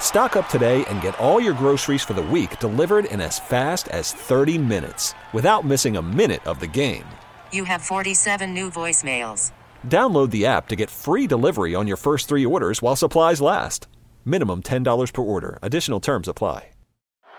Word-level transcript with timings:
Stock 0.00 0.36
up 0.36 0.48
today 0.48 0.84
and 0.86 1.02
get 1.02 1.18
all 1.18 1.40
your 1.40 1.52
groceries 1.52 2.02
for 2.02 2.14
the 2.14 2.22
week 2.22 2.58
delivered 2.60 3.04
in 3.06 3.20
as 3.20 3.38
fast 3.38 3.88
as 3.88 4.12
30 4.12 4.56
minutes 4.56 5.12
without 5.34 5.66
missing 5.66 5.98
a 5.98 6.02
minute 6.02 6.46
of 6.46 6.60
the 6.60 6.66
game. 6.66 7.04
You 7.52 7.64
have 7.64 7.82
47 7.82 8.54
new 8.54 8.70
voicemails. 8.70 9.52
Download 9.86 10.30
the 10.30 10.46
app 10.46 10.68
to 10.68 10.76
get 10.76 10.88
free 10.88 11.26
delivery 11.26 11.74
on 11.74 11.86
your 11.86 11.98
first 11.98 12.28
three 12.28 12.46
orders 12.46 12.80
while 12.80 12.96
supplies 12.96 13.42
last. 13.42 13.88
Minimum 14.24 14.62
$10 14.62 15.12
per 15.12 15.22
order. 15.22 15.58
Additional 15.60 16.00
terms 16.00 16.28
apply. 16.28 16.70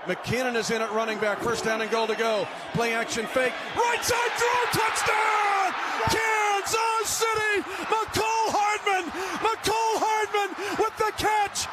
McKinnon 0.07 0.55
is 0.55 0.71
in 0.71 0.81
at 0.81 0.93
running 0.93 1.19
back. 1.19 1.39
First 1.41 1.65
down 1.65 1.81
and 1.81 1.91
goal 1.91 2.07
to 2.07 2.15
go. 2.15 2.47
Play 2.71 2.93
action 2.93 3.25
fake. 3.25 3.51
Right 3.75 4.01
side 4.01 4.31
throw. 4.39 4.79
Touchdown! 4.79 5.73
Kansas 6.07 7.09
City! 7.11 7.61
Mecole 7.91 8.47
Hardman! 8.55 9.11
Mecole 9.43 9.99
Hardman 9.99 10.77
with 10.79 10.95
the 10.95 11.11
catch 11.17 11.67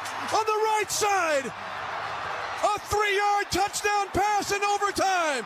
the 0.45 0.51
right 0.51 0.89
side. 0.89 1.45
A 1.45 2.79
three 2.79 3.15
yard 3.15 3.45
touchdown 3.51 4.07
pass 4.13 4.51
in 4.51 4.63
overtime. 4.63 5.45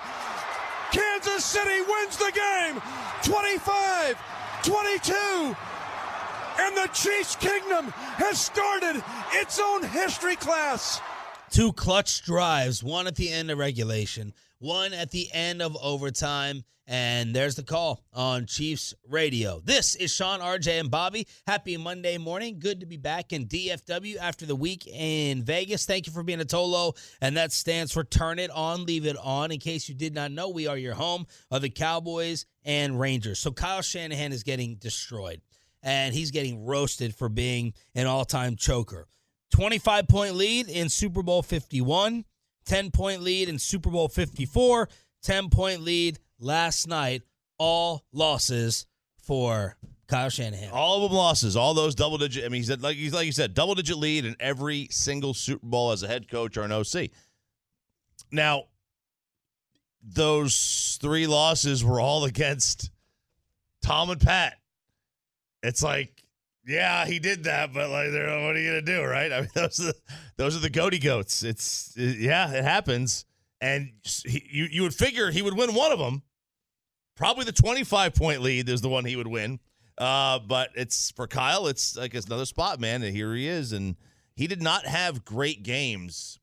Kansas 0.92 1.46
City 1.46 1.82
wins 1.82 2.18
the 2.18 2.32
game 2.34 2.82
25 3.24 4.18
22. 4.64 5.56
And 6.62 6.76
the 6.76 6.90
Chiefs 6.94 7.36
Kingdom 7.38 7.88
has 8.18 8.40
started 8.40 9.02
its 9.34 9.60
own 9.60 9.84
history 9.84 10.36
class. 10.36 11.00
Two 11.50 11.72
clutch 11.74 12.24
drives, 12.24 12.84
one 12.84 13.08
at 13.08 13.16
the 13.16 13.30
end 13.30 13.50
of 13.50 13.58
regulation, 13.58 14.34
one 14.60 14.94
at 14.94 15.12
the 15.12 15.30
end 15.34 15.62
of 15.62 15.76
overtime. 15.82 16.64
And 16.92 17.36
there's 17.36 17.54
the 17.54 17.62
call 17.62 18.04
on 18.14 18.48
Chiefs 18.48 18.96
Radio. 19.08 19.62
This 19.64 19.96
is 19.96 20.12
Sean, 20.12 20.40
RJ, 20.40 20.80
and 20.80 20.90
Bobby. 20.90 21.28
Happy 21.46 21.78
Monday 21.78 22.18
morning. 22.18 22.58
Good 22.58 22.80
to 22.80 22.88
be 22.88 22.98
back 22.98 23.32
in 23.32 23.46
DFW 23.46 24.18
after 24.18 24.48
the 24.48 24.56
week 24.56 24.88
in 24.88 25.44
Vegas. 25.44 25.86
Thank 25.86 26.08
you 26.08 26.14
for 26.14 26.24
being 26.24 26.42
a 26.42 26.46
Tolo, 26.46 26.98
and 27.22 27.38
that 27.38 27.52
stands 27.52 27.94
for 27.94 28.04
Turn 28.04 28.40
It 28.40 28.50
On, 28.50 28.88
Leave 28.88 29.06
It 29.06 29.18
On. 29.22 29.52
In 29.52 29.60
case 29.60 29.88
you 29.88 29.94
did 29.94 30.16
not 30.16 30.32
know, 30.32 30.50
we 30.50 30.66
are 30.66 30.78
your 30.78 30.96
home 30.96 31.28
of 31.52 31.62
the 31.62 31.70
Cowboys 31.70 32.48
and 32.66 33.00
Rangers. 33.00 33.38
So 33.38 33.52
Kyle 33.52 33.84
Shanahan 33.84 34.32
is 34.32 34.42
getting 34.42 34.78
destroyed, 34.78 35.42
and 35.84 36.12
he's 36.12 36.32
getting 36.32 36.66
roasted 36.66 37.14
for 37.14 37.30
being 37.30 37.74
an 37.94 38.08
all 38.08 38.26
time 38.26 38.56
choker. 38.56 39.08
25 39.52 40.08
point 40.08 40.34
lead 40.34 40.68
in 40.68 40.90
Super 40.90 41.22
Bowl 41.22 41.44
51, 41.44 42.26
10 42.70 42.92
point 42.92 43.24
lead 43.24 43.50
in 43.50 43.58
Super 43.58 43.90
Bowl 43.90 44.08
54, 44.08 44.88
10 45.24 45.50
point 45.50 45.82
lead 45.82 46.20
last 46.40 46.88
night. 46.88 47.24
All 47.58 48.06
losses 48.14 48.86
for 49.24 49.76
Kyle 50.08 50.30
Shanahan. 50.30 50.70
All 50.72 51.04
of 51.04 51.10
them 51.10 51.18
losses. 51.18 51.58
All 51.58 51.74
those 51.74 51.96
double 51.96 52.20
digit. 52.20 52.46
I 52.46 52.50
mean, 52.50 52.62
he 52.62 52.68
said 52.68 52.82
like 52.82 52.96
he's 52.96 53.14
like 53.14 53.26
you 53.26 53.32
said, 53.32 53.54
double 53.56 53.74
digit 53.74 53.98
lead 53.98 54.24
in 54.24 54.36
every 54.40 54.88
single 54.92 55.34
Super 55.34 55.66
Bowl 55.66 55.92
as 55.92 56.04
a 56.04 56.08
head 56.08 56.30
coach 56.30 56.58
or 56.58 56.62
an 56.62 56.72
OC. 56.72 57.10
Now, 58.32 58.66
those 60.04 60.98
three 61.02 61.26
losses 61.26 61.84
were 61.84 62.00
all 62.00 62.24
against 62.26 62.92
Tom 63.82 64.12
and 64.12 64.22
Pat. 64.22 64.58
It's 65.64 65.84
like, 65.84 66.24
yeah, 66.70 67.06
he 67.06 67.20
did 67.20 67.46
that, 67.46 67.74
but 67.74 67.90
like, 67.90 68.12
what 68.12 68.16
are 68.16 68.60
you 68.60 68.70
gonna 68.70 68.82
do, 68.82 69.04
right? 69.04 69.32
I 69.32 69.42
mean, 69.42 69.50
those 69.56 69.80
are 69.80 69.84
the, 69.84 69.96
those 70.38 70.56
are 70.56 70.60
the 70.60 70.70
goaty 70.70 71.00
goats. 71.00 71.44
It's 71.44 71.94
it, 71.98 72.20
yeah, 72.20 72.52
it 72.52 72.64
happens, 72.64 73.26
and 73.60 73.92
he, 74.04 74.48
you 74.50 74.68
you 74.72 74.84
would 74.84 74.94
figure 74.94 75.32
he 75.32 75.42
would 75.42 75.58
win 75.58 75.74
one 75.74 75.92
of 75.92 76.00
them. 76.00 76.22
Probably 77.16 77.44
the 77.44 77.52
twenty 77.52 77.84
five 77.84 78.14
point 78.14 78.42
lead 78.42 78.70
is 78.70 78.82
the 78.82 78.90
one 78.90 79.06
he 79.06 79.16
would 79.16 79.28
win. 79.28 79.60
Uh, 79.98 80.40
but 80.40 80.70
it's 80.76 81.12
for 81.12 81.28
Kyle. 81.28 81.68
It's 81.68 81.98
like 81.98 82.14
it's 82.14 82.28
another 82.28 82.46
spot, 82.46 82.80
man. 82.80 83.04
And 83.04 83.14
here 83.14 83.34
he 83.34 83.48
is, 83.48 83.74
and 83.74 83.96
he 84.36 84.48
did 84.48 84.62
not 84.62 84.86
have 84.86 85.26
great 85.26 85.64
games 85.64 86.40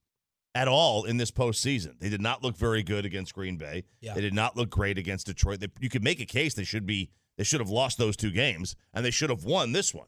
at 0.55 0.69
all 0.69 1.05
in 1.05 1.19
this 1.19 1.31
postseason. 1.31 1.99
They 2.01 2.09
did 2.09 2.21
not 2.21 2.43
look 2.43 2.57
very 2.57 2.83
good 2.83 3.05
against 3.05 3.35
Green 3.35 3.57
Bay. 3.57 3.85
Yeah. 4.01 4.15
They 4.15 4.23
did 4.23 4.35
not 4.35 4.57
look 4.57 4.71
great 4.71 4.99
against 4.99 5.27
Detroit. 5.27 5.61
They, 5.61 5.69
you 5.81 5.89
could 5.89 6.03
make 6.03 6.21
a 6.21 6.27
case 6.27 6.55
they 6.55 6.65
should 6.65 6.87
be 6.87 7.11
they 7.39 7.45
should 7.45 7.61
have 7.61 7.71
lost 7.71 7.99
those 7.99 8.17
two 8.17 8.31
games 8.31 8.75
and 8.93 9.05
they 9.05 9.11
should 9.11 9.31
have 9.31 9.45
won 9.45 9.73
this 9.73 9.95
one. 9.95 10.07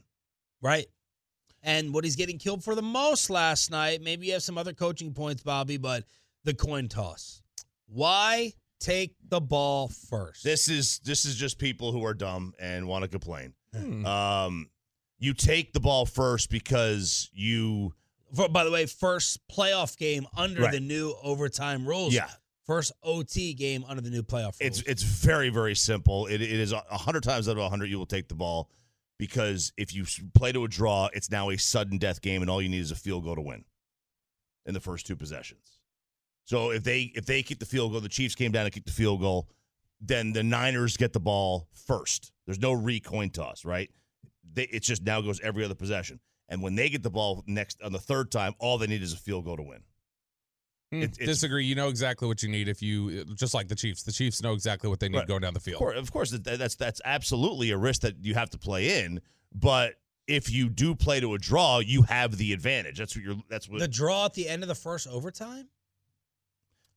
Right. 0.62 0.86
And 1.62 1.92
what 1.92 2.04
he's 2.04 2.16
getting 2.16 2.38
killed 2.38 2.62
for 2.62 2.74
the 2.74 2.82
most 2.82 3.30
last 3.30 3.70
night, 3.70 4.00
maybe 4.00 4.26
you 4.26 4.32
have 4.34 4.42
some 4.42 4.56
other 4.58 4.72
coaching 4.72 5.12
points, 5.12 5.42
Bobby, 5.42 5.76
but 5.76 6.04
the 6.44 6.54
coin 6.54 6.88
toss. 6.88 7.42
Why 7.86 8.52
take 8.80 9.14
the 9.28 9.40
ball 9.40 9.88
first? 9.88 10.44
This 10.44 10.68
is 10.68 11.00
this 11.04 11.24
is 11.24 11.34
just 11.34 11.58
people 11.58 11.90
who 11.92 12.04
are 12.04 12.14
dumb 12.14 12.54
and 12.60 12.86
want 12.86 13.02
to 13.02 13.08
complain. 13.08 13.54
Um, 14.06 14.68
you 15.18 15.34
take 15.34 15.72
the 15.72 15.80
ball 15.80 16.06
first 16.06 16.48
because 16.50 17.28
you 17.32 17.92
For- 18.34 18.48
by 18.48 18.64
the 18.64 18.70
way, 18.70 18.86
first 18.86 19.40
playoff 19.48 19.96
game 19.98 20.26
under 20.36 20.62
Right. 20.62 20.72
the 20.72 20.80
new 20.80 21.14
overtime 21.22 21.86
rules. 21.86 22.14
yeah. 22.14 22.28
First 22.66 22.92
OT 23.02 23.54
game 23.54 23.84
under 23.88 24.02
the 24.02 24.10
new 24.10 24.22
playoff 24.22 24.60
rules. 24.60 24.78
It's 24.78 24.82
it's 24.82 25.02
very 25.02 25.48
very 25.48 25.74
simple. 25.74 26.26
It, 26.26 26.40
it 26.42 26.50
is 26.50 26.72
a 26.72 26.80
hundred 26.90 27.22
times 27.24 27.48
out 27.48 27.52
of 27.52 27.58
a 27.62 27.68
hundred 27.68 27.86
you 27.90 27.98
will 27.98 28.06
take 28.06 28.28
the 28.28 28.34
ball 28.34 28.68
because 29.18 29.72
if 29.76 29.94
you 29.94 30.04
play 30.34 30.52
to 30.52 30.64
a 30.64 30.68
draw, 30.68 31.08
it's 31.12 31.30
now 31.30 31.50
a 31.50 31.56
sudden 31.56 31.98
death 31.98 32.22
game, 32.22 32.40
and 32.40 32.50
all 32.50 32.62
you 32.62 32.68
need 32.68 32.80
is 32.80 32.90
a 32.90 32.96
field 32.96 33.24
goal 33.24 33.34
to 33.34 33.42
win 33.42 33.64
in 34.66 34.74
the 34.74 34.80
first 34.80 35.06
two 35.06 35.16
possessions. 35.16 35.78
So 36.44 36.70
if 36.70 36.84
they 36.84 37.12
if 37.14 37.26
they 37.26 37.42
kick 37.42 37.58
the 37.58 37.66
field 37.66 37.92
goal, 37.92 38.00
the 38.00 38.08
Chiefs 38.08 38.34
came 38.34 38.52
down 38.52 38.64
and 38.64 38.72
kicked 38.72 38.86
the 38.86 38.92
field 38.92 39.20
goal, 39.20 39.48
then 40.00 40.32
the 40.32 40.42
Niners 40.42 40.96
get 40.96 41.12
the 41.12 41.20
ball 41.20 41.68
first. 41.72 42.32
There's 42.46 42.60
no 42.60 42.72
recoin 42.72 43.32
toss, 43.32 43.64
right? 43.64 43.90
They, 44.54 44.64
it 44.64 44.82
just 44.82 45.02
now 45.02 45.20
goes 45.20 45.40
every 45.40 45.64
other 45.64 45.74
possession, 45.74 46.20
and 46.48 46.62
when 46.62 46.74
they 46.74 46.88
get 46.88 47.02
the 47.02 47.10
ball 47.10 47.42
next 47.46 47.82
on 47.82 47.92
the 47.92 47.98
third 47.98 48.30
time, 48.30 48.54
all 48.58 48.78
they 48.78 48.86
need 48.86 49.02
is 49.02 49.12
a 49.12 49.18
field 49.18 49.44
goal 49.44 49.56
to 49.56 49.62
win. 49.62 49.82
Hmm, 50.90 51.02
It- 51.02 51.12
it's- 51.20 51.26
disagree. 51.26 51.66
You 51.66 51.74
know 51.74 51.88
exactly 51.88 52.26
what 52.28 52.42
you 52.42 52.48
need 52.48 52.66
if 52.68 52.80
you 52.82 53.24
just 53.34 53.52
like 53.54 53.68
the 53.68 53.74
Chiefs. 53.74 54.02
The 54.04 54.12
Chiefs 54.12 54.42
know 54.42 54.54
exactly 54.54 54.88
what 54.88 55.00
they 55.00 55.08
need 55.08 55.18
Right. 55.18 55.28
going 55.28 55.42
down 55.42 55.52
the 55.54 55.58
Of 55.58 55.64
field. 55.64 55.78
course, 55.78 55.98
of 55.98 56.10
course, 56.12 56.30
that's 56.30 56.76
that's 56.76 57.00
absolutely 57.04 57.70
a 57.70 57.76
risk 57.76 58.00
that 58.02 58.16
you 58.24 58.34
have 58.34 58.48
to 58.50 58.58
play 58.58 59.02
in. 59.04 59.20
But 59.54 60.00
if 60.26 60.50
you 60.50 60.68
do 60.68 60.94
play 60.94 61.20
to 61.20 61.34
a 61.34 61.38
draw, 61.38 61.78
you 61.80 62.02
have 62.02 62.36
the 62.38 62.52
advantage. 62.52 62.98
That's 62.98 63.14
what 63.14 63.24
you're. 63.24 63.36
That's 63.48 63.68
what. 63.68 63.80
the 63.80 63.88
draw 63.88 64.24
at 64.26 64.34
the 64.34 64.48
end 64.48 64.62
of 64.62 64.68
the 64.68 64.74
first 64.74 65.06
overtime? 65.06 65.68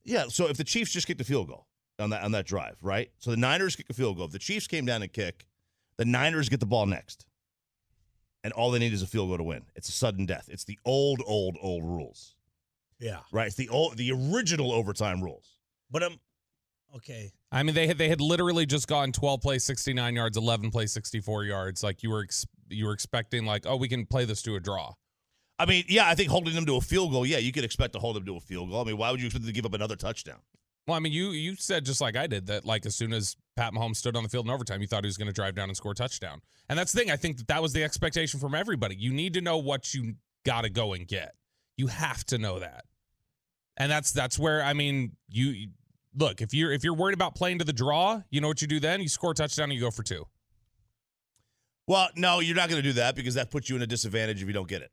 yeah. 0.04 0.26
So 0.28 0.48
if 0.48 0.56
the 0.56 0.64
Chiefs 0.64 0.92
just 0.92 1.06
kick 1.06 1.18
the 1.18 1.24
field 1.24 1.48
goal 1.48 1.66
on 1.98 2.10
that 2.10 2.22
on 2.22 2.32
that 2.32 2.46
drive, 2.46 2.76
right? 2.82 3.10
So 3.18 3.30
the 3.30 3.36
Niners 3.36 3.76
kick 3.76 3.90
a 3.90 3.94
field 3.94 4.16
goal. 4.16 4.26
If 4.26 4.32
the 4.32 4.38
Chiefs 4.38 4.66
came 4.66 4.84
down 4.86 5.02
and 5.02 5.12
kick, 5.12 5.46
the 5.96 6.04
Niners 6.04 6.48
get 6.48 6.60
the 6.60 6.66
ball 6.66 6.86
next, 6.86 7.26
and 8.42 8.52
all 8.54 8.70
they 8.70 8.78
need 8.78 8.92
is 8.92 9.02
a 9.02 9.06
field 9.06 9.28
goal 9.28 9.36
to 9.38 9.44
win. 9.44 9.66
It's 9.76 9.88
a 9.88 9.92
sudden 9.92 10.26
death. 10.26 10.48
It's 10.50 10.64
the 10.64 10.78
old, 10.84 11.22
old, 11.26 11.56
old 11.60 11.84
rules, 11.84 12.34
Yeah. 13.02 13.18
right? 13.32 13.48
It's 13.48 13.56
the 13.56 13.68
old, 13.68 13.96
the 13.96 14.12
original 14.12 14.72
overtime 14.72 15.22
rules. 15.22 15.58
But 15.90 16.02
I'm 16.04 16.18
okay. 16.96 17.32
I 17.50 17.62
mean, 17.62 17.74
they 17.74 17.86
had 17.86 17.98
they 17.98 18.08
had 18.08 18.20
literally 18.20 18.64
just 18.64 18.88
gotten 18.88 19.12
12 19.12 19.40
plays, 19.40 19.64
69 19.64 20.14
yards, 20.14 20.36
11 20.36 20.70
plays, 20.70 20.92
64 20.92 21.44
yards. 21.44 21.82
Like 21.82 22.02
you 22.02 22.10
were 22.10 22.22
ex- 22.22 22.46
you 22.68 22.86
were 22.86 22.92
expecting, 22.92 23.44
like, 23.44 23.66
oh, 23.66 23.76
we 23.76 23.88
can 23.88 24.06
play 24.06 24.24
this 24.24 24.40
to 24.42 24.54
a 24.54 24.60
draw. 24.60 24.94
I 25.58 25.66
mean, 25.66 25.84
yeah, 25.88 26.08
I 26.08 26.14
think 26.14 26.30
holding 26.30 26.54
them 26.54 26.66
to 26.66 26.76
a 26.76 26.80
field 26.80 27.12
goal. 27.12 27.26
Yeah, 27.26 27.38
you 27.38 27.52
could 27.52 27.64
expect 27.64 27.92
to 27.92 27.98
hold 27.98 28.16
them 28.16 28.24
to 28.24 28.36
a 28.36 28.40
field 28.40 28.70
goal. 28.70 28.80
I 28.80 28.84
mean, 28.84 28.96
why 28.96 29.10
would 29.10 29.20
you 29.20 29.26
expect 29.26 29.44
them 29.44 29.52
to 29.52 29.54
give 29.54 29.66
up 29.66 29.74
another 29.74 29.96
touchdown? 29.96 30.38
Well, 30.86 30.96
I 30.96 31.00
mean, 31.00 31.12
you 31.12 31.30
you 31.30 31.54
said 31.56 31.84
just 31.84 32.00
like 32.00 32.16
I 32.16 32.26
did 32.26 32.46
that, 32.46 32.64
like 32.64 32.86
as 32.86 32.96
soon 32.96 33.12
as 33.12 33.36
Pat 33.56 33.72
Mahomes 33.72 33.96
stood 33.96 34.16
on 34.16 34.22
the 34.22 34.28
field 34.28 34.46
in 34.46 34.52
overtime, 34.52 34.80
you 34.80 34.86
thought 34.86 35.04
he 35.04 35.08
was 35.08 35.16
going 35.16 35.28
to 35.28 35.32
drive 35.32 35.54
down 35.54 35.68
and 35.68 35.76
score 35.76 35.92
a 35.92 35.94
touchdown. 35.94 36.40
And 36.68 36.78
that's 36.78 36.92
the 36.92 37.00
thing. 37.00 37.10
I 37.10 37.16
think 37.16 37.36
that 37.36 37.48
that 37.48 37.62
was 37.62 37.72
the 37.72 37.84
expectation 37.84 38.40
from 38.40 38.54
everybody. 38.54 38.96
You 38.96 39.12
need 39.12 39.34
to 39.34 39.40
know 39.40 39.58
what 39.58 39.92
you 39.94 40.14
got 40.44 40.62
to 40.62 40.70
go 40.70 40.92
and 40.94 41.06
get. 41.06 41.34
You 41.76 41.86
have 41.86 42.24
to 42.26 42.38
know 42.38 42.58
that. 42.58 42.84
And 43.76 43.90
that's 43.90 44.12
that's 44.12 44.38
where 44.38 44.62
I 44.62 44.72
mean, 44.74 45.12
you 45.28 45.68
look 46.16 46.40
if 46.42 46.52
you're 46.52 46.72
if 46.72 46.84
you're 46.84 46.94
worried 46.94 47.14
about 47.14 47.34
playing 47.34 47.58
to 47.60 47.64
the 47.64 47.72
draw, 47.72 48.22
you 48.30 48.40
know 48.40 48.48
what 48.48 48.60
you 48.62 48.68
do 48.68 48.80
then? 48.80 49.00
You 49.00 49.08
score 49.08 49.30
a 49.30 49.34
touchdown 49.34 49.64
and 49.64 49.72
you 49.72 49.80
go 49.80 49.90
for 49.90 50.02
two. 50.02 50.26
Well, 51.88 52.08
no, 52.16 52.40
you're 52.40 52.56
not 52.56 52.68
going 52.68 52.80
to 52.80 52.88
do 52.88 52.92
that 52.94 53.16
because 53.16 53.34
that 53.34 53.50
puts 53.50 53.68
you 53.68 53.76
in 53.76 53.82
a 53.82 53.86
disadvantage 53.86 54.40
if 54.40 54.46
you 54.46 54.54
don't 54.54 54.68
get 54.68 54.82
it. 54.82 54.90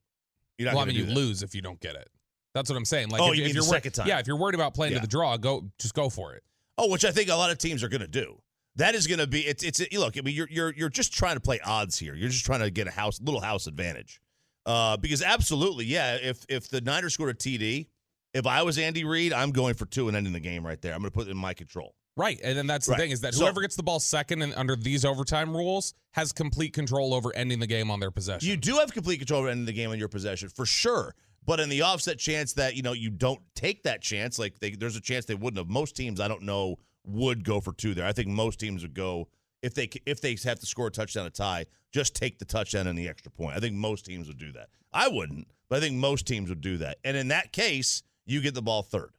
You're 0.58 0.68
not 0.68 0.76
well, 0.76 0.84
I 0.84 0.88
mean, 0.88 0.96
you 0.96 1.06
that. 1.06 1.14
lose 1.16 1.44
if 1.44 1.54
you 1.56 1.62
don't 1.62 1.80
get 1.80 1.96
it. 1.96 2.10
That's 2.54 2.70
what 2.70 2.76
I'm 2.78 2.86
saying. 2.86 3.10
Like, 3.10 3.22
Oh, 3.22 3.32
if, 3.32 3.38
you 3.38 3.44
if 3.46 3.54
you're 3.54 3.64
the 3.64 3.68
wor- 3.68 3.76
second 3.76 3.92
time. 3.92 4.08
Yeah, 4.08 4.20
if 4.20 4.28
you're 4.28 4.36
worried 4.38 4.56
about 4.56 4.74
playing 4.74 4.94
Yeah. 4.94 5.00
to 5.00 5.02
the 5.04 5.08
draw, 5.08 5.38
go 5.38 5.70
just 5.80 5.94
go 5.94 6.10
for 6.10 6.34
it. 6.34 6.44
Oh, 6.78 6.90
which 6.90 7.06
I 7.06 7.12
think 7.12 7.30
a 7.30 7.36
lot 7.36 7.52
of 7.52 7.58
teams 7.58 7.84
are 7.84 7.90
going 7.90 8.02
to 8.02 8.08
do. 8.08 8.42
That 8.76 8.96
is 8.96 9.08
going 9.08 9.20
to 9.20 9.28
be 9.28 9.42
it's 9.42 9.64
it's 9.64 9.82
look. 9.94 10.18
I 10.18 10.22
mean, 10.22 10.34
you're 10.36 10.48
you're 10.50 10.74
you're 10.74 10.90
just 10.90 11.14
trying 11.14 11.36
to 11.36 11.42
play 11.42 11.60
odds 11.64 11.98
here. 12.00 12.16
You're 12.16 12.30
just 12.30 12.46
trying 12.46 12.62
to 12.62 12.72
get 12.72 12.88
a 12.88 12.92
house 12.92 13.20
little 13.22 13.42
house 13.42 13.68
advantage. 13.68 14.20
Uh, 14.66 14.98
because 14.98 15.22
absolutely, 15.22 15.86
yeah. 15.86 16.16
If 16.16 16.46
if 16.50 16.70
the 16.70 16.82
Niners 16.82 17.14
scored 17.14 17.30
a 17.30 17.34
TD, 17.34 17.88
if 18.34 18.46
I 18.46 18.64
was 18.64 18.78
Andy 18.78 19.04
Reid, 19.04 19.34
I'm 19.34 19.52
going 19.52 19.74
for 19.74 19.86
two 19.86 20.08
and 20.08 20.16
ending 20.18 20.34
the 20.34 20.40
game 20.40 20.66
right 20.66 20.82
there. 20.82 20.94
I'm 20.94 21.00
going 21.00 21.12
to 21.12 21.16
put 21.16 21.28
it 21.28 21.32
in 21.32 21.38
my 21.38 21.54
control. 21.54 21.96
Right, 22.18 22.40
and 22.44 22.58
then 22.58 22.68
that's 22.68 22.86
the 22.86 22.92
Right. 22.94 23.00
thing 23.02 23.12
is 23.12 23.22
that 23.22 23.34
So- 23.34 23.42
whoever 23.42 23.62
gets 23.62 23.76
the 23.78 23.84
ball 23.84 24.00
second 24.00 24.42
and 24.42 24.54
under 24.56 24.76
these 24.76 25.06
overtime 25.06 25.56
rules 25.56 25.94
has 26.12 26.32
complete 26.34 26.74
control 26.74 27.14
over 27.14 27.34
ending 27.36 27.60
the 27.60 27.68
game 27.68 27.90
on 27.90 28.00
their 28.02 28.12
possession. 28.12 28.50
You 28.50 28.58
do 28.58 28.76
have 28.76 28.92
complete 28.94 29.18
control 29.18 29.40
over 29.42 29.50
ending 29.50 29.66
the 29.66 29.74
game 29.74 29.90
on 29.92 30.00
your 30.00 30.10
possession 30.10 30.50
for 30.50 30.66
sure. 30.66 31.16
But 31.46 31.60
in 31.62 31.70
the 31.70 31.82
offset 31.82 32.20
chance 32.20 32.54
that 32.54 32.76
you 32.76 32.82
know 32.84 32.92
you 32.92 33.10
don't 33.10 33.40
take 33.56 33.84
that 33.84 34.02
chance, 34.02 34.38
like 34.38 34.60
they, 34.60 34.72
there's 34.72 34.98
a 34.98 35.02
chance 35.02 35.26
they 35.26 35.34
wouldn't 35.36 35.58
have. 35.58 35.70
Most 35.70 35.96
teams, 35.96 36.20
I 36.20 36.28
don't 36.28 36.44
know, 36.44 36.76
would 37.06 37.44
go 37.46 37.62
for 37.62 37.74
two 37.74 37.94
there. 37.96 38.06
I 38.06 38.12
think 38.12 38.28
most 38.28 38.60
teams 38.60 38.84
would 38.84 38.94
go 38.94 39.30
if 39.64 39.74
they 39.74 39.90
if 40.06 40.20
they 40.22 40.38
have 40.44 40.60
to 40.60 40.66
score 40.66 40.88
a 40.88 40.92
touchdown 40.92 41.26
a 41.26 41.30
tie, 41.30 41.66
just 41.94 42.14
take 42.16 42.38
the 42.38 42.46
touchdown 42.46 42.86
and 42.86 43.00
the 43.00 43.08
extra 43.08 43.32
point. 43.32 43.56
I 43.56 43.60
think 43.62 43.76
most 43.76 44.06
teams 44.06 44.28
would 44.28 44.38
do 44.38 44.52
that. 44.52 44.68
I 44.92 45.08
wouldn't, 45.08 45.48
but 45.70 45.78
I 45.78 45.80
think 45.80 45.96
most 45.96 46.28
teams 46.28 46.50
would 46.50 46.62
do 46.62 46.78
that. 46.80 46.98
And 47.04 47.16
in 47.18 47.30
that 47.30 47.54
case, 47.54 48.04
you 48.32 48.42
get 48.42 48.54
the 48.54 48.62
ball 48.62 48.84
third. 48.84 49.12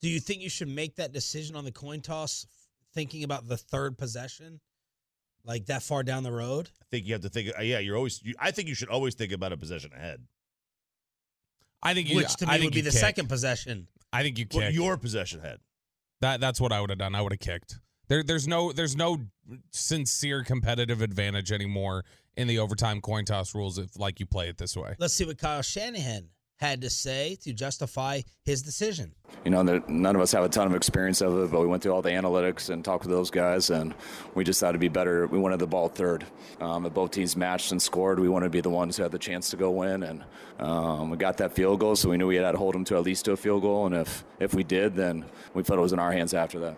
Do 0.00 0.08
you 0.08 0.20
think 0.20 0.42
you 0.42 0.48
should 0.50 0.68
make 0.68 0.96
that 0.96 1.12
decision 1.12 1.56
on 1.56 1.64
the 1.64 1.72
coin 1.72 2.00
toss, 2.00 2.46
thinking 2.94 3.24
about 3.24 3.48
the 3.48 3.56
third 3.56 3.98
possession, 3.98 4.60
like 5.44 5.66
that 5.66 5.82
far 5.82 6.02
down 6.02 6.22
the 6.22 6.32
road? 6.32 6.68
I 6.80 6.84
think 6.90 7.06
you 7.06 7.12
have 7.14 7.22
to 7.22 7.28
think. 7.28 7.50
uh, 7.58 7.62
Yeah, 7.62 7.80
you're 7.80 7.96
always. 7.96 8.22
You, 8.22 8.34
I 8.38 8.50
think 8.52 8.68
you 8.68 8.74
should 8.74 8.88
always 8.90 9.14
think 9.14 9.32
about 9.32 9.52
a 9.52 9.56
possession 9.56 9.90
ahead. 9.94 10.24
I 11.82 11.94
think 11.94 12.08
you, 12.08 12.16
Which 12.16 12.34
to 12.36 12.46
me 12.46 12.52
I 12.52 12.58
think 12.58 12.64
would 12.70 12.74
be 12.74 12.80
the 12.80 12.90
kick. 12.90 12.98
second 13.00 13.28
possession. 13.28 13.88
I 14.12 14.22
think 14.22 14.38
you 14.38 14.46
Well, 14.52 14.70
your 14.72 14.96
possession 14.96 15.40
ahead. 15.40 15.58
that 16.20 16.40
that's 16.40 16.60
what 16.60 16.72
I 16.72 16.80
would 16.80 16.90
have 16.90 16.98
done. 16.98 17.14
I 17.14 17.22
would 17.22 17.32
have 17.32 17.40
kicked. 17.40 17.78
There, 18.08 18.22
there's 18.22 18.48
no 18.48 18.72
there's 18.72 18.96
no 18.96 19.18
sincere 19.70 20.42
competitive 20.42 21.02
advantage 21.02 21.52
anymore 21.52 22.04
in 22.36 22.46
the 22.48 22.58
overtime 22.58 23.00
coin 23.00 23.24
toss 23.24 23.54
rules 23.54 23.78
if 23.78 23.98
like 23.98 24.18
you 24.18 24.26
play 24.26 24.48
it 24.48 24.58
this 24.58 24.76
way. 24.76 24.94
Let's 24.98 25.14
see 25.14 25.24
what 25.24 25.38
Kyle 25.38 25.62
Shanahan 25.62 26.28
had 26.58 26.80
to 26.82 26.90
say 26.90 27.36
to 27.42 27.52
justify 27.52 28.20
his 28.44 28.62
decision. 28.62 29.14
You 29.44 29.50
know, 29.52 29.62
there, 29.62 29.82
none 29.88 30.16
of 30.16 30.22
us 30.22 30.32
have 30.32 30.44
a 30.44 30.48
ton 30.48 30.66
of 30.66 30.74
experience 30.74 31.20
of 31.20 31.38
it, 31.38 31.50
but 31.50 31.60
we 31.60 31.66
went 31.66 31.82
through 31.82 31.92
all 31.92 32.02
the 32.02 32.10
analytics 32.10 32.68
and 32.68 32.84
talked 32.84 33.04
with 33.04 33.12
those 33.12 33.30
guys, 33.30 33.70
and 33.70 33.94
we 34.34 34.42
just 34.44 34.58
thought 34.60 34.70
it'd 34.70 34.80
be 34.80 34.88
better. 34.88 35.26
We 35.28 35.38
wanted 35.38 35.60
the 35.60 35.66
ball 35.66 35.88
third. 35.88 36.24
Um, 36.60 36.84
if 36.84 36.94
both 36.94 37.12
teams 37.12 37.36
matched 37.36 37.70
and 37.70 37.80
scored, 37.80 38.18
we 38.18 38.28
wanted 38.28 38.46
to 38.46 38.50
be 38.50 38.60
the 38.60 38.70
ones 38.70 38.96
who 38.96 39.04
had 39.04 39.12
the 39.12 39.18
chance 39.18 39.50
to 39.50 39.56
go 39.56 39.70
win, 39.70 40.02
and 40.02 40.24
um, 40.58 41.10
we 41.10 41.16
got 41.16 41.36
that 41.38 41.52
field 41.52 41.78
goal, 41.80 41.94
so 41.94 42.10
we 42.10 42.16
knew 42.16 42.26
we 42.26 42.36
had 42.36 42.52
to 42.52 42.58
hold 42.58 42.74
them 42.74 42.84
to 42.86 42.96
at 42.96 43.04
least 43.04 43.24
to 43.26 43.32
a 43.32 43.36
field 43.36 43.62
goal, 43.62 43.86
and 43.86 43.94
if 43.94 44.24
if 44.40 44.54
we 44.54 44.64
did, 44.64 44.94
then 44.96 45.24
we 45.54 45.62
felt 45.62 45.78
it 45.78 45.82
was 45.82 45.92
in 45.92 45.98
our 46.00 46.12
hands 46.12 46.34
after 46.34 46.58
that. 46.60 46.76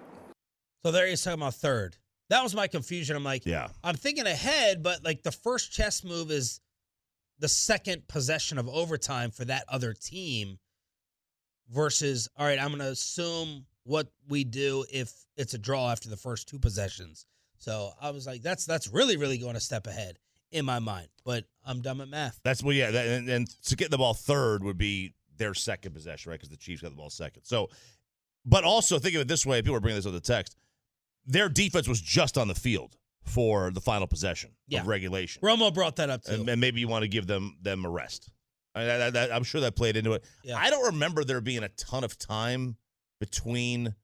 So 0.84 0.92
there 0.92 1.06
he's 1.06 1.22
talking 1.22 1.40
about 1.40 1.54
third. 1.54 1.96
That 2.28 2.42
was 2.42 2.54
my 2.54 2.68
confusion. 2.68 3.16
I'm 3.16 3.24
like, 3.24 3.44
Yeah. 3.44 3.68
I'm 3.82 3.96
thinking 3.96 4.26
ahead, 4.26 4.82
but 4.82 5.04
like 5.04 5.22
the 5.22 5.32
first 5.32 5.72
chess 5.72 6.04
move 6.04 6.30
is 6.30 6.60
the 7.40 7.48
second 7.48 8.06
possession 8.06 8.58
of 8.58 8.68
overtime 8.68 9.30
for 9.30 9.44
that 9.46 9.64
other 9.68 9.92
team 9.94 10.58
versus, 11.68 12.28
all 12.36 12.46
right, 12.46 12.60
I'm 12.60 12.68
going 12.68 12.80
to 12.80 12.88
assume 12.88 13.66
what 13.84 14.08
we 14.28 14.44
do 14.44 14.84
if 14.92 15.12
it's 15.36 15.54
a 15.54 15.58
draw 15.58 15.90
after 15.90 16.08
the 16.08 16.16
first 16.16 16.48
two 16.48 16.58
possessions. 16.58 17.26
So 17.58 17.90
I 18.00 18.10
was 18.10 18.26
like, 18.26 18.42
that's 18.42 18.64
that's 18.66 18.88
really, 18.88 19.16
really 19.16 19.38
going 19.38 19.56
a 19.56 19.60
step 19.60 19.86
ahead 19.86 20.18
in 20.52 20.64
my 20.64 20.78
mind. 20.78 21.08
But 21.24 21.44
I'm 21.64 21.80
dumb 21.80 22.00
at 22.00 22.08
math. 22.08 22.40
That's 22.44 22.62
well, 22.62 22.74
yeah, 22.74 22.90
that, 22.90 23.06
and, 23.06 23.28
and 23.28 23.48
to 23.64 23.76
get 23.76 23.90
the 23.90 23.98
ball 23.98 24.14
third 24.14 24.62
would 24.62 24.78
be 24.78 25.14
their 25.36 25.54
second 25.54 25.94
possession, 25.94 26.30
right? 26.30 26.38
Because 26.38 26.50
the 26.50 26.56
Chiefs 26.56 26.82
got 26.82 26.90
the 26.90 26.96
ball 26.96 27.10
second. 27.10 27.44
So, 27.44 27.68
but 28.44 28.64
also 28.64 28.98
think 28.98 29.14
of 29.14 29.22
it 29.22 29.28
this 29.28 29.44
way: 29.44 29.60
people 29.62 29.76
are 29.76 29.80
bringing 29.80 29.96
this 29.98 30.06
on 30.06 30.12
the 30.12 30.20
text. 30.20 30.56
Their 31.26 31.48
defense 31.48 31.86
was 31.86 32.00
just 32.00 32.38
on 32.38 32.48
the 32.48 32.54
field 32.54 32.96
for 33.24 33.70
the 33.70 33.80
final 33.80 34.06
possession 34.06 34.50
Yeah. 34.68 34.80
of 34.80 34.86
regulation, 34.86 35.42
Romo 35.42 35.72
brought 35.72 35.96
that 35.96 36.10
up 36.10 36.24
too. 36.24 36.32
and, 36.34 36.48
and 36.48 36.60
maybe 36.60 36.80
you 36.80 36.88
want 36.88 37.02
to 37.02 37.08
give 37.08 37.26
them 37.26 37.56
them 37.62 37.84
a 37.84 37.90
rest. 37.90 38.30
I, 38.74 39.28
I'm 39.32 39.42
sure 39.44 39.60
that 39.62 39.74
played 39.76 39.96
into 39.96 40.12
it. 40.12 40.24
Yeah. 40.44 40.56
I 40.56 40.70
don't 40.70 40.86
remember 40.86 41.24
there 41.24 41.40
being 41.40 41.64
a 41.64 41.68
ton 41.70 42.04
of 42.04 42.16
time 42.18 42.76
between 43.18 43.94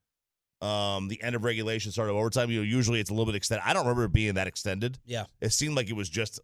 um, 0.61 1.09
the 1.09 1.23
end 1.23 1.37
of 1.37 1.45
regulation, 1.45 1.93
start 1.93 2.11
of 2.11 2.17
overtime. 2.17 2.51
You 2.51 2.59
know, 2.61 2.65
usually 2.65 3.01
it's 3.01 3.11
a 3.11 3.13
little 3.13 3.27
bit 3.27 3.35
extended. 3.37 3.63
I 3.67 3.73
don't 3.73 3.85
remember 3.85 4.05
it 4.05 4.13
being 4.13 4.35
that 4.35 4.47
extended. 4.47 4.99
yeah. 5.05 5.25
It 5.41 5.53
seemed 5.53 5.77
like 5.77 5.89
it 5.89 5.95
was 5.95 6.09
just 6.09 6.41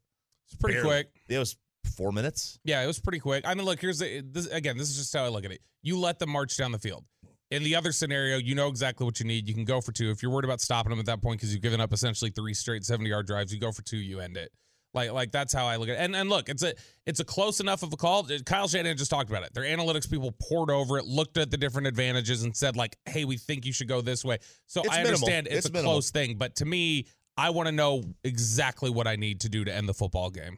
It's 0.46 0.54
pretty 0.56 0.74
barely- 0.76 0.88
quick. 0.88 1.08
It 1.28 1.38
was 1.38 1.56
four 1.96 2.12
minutes. 2.12 2.58
Yeah, 2.64 2.82
it 2.82 2.86
was 2.86 3.00
pretty 3.00 3.18
quick. 3.18 3.44
I 3.46 3.54
mean, 3.54 3.64
look, 3.64 3.80
here's 3.80 3.98
the 3.98 4.20
this, 4.20 4.46
again. 4.46 4.78
This 4.78 4.88
is 4.90 4.96
just 4.96 5.12
how 5.14 5.24
I 5.24 5.28
look 5.28 5.44
at 5.44 5.50
it. 5.52 5.60
You 5.82 5.98
let 5.98 6.18
them 6.20 6.30
march 6.30 6.56
down 6.56 6.70
the 6.72 6.78
field. 6.78 7.04
In 7.52 7.62
the 7.62 7.76
other 7.76 7.92
scenario, 7.92 8.38
you 8.38 8.54
know 8.54 8.68
exactly 8.68 9.04
what 9.04 9.20
you 9.20 9.26
need. 9.26 9.46
You 9.46 9.52
can 9.52 9.66
go 9.66 9.82
for 9.82 9.92
two. 9.92 10.10
If 10.10 10.22
you're 10.22 10.32
worried 10.32 10.46
about 10.46 10.62
stopping 10.62 10.88
them 10.88 10.98
at 10.98 11.04
that 11.04 11.20
point 11.20 11.38
because 11.38 11.52
you've 11.52 11.60
given 11.62 11.82
up 11.82 11.92
essentially 11.92 12.30
three 12.30 12.54
straight 12.54 12.82
70 12.82 13.10
yard 13.10 13.26
drives, 13.26 13.52
you 13.52 13.60
go 13.60 13.70
for 13.70 13.82
two. 13.82 13.98
You 13.98 14.20
end 14.20 14.38
it. 14.38 14.50
Like 14.94 15.12
like 15.12 15.32
that's 15.32 15.52
how 15.52 15.66
I 15.66 15.76
look 15.76 15.90
at 15.90 15.96
it. 15.96 15.98
And 16.00 16.16
and 16.16 16.30
look, 16.30 16.48
it's 16.48 16.62
a 16.62 16.72
it's 17.04 17.20
a 17.20 17.24
close 17.26 17.60
enough 17.60 17.82
of 17.82 17.92
a 17.92 17.96
call. 17.96 18.26
Kyle 18.46 18.68
Shanahan 18.68 18.96
just 18.96 19.10
talked 19.10 19.28
about 19.28 19.42
it. 19.44 19.52
Their 19.52 19.64
analytics 19.64 20.10
people 20.10 20.32
pored 20.32 20.70
over 20.70 20.96
it, 20.96 21.04
looked 21.04 21.36
at 21.36 21.50
the 21.50 21.58
different 21.58 21.88
advantages, 21.88 22.42
and 22.42 22.56
said 22.56 22.74
like, 22.74 22.96
"Hey, 23.04 23.26
we 23.26 23.36
think 23.36 23.66
you 23.66 23.72
should 23.74 23.88
go 23.88 24.00
this 24.00 24.24
way." 24.24 24.38
So 24.66 24.80
It's 24.80 24.88
I 24.90 25.02
minimal. 25.02 25.08
understand 25.16 25.46
it's, 25.48 25.56
It's 25.56 25.68
a 25.68 25.72
minimal. 25.72 25.92
close 25.92 26.10
thing, 26.10 26.36
but 26.38 26.56
to 26.56 26.64
me, 26.64 27.06
I 27.36 27.50
want 27.50 27.66
to 27.68 27.72
know 27.72 28.02
exactly 28.24 28.88
what 28.88 29.06
I 29.06 29.16
need 29.16 29.40
to 29.42 29.50
do 29.50 29.62
to 29.64 29.74
end 29.74 29.90
the 29.90 29.94
football 29.94 30.30
game. 30.30 30.56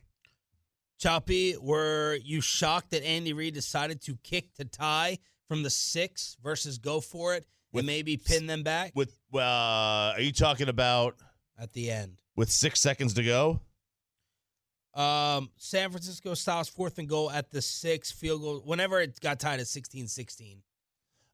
Choppy, 1.00 1.56
were 1.60 2.18
you 2.22 2.40
shocked 2.40 2.90
that 2.90 3.04
Andy 3.04 3.32
Reid 3.32 3.54
decided 3.54 4.00
to 4.02 4.16
kick 4.22 4.54
to 4.54 4.64
tie 4.64 5.18
from 5.54 5.62
the 5.62 5.70
six 5.70 6.36
versus 6.42 6.78
go 6.78 7.00
for 7.00 7.34
it 7.34 7.46
With- 7.72 7.80
and 7.82 7.86
maybe 7.86 8.16
pin 8.16 8.46
them 8.48 8.64
back 8.64 8.90
With 8.96 9.16
uh, 9.32 9.38
are 9.38 10.20
you 10.20 10.32
talking 10.32 10.68
about 10.68 11.14
at 11.56 11.72
the 11.72 11.90
end? 11.92 12.16
with 12.36 12.50
six 12.50 12.80
seconds 12.80 13.14
to 13.14 13.22
go? 13.22 13.60
Um, 14.94 15.50
San 15.56 15.90
Francisco 15.90 16.34
styles 16.34 16.68
fourth 16.68 16.98
and 16.98 17.08
goal 17.08 17.30
at 17.30 17.50
the 17.52 17.62
six 17.62 18.10
field 18.10 18.42
goal. 18.42 18.62
Whenever 18.64 19.00
it 19.00 19.18
got 19.20 19.38
tied 19.40 19.60
at 19.60 19.66
16-16. 19.66 20.58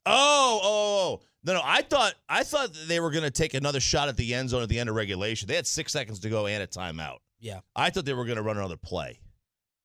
Oh, 0.07 0.61
oh, 0.63 0.63
oh, 0.63 1.21
no, 1.45 1.55
no. 1.55 1.61
I 1.63 1.83
thought 1.83 2.15
I 2.29 2.43
thought 2.43 2.71
they 2.87 3.01
were 3.01 3.11
going 3.11 3.25
to 3.25 3.31
take 3.31 3.55
another 3.55 3.81
shot 3.81 4.09
at 4.09 4.17
the 4.17 4.35
end 4.35 4.51
zone 4.51 4.63
at 4.63 4.69
the 4.69 4.79
end 4.79 4.89
of 4.91 4.95
regulation. 4.95 5.47
They 5.49 5.57
had 5.57 5.67
six 5.67 5.93
seconds 5.93 6.21
to 6.21 6.29
go 6.31 6.47
and 6.47 6.63
a 6.63 6.67
timeout. 6.67 7.19
Yeah. 7.39 7.61
I 7.77 7.89
thought 7.91 8.05
they 8.07 8.15
were 8.15 8.25
going 8.25 8.37
to 8.37 8.43
run 8.43 8.57
another 8.59 8.77
play. 8.79 9.21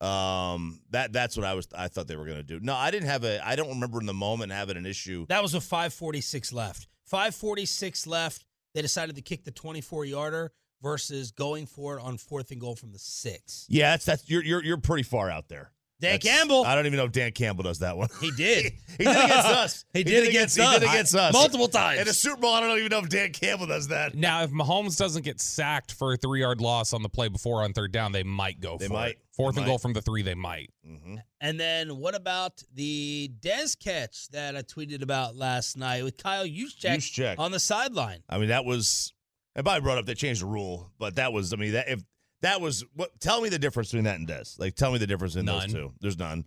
Um, 0.02 0.82
that 0.92 1.14
that's 1.14 1.38
what 1.38 1.46
I 1.46 1.54
was. 1.54 1.68
I 1.76 1.88
thought 1.88 2.08
they 2.08 2.16
were 2.16 2.26
going 2.26 2.38
to 2.38 2.44
do. 2.44 2.60
No, 2.60 2.76
I 2.76 2.92
didn't 2.92 3.08
have 3.08 3.24
a. 3.24 3.46
I 3.46 3.56
don't 3.56 3.70
remember 3.70 4.00
in 4.00 4.06
the 4.06 4.14
moment 4.14 4.52
having 4.52 4.78
an 4.78 4.86
issue. 4.86 5.26
That 5.30 5.42
was 5.42 5.54
a 5.54 5.62
546 5.62 6.52
left. 6.54 6.88
546 7.06 8.08
left. 8.08 8.46
They 8.74 8.82
decided 8.82 9.16
to 9.16 9.22
kick 9.22 9.46
the 9.46 9.52
24 9.52 10.06
yarder 10.06 10.52
versus 10.82 11.32
going 11.32 11.66
for 11.66 11.98
it 11.98 12.04
on 12.04 12.18
fourth 12.18 12.52
and 12.52 12.60
goal 12.60 12.76
from 12.76 12.92
the 12.92 13.00
six. 13.00 13.66
Yeah, 13.70 13.92
that's 13.92 14.06
that's 14.06 14.30
you're 14.30 14.44
you're 14.44 14.64
you're 14.64 14.78
pretty 14.78 15.04
far 15.04 15.30
out 15.30 15.48
there. 15.48 15.72
Dan 16.02 16.12
That's- 16.20 16.38
Campbell. 16.38 16.66
I 16.66 16.76
don't 16.76 16.86
even 16.88 16.98
know 16.98 17.06
if 17.06 17.14
Dan 17.14 17.32
Campbell 17.32 17.64
does 17.64 17.80
that 17.80 17.96
one. 17.96 18.10
He 18.20 18.30
did. 18.32 18.74
he 18.98 19.06
did 19.06 19.16
against 19.16 19.32
us. 19.48 19.86
He 19.94 20.04
did 20.04 20.28
against 20.28 20.60
us. 20.60 20.74
He 20.74 20.80
did 20.82 20.90
against 20.90 21.16
us 21.16 21.32
Multiple 21.34 21.70
times. 21.70 22.02
In 22.02 22.08
a 22.10 22.14
Super 22.14 22.42
Bowl, 22.42 22.54
I 22.54 22.60
don't 22.60 22.78
even 22.78 22.90
know 22.90 23.00
if 23.00 23.08
Dan 23.10 23.32
Campbell 23.32 23.68
does 23.68 23.88
that. 23.88 24.14
Now, 24.14 24.44
if 24.44 24.52
Mahomes 24.52 24.98
doesn't 24.98 25.24
get 25.24 25.40
sacked 25.40 25.94
for 25.94 26.14
a 26.14 26.18
three 26.18 26.42
yard 26.42 26.60
loss 26.60 26.92
on 26.92 27.02
the 27.02 27.08
play 27.10 27.30
before 27.30 27.64
on 27.64 27.72
third 27.72 27.94
down, 27.94 28.12
they 28.12 28.24
might 28.24 28.60
go 28.60 28.78
They 28.78 28.88
for 28.88 28.94
might. 28.94 29.12
it. 29.12 29.20
Fourth 29.38 29.56
They 29.56 29.60
and 29.62 29.68
might. 29.68 29.72
goal 29.72 29.78
from 29.80 29.94
the 29.94 30.02
three, 30.02 30.22
they 30.22 30.36
might. 30.36 30.70
Mm-hmm. 30.86 31.16
And 31.42 31.60
then 31.60 31.98
what 31.98 32.14
about 32.16 32.62
the 32.74 33.32
Dez 33.40 33.78
catch 33.80 34.28
that 34.30 34.56
I 34.58 34.62
tweeted 34.64 35.02
about 35.02 35.36
last 35.38 35.78
night 35.78 36.04
with 36.04 36.18
Kyle 36.18 36.46
Juszczyk, 36.46 36.98
Juszczyk. 36.98 37.36
on 37.40 37.52
the 37.52 37.60
sideline? 37.60 38.20
I 38.30 38.38
mean, 38.38 38.50
that 38.50 38.66
was. 38.66 39.14
And 39.56 39.64
Bobby 39.64 39.82
brought 39.82 39.98
up 39.98 40.06
they 40.06 40.14
changed 40.16 40.42
the 40.42 40.46
rule, 40.48 40.92
but 41.00 41.16
that 41.16 41.32
was. 41.32 41.54
I 41.54 41.56
mean, 41.56 41.72
that 41.74 41.88
if 41.88 42.02
that 42.42 42.62
was 42.62 42.84
what. 42.96 43.20
Tell 43.20 43.42
me 43.42 43.50
the 43.50 43.60
difference 43.60 43.90
between 43.90 44.06
that 44.06 44.20
and 44.20 44.28
this. 44.28 44.58
Like, 44.60 44.76
tell 44.76 44.92
me 44.92 44.98
the 44.98 45.08
difference 45.08 45.36
in 45.36 45.46
None. 45.46 45.60
those 45.62 45.74
two. 45.74 45.94
There's 46.02 46.18
none. 46.18 46.46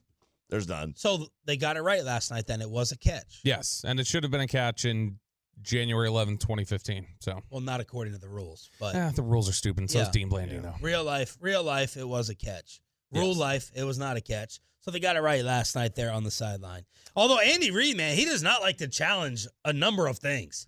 There's 0.50 0.68
none. 0.68 0.94
So 0.96 1.26
they 1.44 1.56
got 1.56 1.76
it 1.76 1.82
right 1.82 2.02
last 2.04 2.30
night. 2.30 2.46
Then 2.46 2.60
it 2.62 2.70
was 2.70 2.92
a 2.92 2.96
catch. 2.98 3.40
Yes, 3.44 3.84
and 3.86 4.00
it 4.00 4.06
should 4.06 4.22
have 4.22 4.30
been 4.32 4.40
a 4.40 4.46
catch 4.48 4.84
in 4.86 5.18
January 5.60 6.08
11th, 6.08 6.40
2015. 6.40 7.06
So 7.20 7.40
Well, 7.50 7.60
not 7.60 7.80
according 7.80 8.14
to 8.14 8.18
the 8.18 8.28
rules, 8.28 8.70
but 8.80 8.94
eh, 8.94 9.10
the 9.14 9.22
rules 9.22 9.48
are 9.48 9.52
stupid, 9.52 9.80
and 9.80 9.90
so 9.90 10.00
is 10.00 10.06
Yeah. 10.06 10.12
Dean 10.12 10.30
Blandino. 10.30 10.74
real 10.80 11.04
life, 11.04 11.36
real 11.40 11.62
life, 11.62 11.96
it 11.96 12.06
was 12.08 12.28
a 12.30 12.34
catch. 12.34 12.80
Rule 13.12 13.28
Yes. 13.28 13.36
life, 13.38 13.70
it 13.74 13.84
was 13.84 13.98
not 13.98 14.16
a 14.16 14.20
catch. 14.20 14.60
So 14.80 14.90
they 14.90 15.00
got 15.00 15.16
it 15.16 15.20
right 15.20 15.44
last 15.44 15.74
night 15.74 15.94
there 15.96 16.12
on 16.12 16.22
the 16.24 16.30
sideline. 16.30 16.84
Although 17.16 17.40
Andy 17.40 17.70
Reid, 17.70 17.96
man, 17.96 18.16
he 18.16 18.24
does 18.24 18.42
not 18.42 18.62
like 18.62 18.78
to 18.78 18.88
challenge 18.88 19.46
a 19.64 19.72
number 19.72 20.06
of 20.06 20.18
things. 20.18 20.66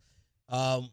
Um, 0.48 0.90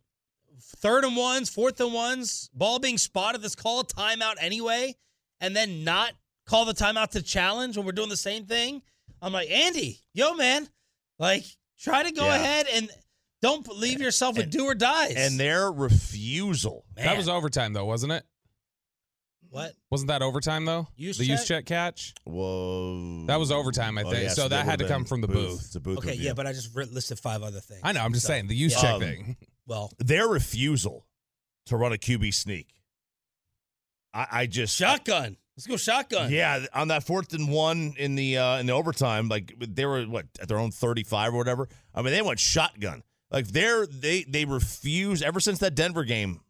third 0.61 1.03
and 1.05 1.15
ones, 1.15 1.49
fourth 1.49 1.79
and 1.79 1.93
ones, 1.93 2.49
ball 2.53 2.79
being 2.79 2.97
spotted. 2.97 3.41
Let's 3.41 3.55
call 3.55 3.79
a 3.81 3.85
timeout 3.85 4.35
anyway, 4.39 4.95
and 5.41 5.55
then 5.55 5.83
not 5.83 6.13
call 6.47 6.65
the 6.65 6.73
timeout 6.73 7.09
to 7.11 7.21
challenge 7.21 7.77
when 7.77 7.85
we're 7.85 7.91
doing 7.91 8.09
the 8.09 8.17
same 8.17 8.45
thing. 8.45 8.81
I'm 9.21 9.33
like, 9.33 9.49
Andy, 9.49 9.99
yo, 10.13 10.33
man, 10.35 10.67
like 11.19 11.43
try 11.79 12.03
to 12.03 12.11
go 12.11 12.25
Yeah. 12.25 12.35
ahead 12.35 12.67
and 12.73 12.89
don't 13.41 13.67
leave 13.67 14.01
yourself 14.01 14.35
with 14.35 14.43
And- 14.43 14.51
do 14.51 14.65
or 14.65 14.75
dies. 14.75 15.13
And 15.15 15.39
their 15.39 15.71
refusal. 15.71 16.85
That 16.95 17.17
was 17.17 17.27
overtime, 17.29 17.73
though, 17.73 17.85
wasn't 17.85 18.13
it? 18.13 18.25
What? 19.49 19.73
Wasn't 19.89 20.09
that 20.09 20.21
overtime 20.21 20.65
though? 20.65 20.87
Use 20.97 21.17
the 21.17 21.27
Juszczyk? 21.27 21.45
check 21.47 21.65
catch. 21.65 22.13
Whoa. 22.25 23.25
That 23.27 23.39
was 23.39 23.49
overtime, 23.49 23.97
I 23.97 24.03
Oh, 24.03 24.11
think. 24.11 24.23
yeah, 24.23 24.29
so 24.33 24.49
that 24.49 24.65
had 24.65 24.79
to 24.79 24.87
come 24.87 25.05
from 25.05 25.21
the 25.21 25.27
booth. 25.27 25.61
It's 25.65 25.75
a 25.75 25.79
booth. 25.79 25.99
Okay, 25.99 26.11
review. 26.11 26.25
yeah, 26.25 26.33
but 26.33 26.45
I 26.45 26.51
just 26.53 26.75
listed 26.75 27.17
five 27.17 27.41
other 27.43 27.61
things. 27.61 27.79
I 27.83 27.93
know. 27.93 28.01
I'm 28.01 28.11
just 28.13 28.25
So, 28.25 28.33
saying 28.33 28.47
the 28.47 28.55
use 28.55 28.73
yeah. 28.73 28.81
check 28.81 28.93
Um, 28.95 28.99
thing. 28.99 29.37
Well, 29.67 29.91
their 29.99 30.27
refusal 30.27 31.05
to 31.67 31.77
run 31.77 31.93
a 31.93 31.97
QB 31.97 32.33
sneak. 32.33 32.69
I, 34.13 34.27
I 34.31 34.45
just 34.47 34.75
shotgun. 34.75 35.37
Let's 35.55 35.67
go 35.67 35.77
shotgun. 35.77 36.31
Yeah, 36.31 36.65
on 36.73 36.89
that 36.89 37.03
fourth 37.03 37.33
and 37.33 37.49
one 37.51 37.95
in 37.97 38.15
the 38.15 38.37
uh, 38.37 38.59
in 38.59 38.65
the 38.67 38.73
overtime, 38.73 39.27
like 39.27 39.53
they 39.59 39.85
were 39.85 40.03
what 40.03 40.25
at 40.39 40.47
their 40.47 40.59
own 40.59 40.71
thirty 40.71 41.03
five 41.03 41.33
or 41.33 41.37
whatever. 41.37 41.67
I 41.93 42.01
mean, 42.01 42.13
they 42.13 42.21
went 42.21 42.39
shotgun. 42.39 43.03
Like 43.31 43.47
they're 43.47 43.85
they 43.85 44.23
they 44.23 44.45
refuse 44.45 45.21
ever 45.21 45.39
since 45.39 45.59
that 45.59 45.75
Denver 45.75 46.03
game 46.03 46.41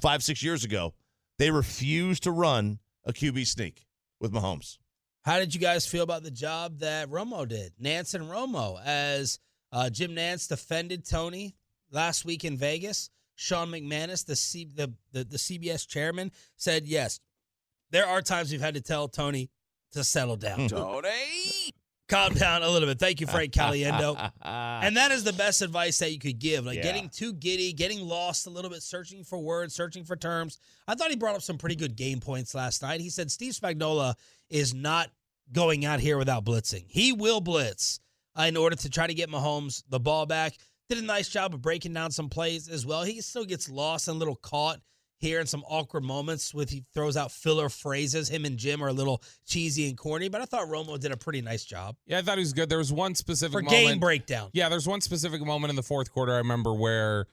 five 0.00 0.22
six 0.22 0.42
years 0.42 0.64
ago. 0.64 0.94
They 1.38 1.50
refuse 1.50 2.20
to 2.20 2.30
run 2.30 2.80
a 3.04 3.12
QB 3.12 3.46
sneak 3.46 3.86
with 4.20 4.32
Mahomes. 4.32 4.78
How 5.22 5.38
did 5.38 5.54
you 5.54 5.60
guys 5.60 5.86
feel 5.86 6.02
about 6.02 6.22
the 6.22 6.30
job 6.30 6.78
that 6.78 7.10
Romo 7.10 7.46
did? 7.46 7.72
Nantz 7.82 8.14
and 8.14 8.24
Romo, 8.24 8.80
as 8.82 9.38
uh, 9.70 9.90
Jim 9.90 10.12
Nantz 10.12 10.48
defended 10.48 11.06
Tony 11.06 11.56
last 11.90 12.24
week 12.24 12.44
in 12.44 12.56
Vegas. 12.56 13.10
Sean 13.34 13.68
McManus, 13.68 14.26
the, 14.26 14.36
C, 14.36 14.66
the, 14.66 14.92
the 15.12 15.24
the 15.24 15.38
CBS 15.38 15.88
chairman, 15.88 16.30
said 16.56 16.86
yes. 16.86 17.20
There 17.90 18.06
are 18.06 18.20
times 18.20 18.52
we've 18.52 18.60
had 18.60 18.74
to 18.74 18.82
tell 18.82 19.08
Tony 19.08 19.50
to 19.92 20.04
settle 20.04 20.36
down. 20.36 20.68
Tony, 20.68 21.72
calm 22.06 22.34
down 22.34 22.62
a 22.62 22.68
little 22.68 22.86
bit. 22.86 22.98
Thank 22.98 23.20
you, 23.20 23.26
Frank 23.26 23.52
Caliendo. 23.52 24.14
and 24.42 24.96
that 24.98 25.10
is 25.10 25.24
the 25.24 25.32
best 25.32 25.62
advice 25.62 25.98
that 26.00 26.12
you 26.12 26.18
could 26.18 26.38
give. 26.38 26.66
Like 26.66 26.76
Yeah. 26.76 26.82
getting 26.82 27.08
too 27.08 27.32
giddy, 27.32 27.72
getting 27.72 28.00
lost 28.06 28.46
a 28.46 28.50
little 28.50 28.70
bit, 28.70 28.82
searching 28.82 29.24
for 29.24 29.38
words, 29.38 29.74
searching 29.74 30.04
for 30.04 30.16
terms. 30.16 30.58
I 30.86 30.94
thought 30.94 31.08
he 31.10 31.16
brought 31.16 31.34
up 31.34 31.42
some 31.42 31.56
pretty 31.56 31.76
good 31.76 31.96
game 31.96 32.20
points 32.20 32.54
last 32.54 32.82
night. 32.82 33.00
He 33.00 33.08
said 33.08 33.30
Steve 33.30 33.54
Spagnuolo 33.54 34.14
is 34.50 34.74
not 34.74 35.10
going 35.50 35.86
out 35.86 35.98
here 36.00 36.18
without 36.18 36.44
blitzing. 36.44 36.84
He 36.88 37.12
will 37.12 37.40
blitz 37.40 38.00
uh, 38.38 38.42
in 38.42 38.56
order 38.56 38.76
to 38.76 38.90
try 38.90 39.06
to 39.06 39.14
get 39.14 39.30
Mahomes 39.30 39.82
the 39.88 39.98
ball 39.98 40.26
back. 40.26 40.54
Did 40.90 40.98
a 40.98 41.02
nice 41.02 41.28
job 41.28 41.54
of 41.54 41.62
breaking 41.62 41.94
down 41.94 42.10
some 42.10 42.28
plays 42.28 42.68
as 42.68 42.84
well. 42.84 43.04
He 43.04 43.20
still 43.20 43.44
gets 43.44 43.70
lost 43.70 44.08
and 44.08 44.16
a 44.16 44.18
little 44.18 44.34
caught 44.34 44.80
here 45.18 45.38
in 45.38 45.46
some 45.46 45.62
awkward 45.68 46.02
moments 46.02 46.52
with 46.52 46.68
he 46.68 46.82
throws 46.92 47.16
out 47.16 47.30
filler 47.30 47.68
phrases. 47.68 48.28
Him 48.28 48.44
and 48.44 48.58
Jim 48.58 48.82
are 48.82 48.88
a 48.88 48.92
little 48.92 49.22
cheesy 49.46 49.88
and 49.88 49.96
corny, 49.96 50.28
but 50.28 50.40
I 50.40 50.46
thought 50.46 50.66
Romo 50.66 50.98
did 50.98 51.12
a 51.12 51.16
pretty 51.16 51.42
nice 51.42 51.64
job 51.64 51.94
Yeah, 52.06 52.18
I 52.18 52.22
thought 52.22 52.38
he 52.38 52.42
was 52.42 52.52
good. 52.52 52.68
There 52.68 52.78
was 52.78 52.92
one 52.92 53.14
specific 53.14 53.52
for 53.52 53.62
moment. 53.62 53.86
game 53.86 54.00
breakdown. 54.00 54.50
Yeah, 54.52 54.68
there's 54.68 54.88
one 54.88 55.00
specific 55.00 55.40
moment 55.42 55.70
in 55.70 55.76
the 55.76 55.82
fourth 55.84 56.10
quarter 56.10 56.32
I 56.32 56.38
remember 56.38 56.74
where 56.74 57.26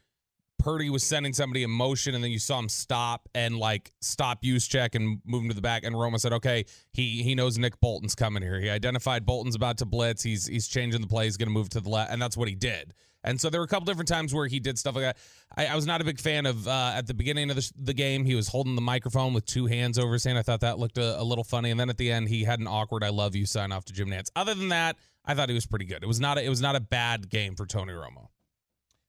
Purdy 0.67 0.89
was 0.89 1.05
sending 1.05 1.31
somebody 1.31 1.63
in 1.63 1.71
motion 1.71 2.13
and 2.13 2.21
then 2.21 2.29
you 2.29 2.39
saw 2.39 2.59
him 2.59 2.67
stop 2.67 3.29
and 3.33 3.57
like 3.57 3.93
stop 4.01 4.43
Juszczyk 4.43 4.95
and 4.95 5.21
move 5.23 5.43
him 5.43 5.47
to 5.47 5.55
the 5.55 5.61
back 5.61 5.85
and 5.85 5.95
Romo 5.95 6.19
said, 6.19 6.33
"Okay, 6.33 6.65
he 6.91 7.23
he 7.23 7.35
knows 7.35 7.57
Nick 7.57 7.79
Bolton's 7.79 8.15
coming 8.15 8.43
here. 8.43 8.59
He 8.59 8.69
identified 8.69 9.25
Bolton's 9.25 9.55
about 9.55 9.77
to 9.77 9.85
blitz. 9.85 10.23
He's 10.23 10.45
he's 10.45 10.67
changing 10.67 10.99
the 10.99 11.07
play. 11.07 11.23
He's 11.23 11.37
going 11.37 11.47
to 11.47 11.53
move 11.53 11.69
to 11.69 11.79
the 11.79 11.89
left." 11.89 12.11
And 12.11 12.21
that's 12.21 12.35
what 12.35 12.49
he 12.49 12.55
did. 12.55 12.93
And 13.23 13.39
so 13.39 13.49
there 13.49 13.61
were 13.61 13.65
a 13.65 13.67
couple 13.69 13.85
different 13.85 14.09
times 14.09 14.33
where 14.33 14.45
he 14.45 14.59
did 14.59 14.77
stuff 14.77 14.95
like 14.95 15.05
that. 15.05 15.17
I, 15.55 15.67
I 15.67 15.75
was 15.75 15.85
not 15.85 16.01
a 16.01 16.03
big 16.03 16.19
fan 16.19 16.45
of 16.45 16.67
uh, 16.67 16.91
at 16.95 17.07
the 17.07 17.13
beginning 17.13 17.49
of 17.49 17.55
the, 17.55 17.71
the 17.81 17.93
game. 17.93 18.25
He 18.25 18.35
was 18.35 18.49
holding 18.49 18.75
the 18.75 18.81
microphone 18.81 19.33
with 19.33 19.45
two 19.45 19.67
hands 19.67 19.97
over 19.97 20.11
his 20.11 20.25
hand. 20.25 20.37
I 20.37 20.41
thought 20.41 20.59
that 20.59 20.79
looked 20.79 20.97
a, 20.97 21.17
a 21.17 21.23
little 21.23 21.45
funny. 21.45 21.71
And 21.71 21.79
then 21.79 21.89
at 21.89 21.97
the 21.97 22.11
end, 22.11 22.27
he 22.27 22.43
had 22.43 22.59
an 22.59 22.67
awkward 22.67 23.05
"I 23.05 23.09
love 23.09 23.37
you" 23.37 23.45
sign 23.45 23.71
off 23.71 23.85
to 23.85 23.93
Jim 23.93 24.09
Nantz. 24.09 24.31
Other 24.35 24.53
than 24.53 24.67
that, 24.67 24.97
I 25.23 25.33
thought 25.33 25.47
he 25.47 25.55
was 25.55 25.65
pretty 25.65 25.85
good. 25.85 26.03
It 26.03 26.07
was 26.07 26.19
not 26.19 26.37
a, 26.37 26.43
it 26.43 26.49
was 26.49 26.61
not 26.61 26.75
a 26.75 26.81
bad 26.81 27.29
game 27.29 27.55
for 27.55 27.65
Tony 27.65 27.93
Romo. 27.93 28.27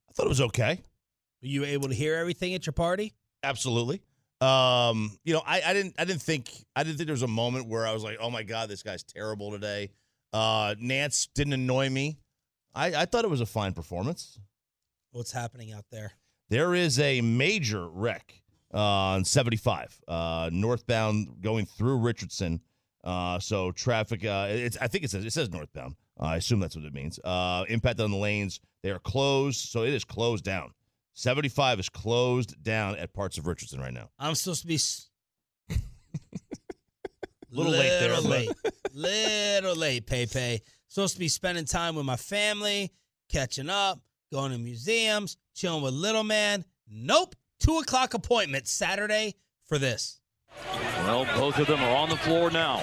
I 0.08 0.12
thought 0.12 0.26
it 0.26 0.28
was 0.28 0.40
okay. 0.40 0.82
Were 1.42 1.48
you 1.48 1.64
able 1.64 1.88
to 1.88 1.94
hear 1.94 2.16
everything 2.16 2.54
at 2.54 2.66
your 2.66 2.72
party? 2.72 3.14
Absolutely. 3.42 4.02
Um, 4.40 5.18
you 5.24 5.34
know, 5.34 5.42
I, 5.44 5.62
I 5.66 5.72
didn't 5.72 5.94
I 5.98 6.04
didn't 6.04 6.22
think 6.22 6.50
I 6.76 6.84
didn't 6.84 6.96
think 6.96 7.06
there 7.06 7.14
was 7.14 7.22
a 7.22 7.28
moment 7.28 7.68
where 7.68 7.86
I 7.86 7.92
was 7.92 8.04
like, 8.04 8.18
oh 8.20 8.30
my 8.30 8.42
god, 8.42 8.68
this 8.68 8.82
guy's 8.82 9.02
terrible 9.02 9.50
today. 9.50 9.90
Uh, 10.32 10.74
Nantz 10.80 11.28
didn't 11.34 11.54
annoy 11.54 11.88
me. 11.90 12.18
I, 12.74 12.94
I 12.94 13.04
thought 13.06 13.24
it 13.24 13.30
was 13.30 13.40
a 13.40 13.46
fine 13.46 13.72
performance. 13.72 14.38
What's 15.10 15.32
happening 15.32 15.72
out 15.72 15.86
there? 15.90 16.12
There 16.50 16.74
is 16.74 17.00
a 17.00 17.20
major 17.20 17.88
wreck 17.88 18.40
uh, 18.72 18.78
on 18.78 19.24
75 19.24 20.00
uh, 20.06 20.50
northbound 20.52 21.40
going 21.40 21.66
through 21.66 21.98
Richardson. 21.98 22.60
Uh, 23.02 23.38
so 23.38 23.72
traffic, 23.72 24.24
uh, 24.24 24.48
it's 24.50 24.76
I 24.80 24.86
think 24.86 25.04
it 25.04 25.10
says 25.10 25.24
it 25.24 25.32
says 25.32 25.50
northbound. 25.50 25.96
Uh, 26.20 26.26
I 26.26 26.36
assume 26.36 26.60
that's 26.60 26.76
what 26.76 26.84
it 26.84 26.94
means. 26.94 27.18
Uh, 27.24 27.64
impact 27.68 28.00
on 28.00 28.10
the 28.10 28.16
lanes. 28.16 28.60
They 28.82 28.90
are 28.90 28.98
closed, 28.98 29.68
so 29.68 29.82
it 29.82 29.94
is 29.94 30.04
closed 30.04 30.44
down. 30.44 30.72
75 31.18 31.80
is 31.80 31.88
closed 31.88 32.62
down 32.62 32.94
at 32.94 33.12
parts 33.12 33.38
of 33.38 33.48
Richardson 33.48 33.80
right 33.80 33.92
now. 33.92 34.08
I'm 34.20 34.36
supposed 34.36 34.60
to 34.60 34.68
be 34.68 34.76
s- 34.76 35.08
Little 37.50 37.72
late 37.72 37.88
there, 37.88 38.10
little 38.14 38.30
late, 38.30 38.50
little 38.94 39.74
late. 39.74 40.06
Pepe 40.06 40.62
supposed 40.86 41.14
to 41.14 41.18
be 41.18 41.26
spending 41.26 41.64
time 41.64 41.96
with 41.96 42.06
my 42.06 42.14
family, 42.14 42.92
catching 43.28 43.68
up, 43.68 43.98
going 44.30 44.52
to 44.52 44.58
museums, 44.58 45.36
chilling 45.56 45.82
with 45.82 45.92
little 45.92 46.22
man. 46.22 46.64
Nope, 46.88 47.34
two 47.58 47.78
o'clock 47.78 48.14
appointment 48.14 48.68
Saturday 48.68 49.34
for 49.66 49.76
this. 49.76 50.20
Well, 50.98 51.24
both 51.36 51.58
of 51.58 51.66
them 51.66 51.80
are 51.82 51.96
on 51.96 52.10
the 52.10 52.16
floor 52.18 52.52
now. 52.52 52.80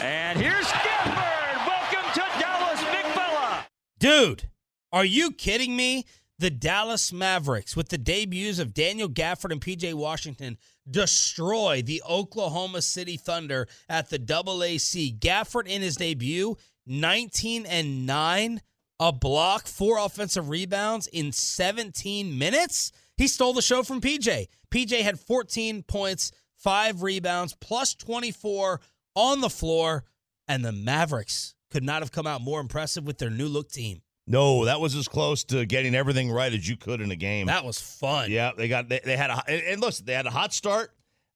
And 0.00 0.38
here's 0.38 0.68
Stafford. 0.68 1.66
Welcome 1.66 2.12
to 2.12 2.40
Dallas, 2.40 2.80
big 2.84 3.04
fella. 3.14 3.66
Dude, 3.98 4.48
are 4.92 5.04
you 5.04 5.32
kidding 5.32 5.74
me? 5.74 6.04
The 6.38 6.50
Dallas 6.50 7.12
Mavericks, 7.12 7.76
with 7.76 7.90
the 7.90 7.98
debuts 7.98 8.58
of 8.58 8.74
Daniel 8.74 9.08
Gafford 9.08 9.52
and 9.52 9.60
PJ 9.60 9.94
Washington, 9.94 10.58
destroy 10.90 11.80
the 11.80 12.02
Oklahoma 12.08 12.82
City 12.82 13.16
Thunder 13.16 13.68
at 13.88 14.10
the 14.10 14.18
AAC. 14.18 15.18
Gafford 15.20 15.68
in 15.68 15.80
his 15.80 15.96
debut, 15.96 16.56
19 16.86 17.66
and 17.66 18.04
9, 18.04 18.60
a 18.98 19.12
block, 19.12 19.66
four 19.66 19.98
offensive 19.98 20.48
rebounds 20.48 21.06
in 21.06 21.30
17 21.30 22.36
minutes. 22.36 22.90
He 23.16 23.28
stole 23.28 23.52
the 23.52 23.62
show 23.62 23.84
from 23.84 24.00
PJ. 24.00 24.48
PJ 24.72 25.02
had 25.02 25.20
14 25.20 25.84
points, 25.84 26.32
five 26.56 27.02
rebounds, 27.02 27.54
plus 27.60 27.94
24 27.94 28.80
on 29.14 29.40
the 29.40 29.50
floor, 29.50 30.04
and 30.48 30.64
the 30.64 30.72
Mavericks 30.72 31.54
could 31.70 31.84
not 31.84 32.02
have 32.02 32.10
come 32.10 32.26
out 32.26 32.40
more 32.40 32.60
impressive 32.60 33.04
with 33.04 33.18
their 33.18 33.30
new 33.30 33.46
look 33.46 33.70
team. 33.70 34.02
No, 34.26 34.64
that 34.64 34.80
was 34.80 34.94
as 34.94 35.06
close 35.06 35.44
to 35.44 35.66
getting 35.66 35.94
everything 35.94 36.30
right 36.30 36.52
as 36.52 36.66
you 36.68 36.76
could 36.76 37.00
in 37.00 37.10
a 37.10 37.16
game. 37.16 37.46
That 37.46 37.64
was 37.64 37.80
fun. 37.80 38.30
Yeah, 38.30 38.52
they 38.56 38.68
got 38.68 38.88
they, 38.88 39.00
they 39.04 39.16
had 39.16 39.30
a 39.30 39.42
and, 39.46 39.62
and 39.62 39.80
listen, 39.80 40.06
they 40.06 40.14
had 40.14 40.26
a 40.26 40.30
hot 40.30 40.52
start 40.52 40.92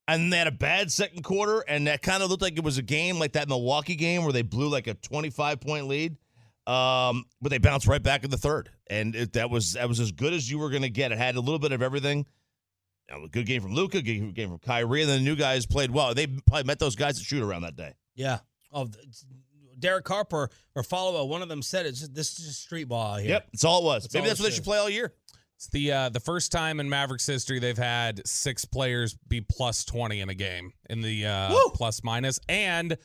and 0.07 0.33
they 0.33 0.39
had 0.39 0.47
a 0.47 0.53
bad 0.53 0.91
second 0.91 1.23
quarter 1.23 1.63
and 1.69 1.87
that 1.87 2.01
kind 2.01 2.23
of 2.23 2.31
looked 2.31 2.43
like 2.43 2.57
it 2.57 2.65
was 2.65 2.79
a 2.79 2.83
game 2.83 3.19
like 3.19 3.33
that 3.33 3.49
Milwaukee 3.49 3.95
game 3.95 4.25
where 4.25 4.33
they 4.33 4.43
blew 4.43 4.69
like 4.69 4.87
a 4.87 4.95
25 4.95 5.61
point 5.61 5.87
lead. 5.87 6.17
Um, 6.67 7.25
but 7.41 7.49
they 7.49 7.59
bounced 7.59 7.87
right 7.87 8.03
back 8.03 8.25
in 8.25 8.31
the 8.31 8.37
third. 8.37 8.71
And 8.91 9.15
it, 9.15 9.33
that 9.35 9.49
was 9.51 9.75
that 9.75 9.89
was 9.89 10.01
as 10.01 10.13
good 10.13 10.33
as 10.33 10.51
you 10.51 10.59
were 10.59 10.71
going 10.71 10.83
to 10.83 10.91
get. 10.91 11.13
It 11.13 11.19
had 11.19 11.37
a 11.37 11.41
little 11.41 11.59
bit 11.59 11.73
of 11.73 11.83
everything. 11.83 12.27
A 13.11 13.27
good 13.29 13.47
game 13.47 13.63
from 13.63 13.73
Luka, 13.73 14.03
good 14.03 14.35
game 14.35 14.51
from 14.51 14.59
Kyrie, 14.59 15.01
and 15.01 15.09
then 15.09 15.21
the 15.21 15.25
new 15.25 15.35
guys 15.35 15.65
played 15.65 15.91
well. 15.91 16.13
They 16.13 16.27
probably 16.27 16.65
met 16.65 16.79
those 16.79 16.95
guys 16.95 17.19
at 17.19 17.25
shoot 17.25 17.43
around 17.43 17.63
that 17.63 17.75
day. 17.75 17.95
Yeah. 18.15 18.41
Oh, 18.71 18.87
Derek 19.79 20.07
Harper 20.09 20.51
or 20.75 20.83
follow 20.83 21.23
up. 21.23 21.29
one 21.29 21.43
of 21.43 21.49
them 21.49 21.63
said 21.63 21.87
it's 21.87 22.01
just, 22.01 22.15
this 22.15 22.39
is 22.39 22.47
just 22.47 22.63
street 22.63 22.85
ball 22.85 23.15
out 23.15 23.21
here. 23.21 23.31
Yep, 23.31 23.49
that's 23.53 23.65
all 23.65 23.83
it 23.83 23.85
was. 23.85 24.03
That's 24.05 24.15
Maybe 24.15 24.29
that's 24.29 24.41
what 24.41 24.47
they 24.47 24.55
should 24.55 24.65
play 24.65 24.79
all 24.79 24.91
year. 24.91 25.15
It's 25.57 25.69
the 25.69 25.91
uh, 25.91 26.09
the 26.09 26.21
first 26.21 26.53
time 26.53 26.79
in 26.79 26.89
Mavericks 26.89 27.27
history 27.27 27.59
they've 27.59 27.77
had 27.77 28.27
six 28.27 28.65
players 28.65 29.17
be 29.27 29.41
plus 29.41 29.85
twenty 29.85 30.21
in 30.21 30.29
a 30.29 30.35
game 30.35 30.73
in 30.89 31.01
the 31.01 31.27
uh, 31.27 31.53
plus 31.75 32.05
minus, 32.05 32.39
and 32.49 32.97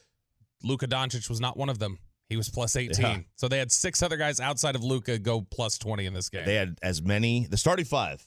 Luka 0.64 0.88
Doncic 0.88 1.30
was 1.30 1.42
not 1.42 1.58
one 1.58 1.70
of 1.70 1.80
them. 1.80 1.98
He 2.30 2.38
was 2.38 2.50
plus 2.50 2.76
eighteen. 2.76 3.06
Yeah. 3.06 3.20
So 3.36 3.48
they 3.48 3.58
had 3.58 3.72
six 3.72 4.04
other 4.04 4.18
guys 4.18 4.40
outside 4.40 4.76
of 4.76 4.84
Luka 4.84 5.18
go 5.18 5.42
plus 5.42 5.80
twenty 5.80 6.06
in 6.06 6.14
this 6.14 6.30
game. 6.30 6.46
They 6.46 6.56
had 6.56 6.78
as 6.84 7.02
many. 7.02 7.48
The 7.48 7.58
starting 7.58 7.86
five 7.86 8.26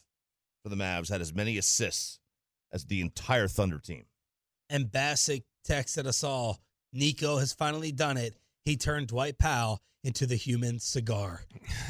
for 0.65 0.71
the 0.71 0.77
Mavs 0.77 1.09
had 1.09 1.21
as 1.21 1.33
many 1.33 1.57
assists 1.57 2.19
as 2.73 2.85
the 2.87 3.01
entire 3.01 3.47
Thunder 3.47 3.79
team. 3.79 4.07
And 4.69 4.87
Bassick 4.87 5.45
texted 5.69 6.07
us 6.07 6.25
all. 6.25 6.61
Nico 6.93 7.39
has 7.39 7.53
finally 7.53 7.93
done 7.93 8.17
it. 8.17 8.35
He 8.65 8.77
turned 8.77 9.09
Dwight 9.09 9.39
Powell 9.39 9.81
into 10.03 10.27
the 10.27 10.37
human 10.37 10.79
cigar. 10.79 11.43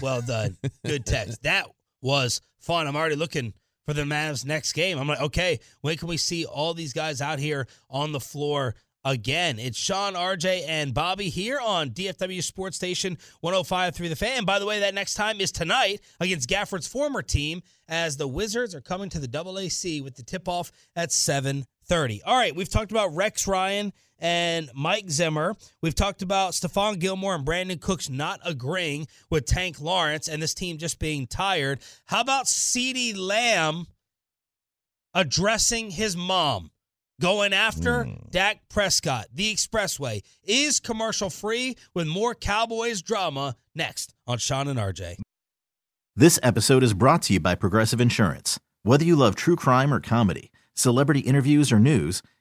Well 0.02 0.22
done. 0.22 0.56
Good 0.84 1.06
text. 1.06 1.42
That 1.42 1.66
was 2.02 2.40
fun. 2.58 2.86
I'm 2.86 2.96
already 2.96 3.16
looking 3.16 3.54
for 3.86 3.94
the 3.94 4.02
Mavs 4.02 4.44
next 4.44 4.72
game. 4.72 4.98
I'm 4.98 5.08
like, 5.08 5.20
okay, 5.20 5.60
when 5.80 5.96
can 5.96 6.08
we 6.08 6.16
see 6.16 6.44
all 6.44 6.74
these 6.74 6.92
guys 6.92 7.20
out 7.20 7.38
here 7.38 7.66
on 7.88 8.12
the 8.12 8.20
floor 8.20 8.74
again? 9.04 9.58
It's 9.58 9.78
Sean, 9.78 10.14
RJ, 10.14 10.64
and 10.66 10.92
Bobby 10.92 11.28
here 11.28 11.60
on 11.64 11.90
DFW 11.90 12.42
Sports 12.42 12.76
Station 12.76 13.16
105.3 13.44 14.08
The 14.08 14.16
Fan. 14.16 14.44
By 14.44 14.58
the 14.58 14.66
way, 14.66 14.80
that 14.80 14.94
next 14.94 15.14
time 15.14 15.40
is 15.40 15.52
tonight 15.52 16.00
against 16.18 16.48
Gafford's 16.48 16.88
former 16.88 17.22
team 17.22 17.62
as 17.88 18.16
the 18.16 18.26
Wizards 18.26 18.74
are 18.74 18.80
coming 18.80 19.08
to 19.10 19.20
the 19.20 19.28
AAC 19.28 20.02
with 20.02 20.16
the 20.16 20.24
tip-off 20.24 20.72
at 20.96 21.10
7.30. 21.10 22.20
All 22.26 22.36
right, 22.36 22.56
we've 22.56 22.68
talked 22.68 22.90
about 22.90 23.14
Rex 23.14 23.46
Ryan 23.46 23.92
and 24.18 24.70
Mike 24.74 25.10
Zimmer. 25.10 25.56
We've 25.82 25.94
talked 25.94 26.22
about 26.22 26.52
Stephon 26.52 26.98
Gilmore 26.98 27.34
and 27.34 27.46
Brandin 27.46 27.80
Cooks 27.80 28.08
not 28.08 28.40
agreeing 28.44 29.06
with 29.30 29.46
Tank 29.46 29.80
Lawrence 29.80 30.28
and 30.28 30.42
this 30.42 30.54
team 30.54 30.78
just 30.78 30.98
being 30.98 31.26
tired. 31.26 31.80
How 32.06 32.20
about 32.20 32.46
CeeDee 32.46 33.16
Lamb 33.16 33.86
addressing 35.14 35.90
his 35.90 36.16
mom? 36.16 36.70
going 37.20 37.52
after 37.52 38.04
hmm. 38.04 38.14
Dak 38.30 38.68
Prescott. 38.68 39.26
The 39.32 39.52
Expressway 39.52 40.22
is 40.42 40.80
commercial 40.80 41.30
free 41.30 41.76
with 41.94 42.06
more 42.06 42.34
Cowboys 42.34 43.02
drama 43.02 43.56
next 43.74 44.14
on 44.26 44.38
Sean 44.38 44.68
and 44.68 44.78
RJ. 44.78 45.20
This 46.14 46.38
episode 46.42 46.82
is 46.82 46.94
brought 46.94 47.22
to 47.22 47.34
you 47.34 47.40
by 47.40 47.54
Progressive 47.54 48.00
Insurance. 48.00 48.58
Whether 48.82 49.04
you 49.04 49.16
love 49.16 49.34
true 49.34 49.56
crime 49.56 49.92
or 49.92 50.00
comedy, 50.00 50.50
celebrity 50.74 51.20
interviews 51.20 51.72
or 51.72 51.78
news, 51.78 52.22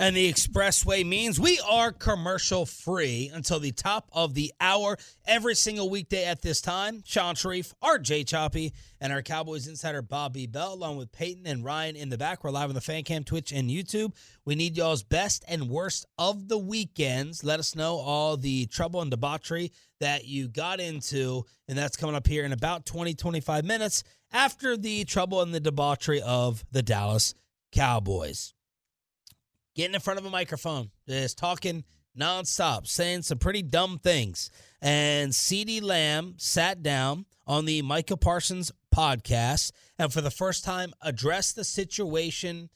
And 0.00 0.16
the 0.16 0.32
expressway 0.32 1.04
means 1.04 1.38
we 1.38 1.60
are 1.68 1.92
commercial 1.92 2.64
free 2.64 3.30
until 3.34 3.60
the 3.60 3.70
top 3.70 4.08
of 4.14 4.32
the 4.32 4.50
hour 4.58 4.96
every 5.26 5.54
single 5.54 5.90
weekday 5.90 6.24
at 6.24 6.40
this 6.40 6.62
time. 6.62 7.02
Sean 7.04 7.34
Shariff, 7.34 7.74
RJ 7.84 8.26
Choppy, 8.26 8.72
and 8.98 9.12
our 9.12 9.20
Cowboys 9.20 9.68
insider 9.68 10.00
Bobby 10.00 10.46
Bell, 10.46 10.72
along 10.72 10.96
with 10.96 11.12
Peyton 11.12 11.46
and 11.46 11.66
Ryan 11.66 11.96
in 11.96 12.08
the 12.08 12.16
back. 12.16 12.42
We're 12.42 12.50
live 12.50 12.70
on 12.70 12.74
the 12.74 12.80
fan 12.80 13.02
cam, 13.02 13.24
Twitch, 13.24 13.52
and 13.52 13.68
YouTube. 13.68 14.14
We 14.46 14.54
need 14.54 14.74
y'all's 14.74 15.02
best 15.02 15.44
and 15.46 15.68
worst 15.68 16.06
of 16.16 16.48
the 16.48 16.56
weekends. 16.56 17.44
Let 17.44 17.60
us 17.60 17.76
know 17.76 17.96
all 17.96 18.38
the 18.38 18.64
trouble 18.68 19.02
and 19.02 19.10
debauchery 19.10 19.70
that 20.00 20.26
you 20.26 20.48
got 20.48 20.80
into, 20.80 21.44
and 21.68 21.76
that's 21.76 21.98
coming 21.98 22.16
up 22.16 22.26
here 22.26 22.46
in 22.46 22.52
about 22.52 22.86
20, 22.86 23.12
25 23.12 23.66
minutes 23.66 24.02
after 24.32 24.78
the 24.78 25.04
trouble 25.04 25.42
and 25.42 25.52
the 25.52 25.60
debauchery 25.60 26.22
of 26.22 26.64
the 26.72 26.82
Dallas 26.82 27.34
Cowboys 27.70 28.54
getting 29.80 29.94
in 29.94 30.00
front 30.00 30.20
of 30.20 30.26
a 30.26 30.30
microphone, 30.30 30.90
just 31.08 31.38
talking 31.38 31.82
nonstop, 32.18 32.86
saying 32.86 33.22
some 33.22 33.38
pretty 33.38 33.62
dumb 33.62 33.98
things. 33.98 34.50
And 34.82 35.32
CeeDee 35.32 35.82
Lamb 35.82 36.34
sat 36.36 36.82
down 36.82 37.24
on 37.46 37.64
the 37.64 37.80
Micah 37.80 38.18
Parsons 38.18 38.70
podcast 38.94 39.72
and 39.98 40.12
for 40.12 40.20
the 40.20 40.30
first 40.30 40.64
time 40.64 40.92
addressed 41.00 41.56
the 41.56 41.64
situation 41.64 42.68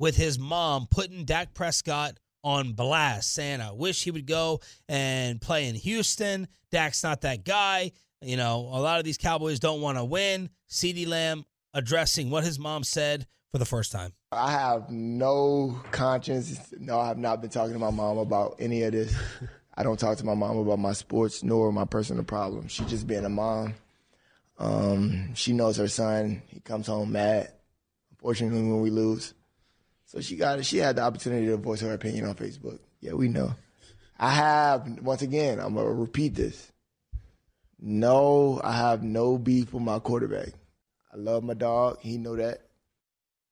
with 0.00 0.16
his 0.16 0.36
mom 0.36 0.88
putting 0.90 1.24
Dak 1.24 1.54
Prescott 1.54 2.18
on 2.42 2.72
blast, 2.72 3.32
saying, 3.32 3.60
I 3.60 3.70
wish 3.70 4.02
he 4.02 4.10
would 4.10 4.26
go 4.26 4.58
and 4.88 5.40
play 5.40 5.68
in 5.68 5.76
Houston. 5.76 6.48
Dak's 6.72 7.04
not 7.04 7.20
that 7.20 7.44
guy. 7.44 7.92
You 8.20 8.36
know, 8.36 8.68
a 8.72 8.80
lot 8.80 8.98
of 8.98 9.04
these 9.04 9.18
Cowboys 9.18 9.60
don't 9.60 9.80
want 9.80 9.96
to 9.96 10.04
win. 10.04 10.50
CeeDee 10.68 11.06
Lamb 11.06 11.44
addressing 11.72 12.30
what 12.30 12.42
his 12.42 12.58
mom 12.58 12.82
said 12.82 13.28
for 13.52 13.58
the 13.58 13.64
first 13.64 13.92
time. 13.92 14.12
I 14.30 14.50
have 14.50 14.90
no 14.90 15.80
conscience. 15.90 16.72
No, 16.78 17.00
I 17.00 17.08
have 17.08 17.18
not 17.18 17.40
been 17.40 17.50
talking 17.50 17.72
to 17.72 17.78
my 17.78 17.90
mom 17.90 18.18
about 18.18 18.56
any 18.58 18.82
of 18.82 18.92
this. 18.92 19.14
I 19.74 19.82
don't 19.82 19.98
talk 19.98 20.18
to 20.18 20.26
my 20.26 20.34
mom 20.34 20.58
about 20.58 20.78
my 20.78 20.92
sports 20.92 21.42
nor 21.42 21.72
my 21.72 21.84
personal 21.84 22.24
problems. 22.24 22.72
She 22.72 22.84
just 22.84 23.06
being 23.06 23.24
a 23.24 23.30
mom. 23.30 23.74
Um, 24.58 25.34
she 25.34 25.52
knows 25.52 25.76
her 25.76 25.88
son. 25.88 26.42
He 26.48 26.60
comes 26.60 26.88
home 26.88 27.12
mad. 27.12 27.52
Unfortunately, 28.10 28.60
when 28.60 28.80
we 28.80 28.90
lose, 28.90 29.34
so 30.06 30.20
she 30.20 30.36
got 30.36 30.64
she 30.64 30.78
had 30.78 30.96
the 30.96 31.02
opportunity 31.02 31.46
to 31.46 31.56
voice 31.56 31.80
her 31.80 31.92
opinion 31.92 32.24
on 32.24 32.34
Facebook. 32.34 32.80
Yeah, 33.00 33.12
we 33.12 33.28
know. 33.28 33.54
I 34.18 34.30
have 34.30 35.00
once 35.00 35.22
again. 35.22 35.60
I'm 35.60 35.74
gonna 35.74 35.92
repeat 35.92 36.34
this. 36.34 36.72
No, 37.78 38.60
I 38.64 38.72
have 38.72 39.04
no 39.04 39.38
beef 39.38 39.72
with 39.72 39.84
my 39.84 40.00
quarterback. 40.00 40.48
I 41.12 41.16
love 41.16 41.44
my 41.44 41.54
dog. 41.54 42.00
He 42.00 42.18
know 42.18 42.34
that. 42.34 42.62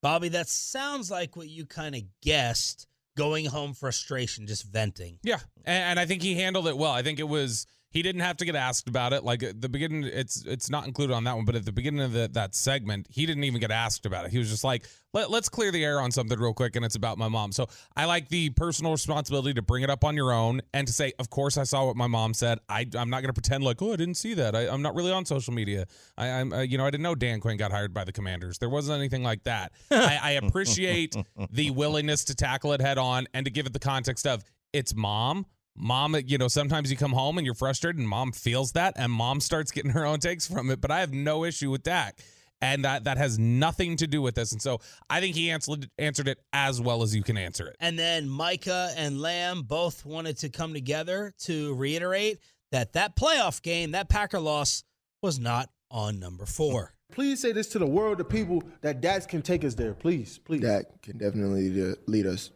Bobby, 0.01 0.29
that 0.29 0.47
sounds 0.47 1.09
like 1.09 1.35
what 1.35 1.49
you 1.49 1.65
kind 1.65 1.95
of 1.95 2.03
guessed 2.21 2.87
going 3.17 3.45
home 3.45 3.73
frustration, 3.73 4.47
just 4.47 4.63
venting. 4.63 5.19
Yeah, 5.23 5.39
and, 5.65 5.83
and 5.83 5.99
I 5.99 6.05
think 6.05 6.21
he 6.21 6.35
handled 6.35 6.67
it 6.67 6.77
well. 6.77 6.91
I 6.91 7.01
think 7.01 7.19
it 7.19 7.27
was 7.27 7.65
he 7.97 8.03
didn't 8.03 8.21
have 8.21 8.37
to 8.37 8.45
get 8.45 8.55
asked 8.55 8.87
about 8.87 9.11
it. 9.11 9.23
Like 9.23 9.41
at 9.41 9.59
the 9.59 9.67
beginning, 9.67 10.03
it's 10.03 10.45
it's 10.45 10.69
not 10.69 10.85
included 10.85 11.15
on 11.15 11.23
that 11.23 11.35
one, 11.35 11.45
but 11.45 11.55
at 11.55 11.65
the 11.65 11.71
beginning 11.71 12.01
of 12.01 12.13
the, 12.13 12.29
that 12.33 12.53
segment, 12.53 13.07
he 13.09 13.25
didn't 13.25 13.43
even 13.43 13.59
get 13.59 13.71
asked 13.71 14.05
about 14.05 14.23
it. 14.25 14.31
He 14.31 14.37
was 14.37 14.51
just 14.51 14.63
like, 14.63 14.85
Let, 15.13 15.31
"Let's 15.31 15.49
clear 15.49 15.71
the 15.71 15.83
air 15.83 15.99
on 15.99 16.11
something 16.11 16.37
real 16.37 16.53
quick," 16.53 16.75
and 16.75 16.85
it's 16.85 16.93
about 16.93 17.17
my 17.17 17.27
mom. 17.27 17.51
So 17.51 17.65
I 17.95 18.05
like 18.05 18.29
the 18.29 18.51
personal 18.51 18.91
responsibility 18.91 19.55
to 19.55 19.63
bring 19.63 19.81
it 19.81 19.89
up 19.89 20.03
on 20.03 20.15
your 20.15 20.31
own 20.31 20.61
and 20.75 20.85
to 20.85 20.93
say, 20.93 21.11
"Of 21.17 21.31
course, 21.31 21.57
I 21.57 21.63
saw 21.63 21.87
what 21.87 21.95
my 21.95 22.05
mom 22.05 22.35
said. 22.35 22.59
I 22.69 22.81
I'm 22.95 23.09
not 23.09 23.21
going 23.21 23.29
to 23.29 23.33
pretend 23.33 23.63
like, 23.63 23.81
oh, 23.81 23.93
I 23.93 23.95
didn't 23.95 24.17
see 24.17 24.35
that. 24.35 24.55
I, 24.55 24.67
am 24.67 24.83
not 24.83 24.93
really 24.93 25.11
on 25.11 25.25
social 25.25 25.55
media. 25.55 25.87
I, 26.19 26.27
I'm 26.27 26.53
uh, 26.53 26.61
you 26.61 26.77
know 26.77 26.85
I 26.85 26.91
didn't 26.91 27.03
know 27.03 27.15
Dan 27.15 27.39
Quinn 27.39 27.57
got 27.57 27.71
hired 27.71 27.95
by 27.95 28.03
the 28.03 28.11
Commanders. 28.11 28.59
There 28.59 28.69
wasn't 28.69 28.99
anything 28.99 29.23
like 29.23 29.43
that. 29.45 29.71
I, 29.89 30.19
I 30.21 30.31
appreciate 30.33 31.15
the 31.49 31.71
willingness 31.71 32.25
to 32.25 32.35
tackle 32.35 32.73
it 32.73 32.81
head 32.81 32.99
on 32.99 33.25
and 33.33 33.43
to 33.47 33.51
give 33.51 33.65
it 33.65 33.73
the 33.73 33.79
context 33.79 34.27
of 34.27 34.43
it's 34.71 34.93
mom." 34.93 35.47
Mom 35.77 36.15
you 36.25 36.37
know 36.37 36.47
sometimes 36.47 36.89
you 36.91 36.97
come 36.97 37.11
home 37.13 37.37
and 37.37 37.45
you're 37.45 37.53
frustrated 37.55 37.99
and 37.99 38.07
mom 38.09 38.31
feels 38.31 38.71
that 38.73 38.93
and 38.97 39.11
mom 39.11 39.39
starts 39.39 39.71
getting 39.71 39.91
her 39.91 40.05
own 40.05 40.19
takes 40.19 40.47
from 40.47 40.69
it 40.71 40.81
but 40.81 40.91
i 40.91 40.99
have 40.99 41.13
no 41.13 41.43
issue 41.45 41.69
with 41.69 41.83
that 41.83 42.19
and 42.61 42.83
that 42.83 43.03
that 43.03 43.17
has 43.17 43.37
nothing 43.37 43.95
to 43.95 44.07
do 44.07 44.21
with 44.21 44.33
this 44.35 44.51
and 44.51 44.61
so 44.61 44.79
i 45.09 45.19
think 45.21 45.35
he 45.35 45.51
answered 45.51 45.89
answered 45.99 46.27
it 46.27 46.39
as 46.51 46.81
well 46.81 47.03
as 47.03 47.15
you 47.15 47.21
can 47.23 47.37
answer 47.37 47.67
it 47.67 47.75
And 47.79 47.97
then 47.99 48.27
Micah 48.27 48.91
and 48.97 49.21
Lamb 49.21 49.61
both 49.63 50.03
wanted 50.05 50.37
to 50.39 50.49
come 50.49 50.73
together 50.73 51.33
to 51.41 51.75
reiterate 51.75 52.39
that 52.71 52.93
that 52.93 53.15
playoff 53.15 53.61
game, 53.61 53.91
that 53.91 54.09
Packer 54.09 54.39
loss, 54.39 54.83
was 55.21 55.39
not 55.39 55.69
on 55.89 56.19
number 56.19 56.45
four. 56.45 56.93
Please 57.13 57.39
say 57.41 57.53
this 57.53 57.67
to 57.69 57.79
the 57.79 57.85
world, 57.85 58.17
the 58.17 58.25
people, 58.25 58.61
that 58.81 58.99
Dax 58.99 59.25
can 59.25 59.41
take 59.41 59.63
us 59.63 59.73
there. 59.75 59.93
Please, 59.93 60.37
please. 60.39 60.61
Dak 60.61 60.85
can 61.01 61.17
definitely 61.17 61.69
lead, 61.69 61.95
lead 62.07 62.25
us. 62.25 62.51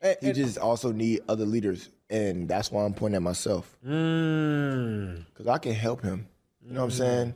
And- 0.00 0.16
He 0.20 0.26
and- 0.28 0.34
just 0.36 0.58
also 0.58 0.90
need 0.90 1.20
other 1.28 1.46
leaders, 1.46 1.90
and 2.10 2.48
that's 2.48 2.70
why 2.70 2.84
I'm 2.84 2.92
pointing 2.92 3.16
at 3.16 3.22
myself 3.22 3.74
Mm. 3.86 5.24
because 5.32 5.46
I 5.46 5.58
can 5.58 5.72
help 5.72 6.02
him. 6.02 6.26
You 6.62 6.72
know 6.74 6.80
what 6.80 6.84
I'm 6.86 6.90
saying? 6.90 7.34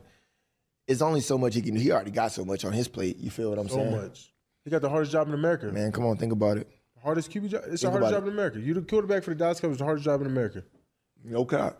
It's 0.87 1.01
only 1.01 1.21
so 1.21 1.37
much 1.37 1.55
he 1.55 1.61
can. 1.61 1.75
He 1.75 1.91
already 1.91 2.11
got 2.11 2.31
so 2.31 2.45
much 2.45 2.63
on 2.63 2.73
his 2.73 2.87
plate. 2.87 3.17
You 3.17 3.31
feel 3.31 3.49
what 3.49 3.57
I'm 3.57 3.67
So 3.69 3.75
saying? 3.77 3.91
So 3.91 4.01
much. 4.01 4.33
He 4.63 4.69
got 4.69 4.81
the 4.81 4.89
hardest 4.89 5.11
job 5.11 5.27
in 5.27 5.33
America. 5.33 5.67
Man, 5.71 5.91
come 5.91 6.05
on, 6.05 6.17
think 6.17 6.31
about 6.31 6.57
it. 6.57 6.67
Hardest 7.01 7.31
QB 7.31 7.49
job. 7.49 7.63
It's 7.67 7.81
Think 7.81 7.93
the 7.93 7.99
hardest 7.99 8.11
job 8.13 8.23
it. 8.23 8.27
in 8.27 8.33
America. 8.33 8.59
You 8.59 8.73
the 8.73 8.81
quarterback 8.81 9.23
for 9.23 9.31
the 9.31 9.35
Dallas 9.35 9.59
Cowboys. 9.59 9.77
The 9.77 9.83
hardest 9.83 10.05
job 10.05 10.21
in 10.21 10.27
America. 10.27 10.63
No 11.23 11.45
cap. 11.45 11.77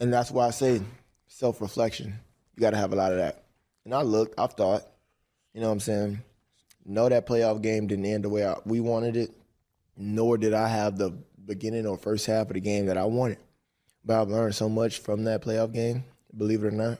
And 0.00 0.12
that's 0.12 0.30
why 0.30 0.46
I 0.46 0.50
say 0.50 0.80
self 1.26 1.60
reflection. 1.60 2.14
You 2.54 2.60
got 2.60 2.70
to 2.70 2.76
have 2.76 2.92
a 2.92 2.96
lot 2.96 3.12
of 3.12 3.18
that. 3.18 3.44
And 3.84 3.94
I 3.94 4.02
looked, 4.02 4.38
I've 4.38 4.52
thought, 4.54 4.82
you 5.54 5.60
know 5.60 5.68
what 5.68 5.72
I'm 5.74 5.80
saying? 5.80 6.22
No, 6.84 7.08
that 7.08 7.26
playoff 7.26 7.62
game 7.62 7.86
didn't 7.86 8.04
end 8.06 8.24
the 8.24 8.28
way 8.28 8.46
I, 8.46 8.56
we 8.64 8.80
wanted 8.80 9.16
it, 9.16 9.30
nor 9.96 10.36
did 10.38 10.54
I 10.54 10.68
have 10.68 10.98
the 10.98 11.12
beginning 11.46 11.86
or 11.86 11.96
first 11.96 12.26
half 12.26 12.48
of 12.48 12.54
the 12.54 12.60
game 12.60 12.86
that 12.86 12.96
I 12.96 13.04
wanted. 13.04 13.38
But 14.04 14.20
I've 14.20 14.28
learned 14.28 14.54
so 14.54 14.68
much 14.68 14.98
from 14.98 15.24
that 15.24 15.42
playoff 15.42 15.72
game, 15.72 16.04
believe 16.36 16.62
it 16.64 16.68
or 16.68 16.70
not. 16.70 16.98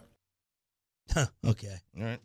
Huh, 1.12 1.26
okay. 1.46 1.76
All 1.96 2.04
right. 2.04 2.20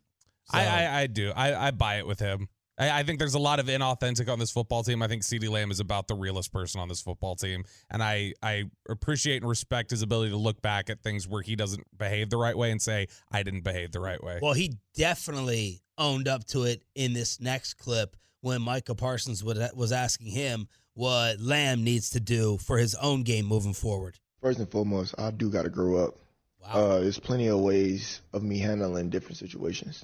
I, 0.53 0.65
I 0.65 0.99
I 1.01 1.07
do 1.07 1.31
I 1.33 1.67
I 1.67 1.71
buy 1.71 1.99
it 1.99 2.07
with 2.07 2.19
him 2.19 2.49
I, 2.81 2.99
I 2.99 3.03
think 3.03 3.19
there's 3.19 3.35
a 3.35 3.39
lot 3.39 3.59
of 3.59 3.67
inauthentic 3.67 4.27
on 4.27 4.39
this 4.39 4.51
football 4.51 4.83
team. 4.83 5.03
I 5.03 5.07
think 5.07 5.21
CeeDee 5.21 5.49
Lamb 5.49 5.71
is 5.71 5.79
about 5.79 6.07
the 6.07 6.15
realest 6.15 6.51
person 6.51 6.81
on 6.81 6.87
this 6.87 7.01
football 7.01 7.35
team, 7.35 7.63
and 7.89 8.01
I 8.01 8.33
I 8.41 8.65
appreciate 8.89 9.41
and 9.41 9.49
respect 9.49 9.91
his 9.91 10.01
ability 10.01 10.31
to 10.31 10.37
look 10.37 10.61
back 10.61 10.89
at 10.89 11.01
things 11.03 11.27
where 11.27 11.43
he 11.43 11.55
doesn't 11.55 11.85
behave 11.97 12.29
the 12.29 12.37
right 12.37 12.57
way 12.57 12.71
and 12.71 12.81
say 12.81 13.07
I 13.31 13.43
didn't 13.43 13.63
behave 13.63 13.91
the 13.91 13.99
right 13.99 14.21
way. 14.21 14.39
Well, 14.41 14.53
he 14.53 14.73
definitely 14.95 15.83
owned 15.97 16.27
up 16.27 16.45
to 16.47 16.63
it 16.63 16.83
in 16.95 17.13
this 17.13 17.39
next 17.39 17.75
clip 17.75 18.15
when 18.41 18.61
Micah 18.61 18.95
Parsons 18.95 19.43
was 19.43 19.91
asking 19.91 20.27
him 20.27 20.67
what 20.93 21.39
Lamb 21.39 21.83
needs 21.83 22.11
to 22.11 22.19
do 22.19 22.57
for 22.57 22.77
his 22.77 22.95
own 22.95 23.23
game 23.23 23.45
moving 23.45 23.73
forward. 23.73 24.17
First 24.41 24.59
and 24.59 24.69
foremost, 24.69 25.15
I 25.17 25.31
do 25.31 25.49
got 25.49 25.63
to 25.63 25.69
grow 25.69 26.03
up. 26.03 26.15
Wow. 26.61 26.69
Uh, 26.73 26.99
there's 26.99 27.19
plenty 27.19 27.47
of 27.47 27.59
ways 27.59 28.21
of 28.33 28.43
me 28.43 28.59
handling 28.59 29.09
different 29.09 29.37
situations. 29.37 30.03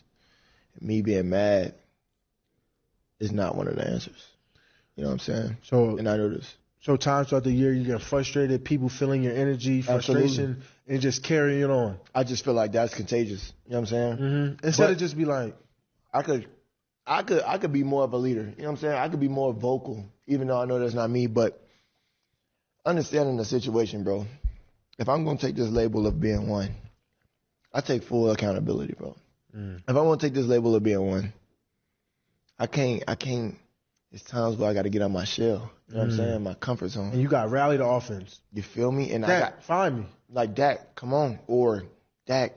Me 0.80 1.02
being 1.02 1.30
mad 1.30 1.74
is 3.20 3.32
not 3.32 3.56
one 3.56 3.68
of 3.68 3.76
the 3.76 3.88
answers. 3.88 4.26
You 4.96 5.04
know 5.04 5.10
what 5.10 5.14
I'm 5.14 5.20
saying? 5.20 5.58
So 5.64 5.98
And 5.98 6.08
I 6.10 6.18
know 6.18 6.30
this. 6.30 6.56
So 6.82 6.96
times 6.96 7.30
throughout 7.30 7.44
the 7.44 7.52
year, 7.52 7.74
you 7.74 7.84
get 7.84 8.02
frustrated, 8.02 8.64
people 8.64 8.90
feeling 8.90 9.24
your 9.24 9.34
energy, 9.34 9.82
frustration, 9.82 10.24
Absolutely. 10.28 10.64
and 10.88 11.02
just 11.02 11.24
carrying 11.24 11.62
it 11.62 11.70
on. 11.70 12.00
I 12.16 12.24
just 12.24 12.46
feel 12.46 12.54
like 12.54 12.72
that's 12.72 12.94
contagious. 12.94 13.52
You 13.66 13.72
know 13.74 13.82
what 13.82 13.92
I'm 13.92 14.18
saying? 14.18 14.18
Mm-hmm. 14.18 14.66
Instead 14.68 14.84
But- 14.86 14.92
of 14.94 14.98
just 15.00 15.18
be 15.18 15.26
like, 15.26 15.56
I 16.14 16.22
could, 16.22 16.48
I 17.08 17.24
could, 17.24 17.42
I 17.46 17.58
could 17.58 17.72
be 17.72 17.84
more 17.84 18.04
of 18.04 18.12
a 18.14 18.18
leader. 18.18 18.42
You 18.42 18.64
know 18.64 18.64
what 18.66 18.70
I'm 18.72 18.78
saying? 18.78 18.94
I 18.96 19.08
could 19.10 19.20
be 19.22 19.30
more 19.30 19.54
vocal, 19.54 20.06
even 20.28 20.48
though 20.48 20.62
I 20.62 20.66
know 20.66 20.78
that's 20.80 20.94
not 20.94 21.10
me. 21.10 21.28
But 21.28 21.62
understanding 22.86 23.38
the 23.38 23.46
situation, 23.46 24.04
bro. 24.04 24.26
If 25.00 25.08
I'm 25.10 25.24
gonna 25.26 25.38
take 25.38 25.56
this 25.56 25.70
label 25.70 26.08
of 26.08 26.20
being 26.20 26.48
one, 26.50 26.76
I 27.74 27.82
take 27.82 28.04
full 28.04 28.32
accountability, 28.32 28.96
bro. 28.98 29.16
Mm. 29.56 29.82
If 29.88 29.96
I 29.96 30.02
want 30.02 30.20
to 30.20 30.26
take 30.28 30.34
this 30.34 30.46
label 30.48 30.76
of 30.76 30.84
being 30.84 31.06
one, 31.06 31.34
I 32.60 32.68
can't, 32.68 33.04
I 33.08 33.16
can't. 33.16 33.56
It's 34.12 34.24
times 34.24 34.56
where 34.58 34.70
I 34.70 34.74
got 34.74 34.84
to 34.84 34.90
get 34.90 35.02
out 35.02 35.12
my 35.12 35.26
shell. 35.26 35.70
You 35.90 35.96
know 35.96 36.00
what 36.02 36.08
Mm. 36.10 36.12
I'm 36.12 36.18
saying? 36.18 36.44
My 36.44 36.54
comfort 36.56 36.90
zone. 36.90 37.12
and 37.12 37.22
you 37.22 37.28
got 37.28 37.44
to 37.44 37.50
rally 37.50 37.78
the 37.78 37.86
offense. 37.86 38.40
You 38.54 38.64
feel 38.64 38.92
me? 38.92 39.12
And 39.12 39.24
I 39.26 39.28
Dak, 39.28 39.42
got 39.56 39.64
find 39.64 40.00
me. 40.00 40.06
like 40.32 40.56
Dak, 40.56 40.96
come 40.96 41.14
on, 41.14 41.40
or 41.48 41.84
Dak, 42.26 42.54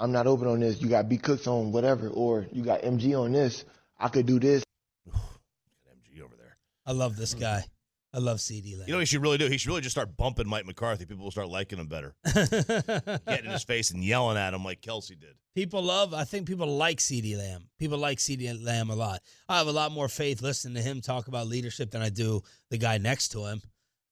I'm 0.00 0.12
not 0.12 0.26
open 0.26 0.48
on 0.48 0.60
this. 0.60 0.80
You 0.80 0.88
got 0.88 1.08
B 1.08 1.18
Cooks 1.18 1.46
on 1.46 1.72
whatever, 1.72 2.08
or 2.08 2.46
you 2.52 2.64
got 2.64 2.80
MG 2.82 3.18
on 3.18 3.32
this. 3.32 3.64
I 3.98 4.08
could 4.08 4.24
do 4.26 4.40
this. 4.40 4.64
MG 5.08 6.22
over 6.24 6.34
there. 6.36 6.56
I 6.86 6.92
love 6.92 7.16
this 7.16 7.34
guy. 7.34 7.64
I 8.12 8.18
love 8.18 8.38
CeeDee 8.38 8.76
Lamb. 8.76 8.88
You 8.88 8.94
know 8.94 8.96
what 8.96 9.02
he 9.02 9.06
should 9.06 9.22
really 9.22 9.38
do? 9.38 9.46
He 9.46 9.56
should 9.56 9.68
really 9.68 9.82
just 9.82 9.94
start 9.94 10.16
bumping 10.16 10.48
Mike 10.48 10.66
McCarthy. 10.66 11.04
People 11.04 11.22
will 11.24 11.30
start 11.30 11.48
liking 11.48 11.78
him 11.78 11.86
better. 11.86 12.14
Getting 12.34 13.44
in 13.44 13.50
his 13.52 13.62
face 13.62 13.92
and 13.92 14.02
yelling 14.02 14.36
at 14.36 14.52
him 14.52 14.64
like 14.64 14.80
Kelce 14.80 15.10
did. 15.10 15.36
people 15.54 15.80
love. 15.82 16.12
I 16.12 16.24
think 16.24 16.48
people 16.48 16.66
like 16.66 16.98
CeeDee 16.98 17.38
Lamb. 17.38 17.68
People 17.78 17.98
like 17.98 18.18
CeeDee 18.18 18.64
Lamb 18.64 18.90
a 18.90 18.96
lot. 18.96 19.20
I 19.48 19.58
have 19.58 19.68
a 19.68 19.72
lot 19.72 19.92
more 19.92 20.08
faith 20.08 20.42
listening 20.42 20.74
to 20.74 20.82
him 20.82 21.00
talk 21.00 21.28
about 21.28 21.46
leadership 21.46 21.92
than 21.92 22.02
I 22.02 22.08
do 22.08 22.42
the 22.70 22.78
guy 22.78 22.98
next 22.98 23.28
to 23.28 23.44
him, 23.44 23.62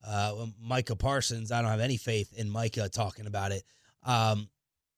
uh, 0.06 0.46
Micah 0.62 0.94
Parsons. 0.94 1.50
I 1.50 1.60
don't 1.60 1.70
have 1.70 1.80
any 1.80 1.96
faith 1.96 2.32
in 2.36 2.48
Micah 2.48 2.88
talking 2.88 3.26
about 3.26 3.50
it. 3.50 3.64
Um, 4.04 4.48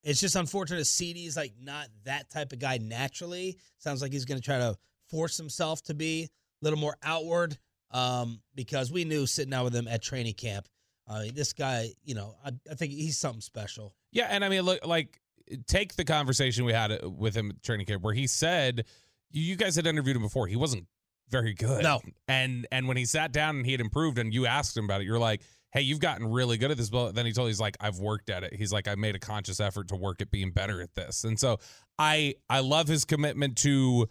it's 0.02 0.20
just 0.20 0.36
unfortunate. 0.36 0.82
CeeDee's 0.82 1.36
like 1.36 1.52
not 1.60 1.88
that 2.04 2.30
type 2.30 2.52
of 2.52 2.58
guy 2.58 2.78
naturally. 2.78 3.56
Sounds 3.78 4.02
like 4.02 4.12
he's 4.12 4.24
going 4.24 4.40
to 4.40 4.44
try 4.44 4.58
to 4.58 4.76
force 5.08 5.36
himself 5.36 5.82
to 5.82 5.94
be 5.94 6.24
a 6.24 6.28
little 6.64 6.78
more 6.78 6.96
outward. 7.02 7.58
Um, 7.92 8.40
because 8.54 8.92
we 8.92 9.04
knew 9.04 9.26
sitting 9.26 9.52
out 9.52 9.64
with 9.64 9.74
him 9.74 9.88
at 9.88 10.00
training 10.00 10.34
camp, 10.34 10.68
uh, 11.08 11.24
this 11.34 11.52
guy, 11.52 11.88
you 12.04 12.14
know, 12.14 12.36
I, 12.44 12.52
I 12.70 12.74
think 12.74 12.92
he's 12.92 13.18
something 13.18 13.40
special. 13.40 13.96
Yeah, 14.12 14.28
and 14.30 14.44
I 14.44 14.48
mean, 14.48 14.62
look, 14.62 14.86
like, 14.86 15.18
take 15.66 15.96
the 15.96 16.04
conversation 16.04 16.64
we 16.64 16.72
had 16.72 16.92
uh, 16.92 17.10
with 17.10 17.34
him 17.34 17.50
at 17.50 17.64
training 17.64 17.86
camp 17.86 18.04
where 18.04 18.14
he 18.14 18.28
said, 18.28 18.84
you 19.32 19.56
guys 19.56 19.74
had 19.74 19.88
interviewed 19.88 20.14
him 20.14 20.22
before. 20.22 20.46
He 20.46 20.54
wasn't 20.54 20.86
very 21.30 21.52
good. 21.52 21.82
No. 21.82 22.00
And 22.28 22.68
and 22.70 22.86
when 22.86 22.96
he 22.96 23.04
sat 23.04 23.32
down 23.32 23.56
and 23.56 23.66
he 23.66 23.72
had 23.72 23.80
improved, 23.80 24.18
and 24.18 24.32
you 24.32 24.46
asked 24.46 24.76
him 24.76 24.84
about 24.84 25.00
it, 25.00 25.04
you're 25.04 25.18
like, 25.18 25.42
hey, 25.72 25.82
you've 25.82 26.00
gotten 26.00 26.30
really 26.30 26.58
good 26.58 26.70
at 26.70 26.76
this. 26.76 26.90
But 26.90 27.14
then 27.14 27.26
he 27.26 27.32
told 27.32 27.48
he's 27.48 27.60
like, 27.60 27.76
I've 27.80 27.98
worked 27.98 28.30
at 28.30 28.44
it. 28.44 28.54
He's 28.54 28.72
like, 28.72 28.88
I 28.88 28.94
made 28.94 29.14
a 29.14 29.18
conscious 29.18 29.60
effort 29.60 29.88
to 29.88 29.96
work 29.96 30.20
at 30.20 30.30
being 30.30 30.50
better 30.50 30.80
at 30.82 30.94
this. 30.94 31.24
And 31.24 31.38
so 31.38 31.58
I 31.98 32.34
I 32.48 32.60
love 32.60 32.88
his 32.88 33.04
commitment 33.04 33.56
to. 33.58 34.08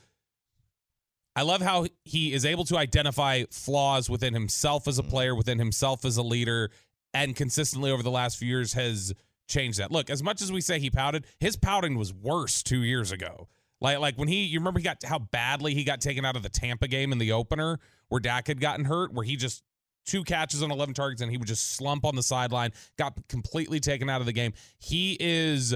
I 1.35 1.43
love 1.43 1.61
how 1.61 1.85
he 2.03 2.33
is 2.33 2.43
able 2.43 2.65
to 2.65 2.77
identify 2.77 3.43
flaws 3.51 4.09
within 4.09 4.33
himself 4.33 4.87
as 4.87 4.99
a 4.99 5.01
mm-hmm. 5.01 5.11
player, 5.11 5.35
within 5.35 5.59
himself 5.59 6.03
as 6.03 6.17
a 6.17 6.23
leader, 6.23 6.71
and 7.13 7.35
consistently 7.35 7.91
over 7.91 8.03
the 8.03 8.11
last 8.11 8.37
few 8.37 8.47
years 8.47 8.73
has 8.73 9.13
changed 9.47 9.79
that. 9.79 9.91
Look, 9.91 10.09
as 10.09 10.21
much 10.21 10.41
as 10.41 10.51
we 10.51 10.59
say 10.59 10.79
he 10.79 10.89
pouted, 10.89 11.25
his 11.39 11.55
pouting 11.55 11.97
was 11.97 12.13
worse 12.13 12.61
two 12.63 12.83
years 12.83 13.11
ago. 13.11 13.47
Like, 13.81 13.99
like 13.99 14.17
when 14.17 14.27
he, 14.27 14.43
you 14.43 14.59
remember 14.59 14.79
he 14.79 14.83
got 14.83 15.03
how 15.03 15.19
badly 15.19 15.73
he 15.73 15.83
got 15.83 16.01
taken 16.01 16.25
out 16.25 16.35
of 16.35 16.43
the 16.43 16.49
Tampa 16.49 16.87
game 16.87 17.11
in 17.11 17.17
the 17.17 17.31
opener 17.31 17.79
where 18.09 18.19
Dak 18.19 18.47
had 18.47 18.59
gotten 18.59 18.85
hurt, 18.85 19.13
where 19.13 19.25
he 19.25 19.35
just 19.37 19.63
two 20.09 20.23
catches 20.23 20.63
on 20.63 20.71
11 20.71 20.93
targets 20.93 21.21
and 21.21 21.31
he 21.31 21.37
would 21.37 21.47
just 21.47 21.75
slump 21.75 22.03
on 22.03 22.15
the 22.15 22.23
sideline, 22.23 22.71
got 22.97 23.15
completely 23.27 23.79
taken 23.79 24.09
out 24.09 24.19
of 24.19 24.25
the 24.25 24.33
game. 24.33 24.53
He 24.79 25.15
is, 25.19 25.75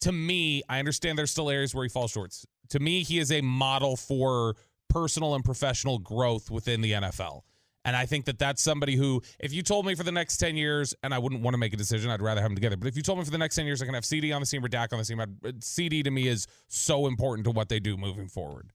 to 0.00 0.12
me, 0.12 0.62
I 0.68 0.78
understand 0.78 1.18
there's 1.18 1.30
still 1.30 1.50
areas 1.50 1.74
where 1.74 1.84
he 1.84 1.88
falls 1.88 2.12
short. 2.12 2.34
To 2.70 2.80
me, 2.80 3.02
he 3.02 3.18
is 3.18 3.30
a 3.32 3.40
model 3.40 3.96
for 3.96 4.54
personal 4.88 5.34
and 5.34 5.44
professional 5.44 5.98
growth 5.98 6.50
within 6.50 6.80
the 6.80 6.92
NFL. 6.92 7.42
And 7.84 7.94
I 7.94 8.06
think 8.06 8.24
that 8.26 8.38
that's 8.38 8.62
somebody 8.62 8.96
who, 8.96 9.20
if 9.38 9.52
you 9.52 9.62
told 9.62 9.84
me 9.84 9.94
for 9.94 10.04
the 10.04 10.12
next 10.12 10.38
10 10.38 10.56
years, 10.56 10.94
and 11.02 11.12
I 11.12 11.18
wouldn't 11.18 11.42
want 11.42 11.52
to 11.52 11.58
make 11.58 11.74
a 11.74 11.76
decision, 11.76 12.10
I'd 12.10 12.22
rather 12.22 12.40
have 12.40 12.50
them 12.50 12.54
together. 12.54 12.76
But 12.76 12.88
if 12.88 12.96
you 12.96 13.02
told 13.02 13.18
me 13.18 13.24
for 13.24 13.30
the 13.30 13.38
next 13.38 13.56
10 13.56 13.66
years, 13.66 13.82
I 13.82 13.84
can 13.84 13.94
have 13.94 14.04
CeeDee 14.04 14.34
on 14.34 14.40
the 14.40 14.46
team 14.46 14.64
or 14.64 14.68
Dak 14.68 14.92
on 14.92 14.98
the 14.98 15.04
team, 15.04 15.20
I'd, 15.20 15.28
uh, 15.44 15.52
CeeDee 15.58 16.04
to 16.04 16.10
me 16.10 16.28
is 16.28 16.46
so 16.68 17.06
important 17.06 17.44
to 17.44 17.50
what 17.50 17.68
they 17.68 17.80
do 17.80 17.98
moving 17.98 18.28
forward. 18.28 18.70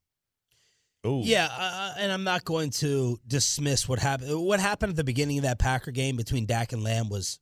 Ooh. 1.06 1.22
Yeah, 1.24 1.48
uh, 1.50 1.94
and 1.98 2.12
I'm 2.12 2.24
not 2.26 2.44
going 2.44 2.72
to 2.72 3.20
dismiss 3.26 3.88
what 3.88 4.00
happened. 4.00 4.38
What 4.46 4.60
happened 4.60 4.90
at 4.92 4.96
the 4.98 5.04
beginning 5.04 5.38
of 5.38 5.44
that 5.44 5.58
Packer 5.60 5.92
game 5.92 6.18
between 6.18 6.46
Dak 6.46 6.74
and 6.74 6.84
Lamb 6.84 7.08
was, 7.10 7.40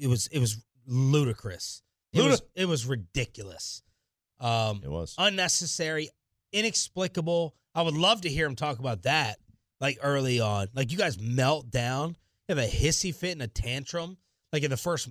it 0.00 0.08
was 0.08 0.26
it 0.28 0.38
was 0.40 0.58
ludicrous. 0.86 1.82
It 2.12 2.22
was 2.22 2.42
it 2.54 2.66
was 2.66 2.84
ridiculous. 2.86 3.82
Um, 4.40 4.80
It 4.84 4.90
was. 4.90 5.14
unnecessary, 5.18 6.10
inexplicable. 6.52 7.54
I 7.74 7.82
would 7.82 7.94
love 7.94 8.22
to 8.22 8.28
hear 8.28 8.46
him 8.46 8.56
talk 8.56 8.78
about 8.78 9.02
that, 9.02 9.38
like 9.80 9.98
early 10.02 10.40
on. 10.40 10.68
Like 10.74 10.90
you 10.92 10.98
guys 10.98 11.18
melt 11.20 11.70
down, 11.70 12.16
have 12.48 12.58
a 12.58 12.66
hissy 12.66 13.14
fit 13.14 13.32
and 13.32 13.42
a 13.42 13.46
tantrum, 13.48 14.16
like 14.52 14.62
in 14.62 14.70
the 14.70 14.76
first 14.76 15.08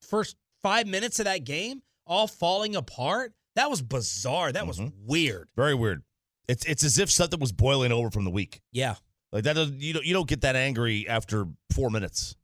first 0.00 0.36
five 0.62 0.86
minutes 0.86 1.18
of 1.18 1.24
that 1.26 1.44
game, 1.44 1.82
all 2.06 2.26
falling 2.26 2.76
apart. 2.76 3.32
That 3.54 3.70
was 3.70 3.82
bizarre. 3.82 4.52
That 4.52 4.66
was 4.66 4.80
weird. 5.04 5.48
Very 5.56 5.74
weird. 5.74 6.02
It's 6.48 6.64
it's 6.64 6.82
as 6.84 6.98
if 6.98 7.10
something 7.10 7.38
was 7.40 7.52
boiling 7.52 7.92
over 7.92 8.10
from 8.10 8.24
the 8.24 8.30
week. 8.30 8.60
Yeah. 8.72 8.94
Like 9.32 9.44
that 9.44 9.54
doesn't 9.54 9.80
you 9.80 9.92
don't 9.92 10.04
you 10.06 10.14
don't 10.14 10.28
get 10.28 10.40
that 10.42 10.56
angry 10.56 11.06
after 11.08 11.46
four 11.74 11.90
minutes. 11.90 12.34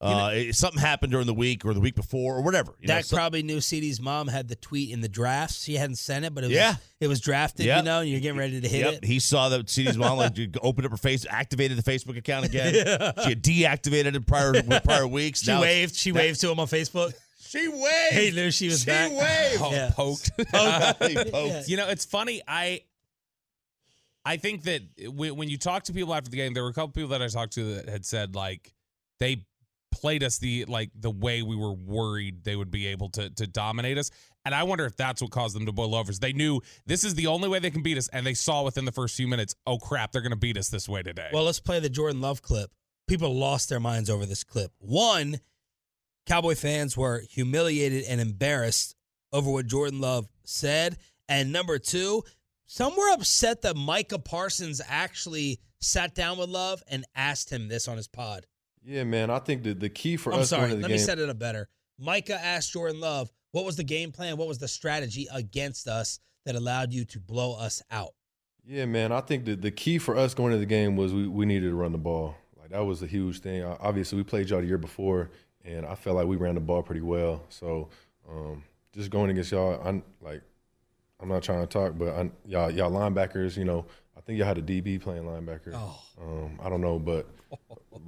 Uh, 0.00 0.32
it- 0.34 0.56
something 0.56 0.80
happened 0.80 1.12
during 1.12 1.28
the 1.28 1.34
week 1.34 1.64
or 1.64 1.72
the 1.74 1.78
week 1.80 1.94
before 1.94 2.36
or 2.36 2.42
whatever. 2.42 2.74
You 2.80 2.88
Dak 2.88 3.04
so- 3.04 3.14
probably 3.16 3.44
knew 3.44 3.58
CeeDee's 3.58 4.00
mom 4.00 4.26
had 4.26 4.48
the 4.48 4.56
tweet 4.56 4.90
in 4.90 5.00
the 5.00 5.08
drafts. 5.08 5.62
She 5.62 5.76
hadn't 5.76 5.94
sent 5.96 6.24
it, 6.24 6.34
but 6.34 6.42
it 6.42 6.48
was, 6.48 6.56
Yeah. 6.56 6.74
it 7.00 7.06
was 7.06 7.20
drafted, 7.20 7.66
Yep. 7.66 7.76
you 7.76 7.82
know, 7.84 8.00
and 8.00 8.10
you're 8.10 8.18
getting 8.18 8.36
ready 8.38 8.60
to 8.60 8.66
hit 8.68 8.80
Yep, 8.80 8.94
it. 8.94 9.04
he 9.04 9.20
saw 9.20 9.48
that 9.50 9.66
CeeDee's 9.66 9.96
mom 9.96 10.18
like 10.18 10.32
opened 10.62 10.86
up 10.86 10.90
her 10.90 10.96
face, 10.96 11.24
activated 11.30 11.78
the 11.78 11.88
Facebook 11.88 12.16
account 12.18 12.46
again. 12.46 12.74
Yeah. 12.84 13.12
She 13.22 13.28
had 13.28 13.42
deactivated 13.44 14.16
it 14.16 14.26
prior 14.26 14.54
prior 14.80 15.06
weeks. 15.06 15.42
She 15.42 15.52
Now- 15.52 15.60
waved. 15.60 15.94
She 15.94 16.10
now- 16.10 16.18
waved 16.20 16.40
to 16.40 16.50
him 16.50 16.58
on 16.58 16.66
Facebook. 16.66 17.12
She 17.46 17.68
waved. 17.68 18.14
He 18.14 18.30
knew 18.32 18.50
she 18.50 18.66
was 18.66 18.84
back. 18.84 19.10
She 19.10 19.16
back. 19.18 19.60
waved. 19.60 19.62
Oh, 19.62 19.70
Yeah. 19.72 19.90
poked. 19.94 20.30
He 21.06 21.30
poked. 21.30 21.68
You 21.68 21.76
know, 21.76 21.88
it's 21.88 22.06
funny. 22.06 22.42
I 22.48 22.80
I 24.24 24.36
think 24.36 24.62
that 24.64 24.82
when 25.08 25.48
you 25.48 25.58
talk 25.58 25.84
to 25.84 25.92
people 25.92 26.14
after 26.14 26.30
the 26.30 26.36
game, 26.36 26.54
there 26.54 26.62
were 26.62 26.70
a 26.70 26.74
couple 26.74 26.90
people 26.90 27.10
that 27.10 27.22
I 27.22 27.28
talked 27.28 27.54
to 27.54 27.74
that 27.74 27.88
had 27.88 28.04
said 28.04 28.34
like 28.34 28.72
they 29.18 29.44
played 29.92 30.22
us 30.22 30.38
the 30.38 30.64
like 30.64 30.90
the 30.94 31.10
way 31.10 31.42
we 31.42 31.54
were 31.54 31.72
worried 31.72 32.44
they 32.44 32.56
would 32.56 32.70
be 32.70 32.86
able 32.88 33.08
to 33.10 33.30
to 33.30 33.46
dominate 33.46 33.98
us. 33.98 34.10
And 34.44 34.54
I 34.54 34.64
wonder 34.64 34.84
if 34.84 34.96
that's 34.96 35.22
what 35.22 35.30
caused 35.30 35.54
them 35.54 35.66
to 35.66 35.72
boil 35.72 35.94
over. 35.94 36.10
Is 36.10 36.18
they 36.18 36.32
knew 36.32 36.60
this 36.86 37.04
is 37.04 37.14
the 37.14 37.28
only 37.28 37.48
way 37.48 37.58
they 37.58 37.70
can 37.70 37.82
beat 37.82 37.98
us, 37.98 38.08
and 38.08 38.26
they 38.26 38.34
saw 38.34 38.64
within 38.64 38.84
the 38.84 38.92
first 38.92 39.16
few 39.16 39.28
minutes, 39.28 39.54
oh 39.66 39.78
crap, 39.78 40.12
they're 40.12 40.22
going 40.22 40.30
to 40.30 40.36
beat 40.36 40.56
us 40.56 40.68
this 40.68 40.88
way 40.88 41.02
today. 41.02 41.28
Well, 41.32 41.44
let's 41.44 41.60
play 41.60 41.78
the 41.80 41.90
Jordan 41.90 42.20
Love 42.20 42.42
clip. 42.42 42.70
People 43.06 43.34
lost 43.36 43.68
their 43.68 43.80
minds 43.80 44.08
over 44.08 44.26
this 44.26 44.42
clip. 44.44 44.72
One, 44.78 45.38
Cowboy 46.26 46.54
fans 46.54 46.96
were 46.96 47.22
humiliated 47.28 48.04
and 48.08 48.20
embarrassed 48.20 48.96
over 49.32 49.50
what 49.50 49.66
Jordan 49.66 50.00
Love 50.00 50.28
said. 50.44 50.96
And 51.28 51.52
number 51.52 51.78
two, 51.78 52.22
some 52.72 52.96
were 52.96 53.12
upset 53.12 53.60
that 53.60 53.76
Micah 53.76 54.18
Parsons 54.18 54.80
actually 54.88 55.60
sat 55.82 56.14
down 56.14 56.38
with 56.38 56.48
Love 56.48 56.82
and 56.88 57.04
asked 57.14 57.50
him 57.50 57.68
this 57.68 57.86
on 57.86 57.98
his 57.98 58.08
pod. 58.08 58.46
Yeah, 58.82 59.04
man. 59.04 59.28
I 59.28 59.40
think 59.40 59.62
the, 59.62 59.74
the 59.74 59.90
key 59.90 60.16
for 60.16 60.32
I'm 60.32 60.40
us 60.40 60.48
sorry. 60.48 60.60
going 60.60 60.70
to 60.70 60.76
the 60.76 60.82
Let 60.84 60.88
game. 60.88 60.94
me 60.94 60.98
set 60.98 61.18
it 61.18 61.28
up 61.28 61.38
better. 61.38 61.68
Micah 61.98 62.42
asked 62.42 62.72
Jordan 62.72 62.98
Love, 62.98 63.30
what 63.50 63.66
was 63.66 63.76
the 63.76 63.84
game 63.84 64.10
plan? 64.10 64.38
What 64.38 64.48
was 64.48 64.56
the 64.56 64.68
strategy 64.68 65.28
against 65.30 65.86
us 65.86 66.18
that 66.46 66.54
allowed 66.54 66.94
you 66.94 67.04
to 67.04 67.20
blow 67.20 67.54
us 67.58 67.82
out? 67.90 68.14
Yeah, 68.64 68.86
man. 68.86 69.12
I 69.12 69.20
think 69.20 69.44
the, 69.44 69.54
the 69.54 69.70
key 69.70 69.98
for 69.98 70.16
us 70.16 70.32
going 70.32 70.54
into 70.54 70.60
the 70.60 70.64
game 70.66 70.96
was 70.96 71.12
we, 71.12 71.28
we 71.28 71.44
needed 71.44 71.68
to 71.68 71.74
run 71.74 71.92
the 71.92 71.98
ball. 71.98 72.36
Like 72.58 72.70
that 72.70 72.86
was 72.86 73.02
a 73.02 73.06
huge 73.06 73.40
thing. 73.40 73.62
Obviously, 73.62 74.16
we 74.16 74.24
played 74.24 74.48
y'all 74.48 74.62
the 74.62 74.66
year 74.66 74.78
before, 74.78 75.28
and 75.62 75.84
I 75.84 75.94
felt 75.94 76.16
like 76.16 76.26
we 76.26 76.36
ran 76.36 76.54
the 76.54 76.62
ball 76.62 76.82
pretty 76.82 77.02
well. 77.02 77.44
So, 77.50 77.90
um, 78.26 78.64
just 78.94 79.10
going 79.10 79.28
against 79.28 79.52
y'all, 79.52 79.78
I'm 79.84 80.02
like 80.22 80.40
I'm 81.22 81.28
not 81.28 81.42
trying 81.42 81.60
to 81.60 81.66
talk, 81.66 81.96
but 81.96 82.08
I, 82.08 82.30
y'all 82.44 82.70
y'all 82.70 82.90
linebackers, 82.90 83.56
you 83.56 83.64
know, 83.64 83.86
I 84.16 84.20
think 84.20 84.38
y'all 84.38 84.48
had 84.48 84.58
a 84.58 84.62
DB 84.62 85.00
playing 85.00 85.22
linebacker. 85.22 85.72
Oh. 85.74 86.00
Um, 86.20 86.58
I 86.62 86.68
don't 86.68 86.80
know, 86.80 86.98
but 86.98 87.28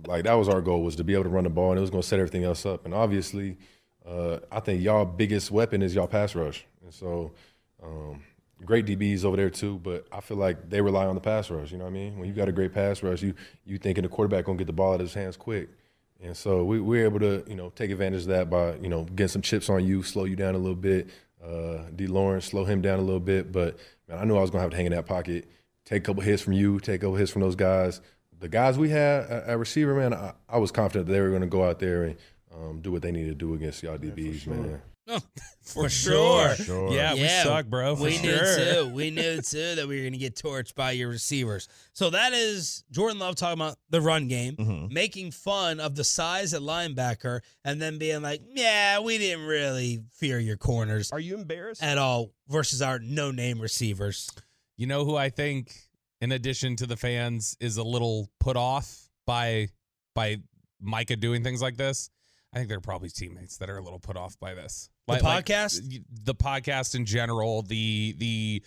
like 0.07 0.25
that 0.25 0.35
was 0.35 0.49
our 0.49 0.61
goal 0.61 0.83
was 0.83 0.97
to 0.97 1.05
be 1.05 1.15
able 1.15 1.25
to 1.25 1.31
run 1.31 1.45
the 1.45 1.51
ball, 1.51 1.71
and 1.71 1.79
it 1.79 1.81
was 1.81 1.91
going 1.91 2.03
to 2.03 2.09
set 2.09 2.19
everything 2.19 2.45
else 2.45 2.67
up. 2.67 2.85
And 2.85 2.93
obviously, 2.93 3.57
uh, 4.05 4.41
I 4.51 4.61
think 4.61 4.83
y'all 4.83 5.05
biggest 5.05 5.51
weapon 5.51 5.81
is 5.81 5.95
y'all 5.95 6.09
pass 6.09 6.35
rush, 6.35 6.67
and 6.83 6.93
so. 6.93 7.33
Um, 7.83 8.23
great 8.65 8.87
DBs 8.87 9.25
over 9.25 9.37
there 9.37 9.51
too, 9.51 9.79
but 9.83 10.07
I 10.11 10.21
feel 10.21 10.37
like 10.37 10.71
they 10.71 10.81
rely 10.81 11.07
on 11.07 11.15
the 11.15 11.21
pass 11.21 11.51
rush. 11.51 11.71
You 11.71 11.79
know 11.79 11.85
what 11.85 11.91
I 11.91 11.95
mean? 11.95 12.19
When 12.19 12.29
you 12.29 12.35
got 12.35 12.49
a 12.49 12.53
great 12.53 12.73
pass 12.73 13.03
rush, 13.03 13.23
you 13.23 13.35
you 13.65 13.79
thinking 13.79 14.03
the 14.03 14.09
quarterback 14.09 14.47
gonna 14.47 14.59
get 14.59 14.67
the 14.67 14.73
ball 14.73 14.93
out 14.93 15.01
of 15.01 15.07
his 15.07 15.15
hands 15.15 15.37
quick, 15.37 15.69
and 16.23 16.37
so 16.37 16.65
we 16.65 16.81
we're 16.81 17.05
able 17.05 17.21
to 17.21 17.45
you 17.47 17.57
know 17.57 17.71
take 17.71 17.91
advantage 17.91 18.23
of 18.23 18.29
that 18.29 18.51
by 18.51 18.77
you 18.77 18.89
know 18.89 19.05
getting 19.05 19.29
some 19.29 19.43
chips 19.43 19.69
on 19.69 19.85
you, 19.85 20.03
slow 20.03 20.25
you 20.25 20.37
down 20.37 20.55
a 20.55 20.59
little 20.59 20.77
bit. 20.77 21.09
Uh, 21.45 21.91
D. 21.95 22.07
Lawrence 22.07 22.47
slow 22.47 22.65
him 22.65 22.81
down 22.81 22.99
a 22.99 23.03
little 23.03 23.21
bit, 23.21 23.53
but 23.53 23.77
man, 24.09 24.19
I 24.19 24.25
knew 24.25 24.37
I 24.37 24.41
was 24.41 24.51
gonna 24.51 24.63
have 24.63 24.71
to 24.71 24.77
hang 24.77 24.87
in 24.87 24.93
that 24.93 25.07
pocket, 25.07 25.49
take 25.85 26.03
a 26.03 26.07
couple 26.07 26.23
hits 26.23 26.43
from 26.43 26.55
you, 26.55 26.81
take 26.81 26.97
a 26.97 26.99
couple 27.01 27.17
hits 27.17 27.31
from 27.31 27.43
those 27.43 27.57
guys. 27.57 28.01
The 28.41 28.49
guys 28.49 28.79
we 28.79 28.89
had 28.91 29.25
at, 29.25 29.45
at 29.45 29.59
receiver, 29.59 29.95
man, 29.95 30.15
I, 30.15 30.33
I 30.49 30.59
was 30.59 30.71
confident 30.71 31.07
that 31.07 31.13
they 31.13 31.21
were 31.21 31.31
gonna 31.31 31.47
go 31.47 31.65
out 31.65 31.79
there 31.79 32.05
and 32.05 32.17
um, 32.55 32.81
do 32.81 32.91
what 32.93 33.03
they 33.03 33.13
needed 33.13 33.39
to 33.39 33.47
do 33.47 33.55
against 33.55 33.83
y'all 33.83 33.99
DBs, 33.99 34.47
man. 34.47 34.83
No, 35.07 35.19
For 35.61 35.85
for 35.85 35.89
sure. 35.89 36.55
sure. 36.57 36.93
Yeah, 36.93 37.15
we 37.15 37.27
suck, 37.29 37.67
bro, 37.67 37.97
for 37.97 38.03
we 38.05 38.19
knew 38.21 38.39
too. 38.39 38.89
We 38.95 39.11
knew 39.11 39.41
too 39.43 39.75
that 39.77 39.87
we 39.89 39.97
were 39.97 40.03
going 40.03 40.13
to 40.13 40.19
get 40.19 40.35
torched 40.37 40.75
by 40.75 40.93
your 40.93 41.09
receivers. 41.09 41.69
So 41.95 42.11
that 42.11 42.33
is 42.33 42.85
Jordan 42.91 43.19
Love 43.19 43.35
talking 43.35 43.61
about 43.61 43.77
the 43.91 44.01
run 44.01 44.29
game, 44.29 44.57
Mm-hmm. 44.57 44.93
making 44.95 45.31
fun 45.33 45.81
of 45.81 45.95
the 45.95 46.05
size 46.05 46.55
at 46.55 46.61
linebacker, 46.63 47.41
and 47.65 47.81
then 47.83 47.99
being 47.99 48.23
like, 48.23 48.43
"Yeah, 48.55 49.01
we 49.01 49.19
didn't 49.19 49.47
really 49.47 50.03
fear 50.13 50.39
your 50.39 50.57
corners 50.57 51.11
Are 51.13 51.21
you 51.21 51.35
embarrassed? 51.37 51.83
at 51.83 51.99
all." 51.99 52.33
Versus 52.49 52.81
our 52.83 52.99
no-name 52.99 53.61
receivers. 53.61 54.31
You 54.77 54.87
know 54.87 55.05
who 55.05 55.17
I 55.17 55.31
think, 55.31 55.73
in 56.21 56.31
addition 56.33 56.77
to 56.77 56.87
the 56.87 56.97
fans, 56.97 57.57
is 57.61 57.77
a 57.79 57.85
little 57.85 58.29
put 58.41 58.57
off 58.57 59.09
by 59.27 59.69
by 60.15 60.39
Micah 60.81 61.17
doing 61.17 61.43
things 61.43 61.63
like 61.63 61.77
this? 61.77 62.11
I 62.53 62.59
think 62.59 62.69
there 62.69 62.79
are 62.79 62.83
probably 62.83 63.09
teammates 63.09 63.57
that 63.59 63.69
are 63.71 63.79
a 63.79 63.83
little 63.83 63.99
put 63.99 64.17
off 64.17 64.39
by 64.39 64.55
this. 64.55 64.89
The 65.07 65.15
podcast? 65.15 65.83
y- 65.91 66.01
the 66.25 66.35
podcast 66.35 66.95
in 66.95 67.05
general, 67.05 67.63
the 67.63 68.15
the 68.19 68.63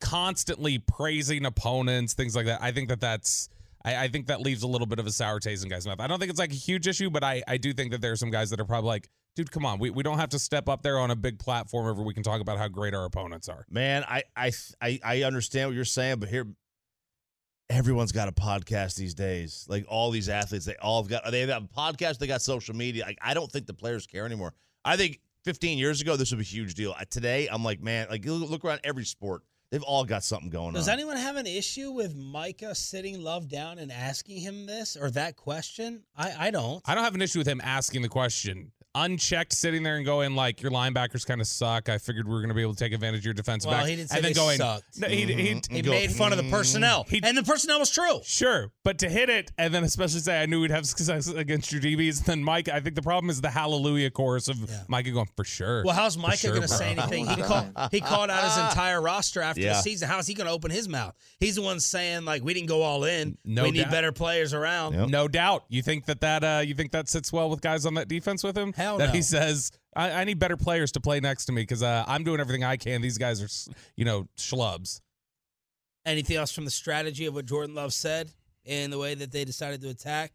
constantly 0.00 0.78
praising 0.78 1.44
opponents, 1.44 2.14
things 2.14 2.34
like 2.36 2.46
that. 2.46 2.62
I 2.62 2.72
think 2.72 2.88
that 2.88 3.00
that's. 3.00 3.48
I, 3.84 4.04
I 4.04 4.08
think 4.08 4.26
that 4.26 4.40
leaves 4.40 4.64
a 4.64 4.66
little 4.66 4.88
bit 4.88 4.98
of 4.98 5.06
a 5.06 5.12
sour 5.12 5.38
taste 5.38 5.62
in 5.62 5.70
guys' 5.70 5.86
mouth. 5.86 6.00
I 6.00 6.08
don't 6.08 6.18
think 6.18 6.30
it's 6.30 6.40
like 6.40 6.50
a 6.50 6.56
huge 6.56 6.88
issue, 6.88 7.10
but 7.10 7.22
I, 7.22 7.42
I 7.46 7.58
do 7.58 7.72
think 7.72 7.92
that 7.92 8.00
there 8.00 8.10
are 8.10 8.16
some 8.16 8.30
guys 8.30 8.50
that 8.50 8.58
are 8.58 8.64
probably 8.64 8.88
like, 8.88 9.08
dude, 9.36 9.52
come 9.52 9.64
on, 9.64 9.78
we, 9.78 9.90
we 9.90 10.02
don't 10.02 10.18
have 10.18 10.30
to 10.30 10.38
step 10.40 10.68
up 10.68 10.82
there 10.82 10.98
on 10.98 11.12
a 11.12 11.16
big 11.16 11.38
platform 11.38 11.84
where 11.96 12.04
we 12.04 12.12
can 12.12 12.24
talk 12.24 12.40
about 12.40 12.58
how 12.58 12.66
great 12.66 12.92
our 12.92 13.04
opponents 13.04 13.48
are. 13.48 13.64
Man, 13.70 14.04
I, 14.08 14.24
I 14.36 14.50
I 14.82 14.98
I 15.04 15.22
understand 15.22 15.70
what 15.70 15.76
you're 15.76 15.84
saying, 15.84 16.18
but 16.18 16.28
here 16.28 16.46
everyone's 17.70 18.12
got 18.12 18.28
a 18.28 18.32
podcast 18.32 18.96
these 18.96 19.14
days. 19.14 19.64
Like 19.68 19.84
all 19.88 20.10
these 20.10 20.28
athletes, 20.28 20.64
they 20.64 20.74
all 20.76 21.02
have 21.02 21.08
got 21.08 21.30
they 21.30 21.40
have 21.42 21.50
a 21.50 21.60
podcast, 21.66 22.18
they 22.18 22.26
got 22.26 22.42
social 22.42 22.74
media. 22.74 23.04
Like 23.06 23.18
I 23.22 23.32
don't 23.32 23.50
think 23.50 23.66
the 23.66 23.74
players 23.74 24.06
care 24.08 24.26
anymore. 24.26 24.54
I 24.84 24.96
think 24.96 25.20
15 25.44 25.78
years 25.78 26.00
ago 26.00 26.16
this 26.16 26.30
would 26.30 26.38
be 26.38 26.42
a 26.42 26.46
huge 26.46 26.74
deal. 26.74 26.94
Today, 27.10 27.48
I'm 27.50 27.64
like, 27.64 27.80
man, 27.80 28.06
like 28.10 28.24
look 28.24 28.50
look 28.50 28.64
around 28.64 28.80
every 28.84 29.04
sport. 29.04 29.42
They've 29.70 29.82
all 29.82 30.04
got 30.04 30.24
something 30.24 30.48
going 30.48 30.72
Does 30.72 30.88
on. 30.88 30.92
Does 30.94 31.00
anyone 31.00 31.16
have 31.18 31.36
an 31.36 31.46
issue 31.46 31.90
with 31.90 32.16
Micah 32.16 32.74
sitting 32.74 33.22
Love 33.22 33.48
down 33.48 33.78
and 33.78 33.92
asking 33.92 34.40
him 34.40 34.64
this 34.64 34.96
or 34.96 35.10
that 35.10 35.36
question? 35.36 36.04
I, 36.16 36.46
I 36.46 36.50
don't. 36.50 36.80
I 36.86 36.94
don't 36.94 37.04
have 37.04 37.14
an 37.14 37.20
issue 37.20 37.38
with 37.38 37.48
him 37.48 37.60
asking 37.62 38.00
the 38.02 38.08
question. 38.08 38.72
Unchecked, 39.04 39.52
sitting 39.52 39.82
there 39.82 39.96
and 39.96 40.04
going 40.04 40.34
like, 40.34 40.60
"Your 40.62 40.70
linebackers 40.72 41.26
kind 41.26 41.40
of 41.40 41.46
suck." 41.46 41.88
I 41.88 41.98
figured 41.98 42.26
we 42.26 42.32
were 42.34 42.40
going 42.40 42.48
to 42.48 42.54
be 42.54 42.62
able 42.62 42.74
to 42.74 42.78
take 42.84 42.92
advantage 42.92 43.20
of 43.20 43.24
your 43.26 43.34
defensive 43.34 43.70
Well, 43.70 43.80
back. 43.80 43.88
he 43.88 43.96
didn't 43.96 44.10
say 44.10 44.16
and 44.16 44.24
then 44.24 44.32
they 44.32 44.36
going, 44.38 44.58
sucked. 44.58 44.98
No, 44.98 45.08
he, 45.08 45.24
he, 45.26 45.60
He 45.70 45.82
made 45.82 46.10
fun 46.12 46.32
of 46.32 46.38
the 46.38 46.50
personnel, 46.50 47.06
and 47.22 47.36
the 47.36 47.42
personnel 47.42 47.78
was 47.78 47.90
true. 47.90 48.20
Sure, 48.24 48.72
but 48.84 48.98
to 48.98 49.08
hit 49.08 49.28
it 49.30 49.50
and 49.58 49.72
then 49.74 49.84
especially 49.84 50.20
say 50.20 50.42
I 50.42 50.46
knew 50.46 50.60
we'd 50.60 50.70
have 50.70 50.86
success 50.86 51.28
against 51.28 51.70
your 51.72 51.80
DBs, 51.80 52.24
then 52.24 52.42
Mike, 52.42 52.68
I 52.68 52.80
think 52.80 52.94
the 52.96 53.02
problem 53.02 53.30
is 53.30 53.40
the 53.40 53.50
hallelujah 53.50 54.10
chorus 54.10 54.48
of 54.48 54.58
Micah 54.88 55.10
going 55.12 55.28
for 55.36 55.44
sure. 55.44 55.84
Well, 55.84 55.94
how's 55.94 56.16
Micah 56.18 56.36
sure, 56.36 56.50
going 56.50 56.62
to 56.62 56.68
say 56.68 56.90
anything? 56.90 57.26
He 57.26 57.42
called 57.42 57.66
he 57.92 58.00
called 58.00 58.30
out 58.30 58.44
his 58.44 58.56
entire 58.70 59.00
roster 59.00 59.42
after 59.42 59.60
Yeah. 59.60 59.74
the 59.74 59.82
season. 59.82 60.08
How 60.08 60.18
is 60.18 60.26
he 60.26 60.34
going 60.34 60.46
to 60.46 60.52
open 60.52 60.70
his 60.70 60.88
mouth? 60.88 61.14
He's 61.40 61.54
the 61.56 61.62
one 61.62 61.78
saying 61.80 62.24
like 62.24 62.42
we 62.42 62.54
didn't 62.54 62.68
go 62.68 62.82
all 62.82 63.04
in. 63.04 63.38
No 63.44 63.64
we 63.64 63.70
need 63.70 63.90
better 63.90 64.12
players 64.12 64.52
around. 64.54 65.10
No 65.10 65.28
doubt. 65.28 65.64
You 65.68 65.82
think 65.82 66.06
that 66.06 66.20
that 66.22 66.42
uh, 66.42 66.62
you 66.64 66.74
think 66.74 66.92
that 66.92 67.08
sits 67.08 67.32
well 67.32 67.48
with 67.50 67.60
guys 67.60 67.86
on 67.86 67.94
that 67.94 68.08
defense 68.08 68.42
with 68.42 68.56
him? 68.56 68.72
Hell 68.72 68.87
that 68.96 69.08
no. 69.08 69.12
he 69.12 69.22
says 69.22 69.70
I, 69.98 70.12
I 70.12 70.24
need 70.24 70.38
better 70.38 70.56
players 70.56 70.92
to 70.92 71.00
play 71.00 71.20
next 71.20 71.46
to 71.46 71.52
me 71.52 71.62
because 71.62 71.82
uh, 71.82 72.04
I'm 72.06 72.22
doing 72.24 72.40
everything 72.40 72.64
I 72.64 72.76
can. 72.76 73.00
These 73.00 73.18
guys 73.18 73.42
are, 73.42 73.72
you 73.96 74.04
know, 74.04 74.28
schlubs. 74.38 75.00
Anything 76.06 76.36
else 76.36 76.52
from 76.52 76.64
the 76.64 76.70
strategy 76.70 77.26
of 77.26 77.34
what 77.34 77.46
Jordan 77.46 77.74
Love 77.74 77.92
said 77.92 78.30
and 78.64 78.92
the 78.92 78.98
way 78.98 79.14
that 79.14 79.32
they 79.32 79.44
decided 79.44 79.82
to 79.82 79.88
attack? 79.88 80.32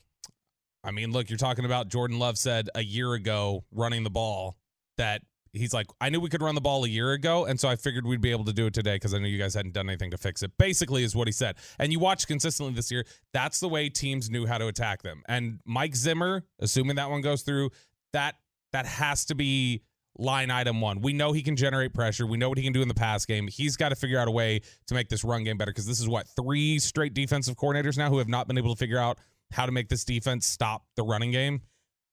I 0.84 0.92
mean, 0.92 1.12
look, 1.12 1.30
you're 1.30 1.38
talking 1.38 1.64
about 1.64 1.88
Jordan 1.88 2.20
Love 2.20 2.38
said 2.38 2.70
a 2.76 2.84
year 2.84 3.14
ago 3.14 3.64
running 3.72 4.04
the 4.04 4.10
ball 4.10 4.58
that 4.98 5.22
he's 5.54 5.74
like, 5.74 5.88
I 6.02 6.10
knew 6.10 6.20
we 6.20 6.30
could 6.30 6.42
run 6.42 6.56
the 6.56 6.62
ball 6.62 6.84
a 6.84 6.90
year 6.90 7.14
ago, 7.14 7.46
and 7.46 7.58
so 7.58 7.70
I 7.70 7.78
figured 7.78 8.06
we'd 8.06 8.20
be 8.20 8.32
able 8.32 8.46
to 8.46 8.54
do 8.54 8.66
it 8.66 8.74
today 8.74 8.96
because 8.96 9.14
I 9.14 9.20
knew 9.20 9.30
you 9.30 9.40
guys 9.40 9.54
hadn't 9.54 9.74
done 9.74 9.88
anything 9.88 10.12
to 10.12 10.18
fix 10.18 10.44
it. 10.44 10.52
Basically, 10.58 11.04
is 11.04 11.16
what 11.16 11.28
he 11.28 11.32
said. 11.32 11.56
And 11.80 11.94
you 11.94 12.00
watch 12.00 12.28
consistently 12.28 12.74
this 12.74 12.92
year. 12.92 13.06
That's 13.32 13.62
the 13.62 13.70
way 13.70 13.88
teams 13.88 14.30
knew 14.30 14.46
how 14.46 14.58
to 14.58 14.68
attack 14.68 15.04
them. 15.04 15.24
And 15.30 15.60
Mike 15.66 15.96
Zimmer, 15.96 16.44
assuming 16.60 16.98
that 16.98 17.10
one 17.10 17.22
goes 17.22 17.44
through, 17.44 17.70
that 18.12 18.36
that 18.74 18.86
has 18.86 19.26
to 19.26 19.36
be 19.36 19.82
line 20.18 20.52
item 20.52 20.82
one. 20.82 21.02
We 21.02 21.14
know 21.14 21.32
he 21.32 21.42
can 21.42 21.56
generate 21.56 21.94
pressure. 21.94 22.28
We 22.28 22.38
know 22.38 22.50
what 22.50 22.58
he 22.58 22.64
can 22.64 22.74
do 22.74 22.82
in 22.82 22.88
the 22.88 22.94
pass 22.94 23.26
game. 23.26 23.48
He's 23.48 23.78
got 23.78 23.90
to 23.90 23.96
figure 23.96 24.20
out 24.20 24.28
a 24.28 24.32
way 24.32 24.62
to 24.88 24.94
make 24.94 25.10
this 25.10 25.24
run 25.24 25.44
game 25.44 25.58
better 25.58 25.72
because 25.72 25.88
this 25.88 26.00
is 26.00 26.08
what 26.08 26.28
three 26.36 26.80
straight 26.80 27.14
defensive 27.14 27.56
coordinators 27.56 27.98
now 27.98 28.10
who 28.10 28.20
have 28.20 28.28
not 28.28 28.48
been 28.48 28.58
able 28.58 28.76
to 28.76 28.80
figure 28.80 29.00
out 29.00 29.18
how 29.52 29.66
to 29.66 29.72
make 29.72 29.90
this 29.90 30.04
defense 30.04 30.46
stop 30.46 30.84
the 30.96 31.04
running 31.04 31.32
game. 31.32 31.62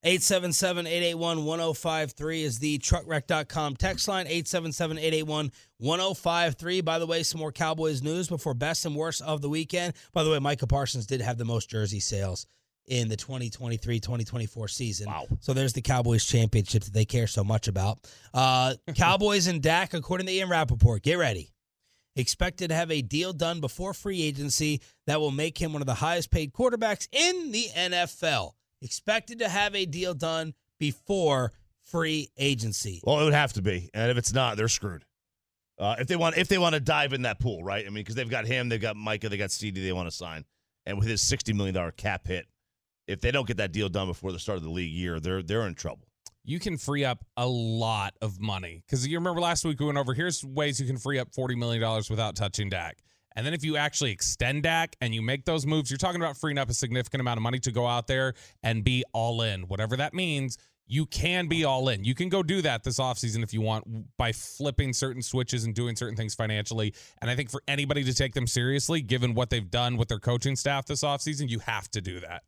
877-881-1053 0.05 2.43
is 2.43 2.59
the 2.59 2.79
truckwreck.com 2.79 3.77
text 3.77 4.09
line 4.09 4.25
877-881-1053 4.27 6.83
by 6.83 6.99
the 6.99 7.07
way 7.07 7.23
some 7.23 7.39
more 7.39 7.53
cowboys 7.53 8.03
news 8.03 8.27
before 8.27 8.55
best 8.55 8.87
and 8.87 8.97
worst 8.97 9.21
of 9.21 9.43
the 9.43 9.51
weekend 9.51 9.93
by 10.15 10.23
the 10.23 10.31
way 10.31 10.39
micah 10.39 10.67
parsons 10.67 11.07
did 11.07 11.21
have 11.21 11.37
the 11.37 11.45
most 11.45 11.69
jersey 11.69 12.01
sales 12.01 12.47
in 12.91 13.09
the 13.09 13.17
2023-2024 13.17 14.69
season 14.69 15.07
wow 15.07 15.27
so 15.41 15.53
there's 15.53 15.73
the 15.73 15.81
cowboys 15.81 16.25
championship 16.25 16.85
that 16.85 16.93
they 16.93 17.05
care 17.05 17.27
so 17.27 17.43
much 17.43 17.69
about 17.69 17.99
uh, 18.35 18.75
cowboys 18.95 19.47
and 19.47 19.63
dak 19.63 19.95
according 19.95 20.27
to 20.27 20.33
ian 20.33 20.49
rapoport 20.49 21.03
get 21.03 21.15
ready 21.15 21.51
expected 22.17 22.69
to 22.69 22.75
have 22.75 22.91
a 22.91 23.03
deal 23.03 23.33
done 23.33 23.61
before 23.61 23.95
free 23.95 24.23
agency 24.23 24.81
that 25.07 25.21
will 25.21 25.31
make 25.31 25.61
him 25.61 25.73
one 25.73 25.83
of 25.83 25.87
the 25.87 25.95
highest 25.95 26.31
paid 26.31 26.53
quarterbacks 26.53 27.09
in 27.13 27.53
the 27.53 27.67
NFL. 27.77 28.53
Expected 28.83 29.39
to 29.41 29.49
have 29.49 29.75
a 29.75 29.87
deal 29.87 30.15
done 30.15 30.55
before 30.79 31.53
free 31.83 32.31
agency. 32.39 33.01
Well, 33.05 33.21
it 33.21 33.25
would 33.25 33.35
have 33.35 33.53
to 33.55 33.63
be, 33.63 33.91
and 33.93 34.11
if 34.11 34.17
it's 34.17 34.33
not, 34.33 34.57
they're 34.57 34.69
screwed. 34.69 35.05
Uh, 35.79 35.97
if 35.99 36.09
they 36.09 36.17
want, 36.17 36.37
if 36.37 36.49
they 36.49 36.59
want 36.59 36.75
to 36.75 36.81
dive 36.81 37.13
in 37.13 37.23
that 37.23 37.41
pool, 37.41 37.65
right? 37.65 37.85
I 37.87 37.89
mean, 37.89 38.03
because 38.03 38.15
they've 38.15 38.29
got 38.29 38.47
him, 38.47 38.69
they've 38.69 38.81
got 38.81 38.97
Micah, 38.97 39.29
they 39.29 39.39
got 39.39 39.49
CeeDee, 39.49 39.83
they 39.83 39.93
want 39.93 40.09
to 40.11 40.15
sign, 40.15 40.45
and 40.85 40.99
with 40.99 41.09
his 41.09 41.23
sixty 41.23 41.55
million 41.55 41.75
dollar 41.75 41.91
cap 41.91 42.27
hit, 42.27 42.47
if 43.11 43.21
they 43.21 43.31
don't 43.31 43.47
get 43.47 43.57
that 43.57 43.73
deal 43.73 43.89
done 43.89 44.07
before 44.07 44.33
the 44.33 44.39
start 44.39 44.57
of 44.57 44.63
the 44.63 44.71
league 44.71 44.93
year, 44.93 45.19
they're 45.19 45.43
they're 45.43 45.67
in 45.67 45.75
trouble. 45.75 46.07
You 46.45 46.59
can 46.59 46.79
free 46.79 47.05
up 47.05 47.25
a 47.37 47.47
lot 47.47 48.15
of 48.23 48.41
money 48.41 48.83
because 48.87 49.07
you 49.07 49.19
remember 49.19 49.41
last 49.41 49.65
week 49.65 49.79
we 49.81 49.87
went 49.87 49.99
over 49.99 50.15
here's 50.15 50.45
ways 50.45 50.81
you 50.81 50.87
can 50.87 50.97
free 50.97 51.19
up 51.19 51.31
$40 51.33 51.57
million 51.57 52.03
without 52.09 52.35
touching 52.35 52.71
Dak. 52.71 52.99
And 53.37 53.47
then 53.47 53.53
if 53.53 53.63
you 53.63 53.77
actually 53.77 54.11
extend 54.11 54.63
Dak 54.63 54.97
and 55.01 55.15
you 55.15 55.23
make 55.23 55.45
those 55.45 55.67
moves, 55.67 55.91
you're 55.91 55.99
talking 55.99 56.21
about 56.21 56.37
freeing 56.37 56.59
up 56.59 56.71
a 56.71 56.75
significant 56.75 57.21
amount 57.21 57.37
of 57.37 57.43
money 57.43 57.59
to 57.61 57.71
go 57.71 57.87
out 57.87 58.07
there 58.07 58.35
and 58.63 58.83
be 58.83 59.05
all 59.13 59.43
in. 59.43 59.63
Whatever 59.63 59.97
that 59.97 60.15
means, 60.15 60.57
you 60.87 61.07
can 61.07 61.47
be 61.47 61.65
all 61.65 61.89
in. 61.89 62.03
You 62.03 62.17
can 62.17 62.29
go 62.29 62.43
do 62.43 62.63
that 62.63 62.83
this 62.83 62.99
offseason 62.99 63.45
if 63.45 63.55
you 63.55 63.61
want 63.61 63.85
by 64.17 64.33
flipping 64.33 64.93
certain 64.93 65.23
switches 65.23 65.65
and 65.65 65.75
doing 65.75 65.95
certain 65.95 66.17
things 66.17 66.35
financially. 66.35 66.95
And 67.21 67.31
I 67.31 67.37
think 67.37 67.51
for 67.51 67.63
anybody 67.69 68.03
to 68.03 68.15
take 68.15 68.35
them 68.35 68.49
seriously, 68.49 69.01
given 69.01 69.35
what 69.35 69.51
they've 69.51 69.71
done 69.71 69.97
with 69.97 70.09
their 70.09 70.19
coaching 70.19 70.57
staff 70.57 70.87
this 70.87 71.05
offseason, 71.05 71.49
you 71.49 71.61
have 71.61 71.89
to 71.93 72.01
do 72.01 72.19
that. 72.21 72.43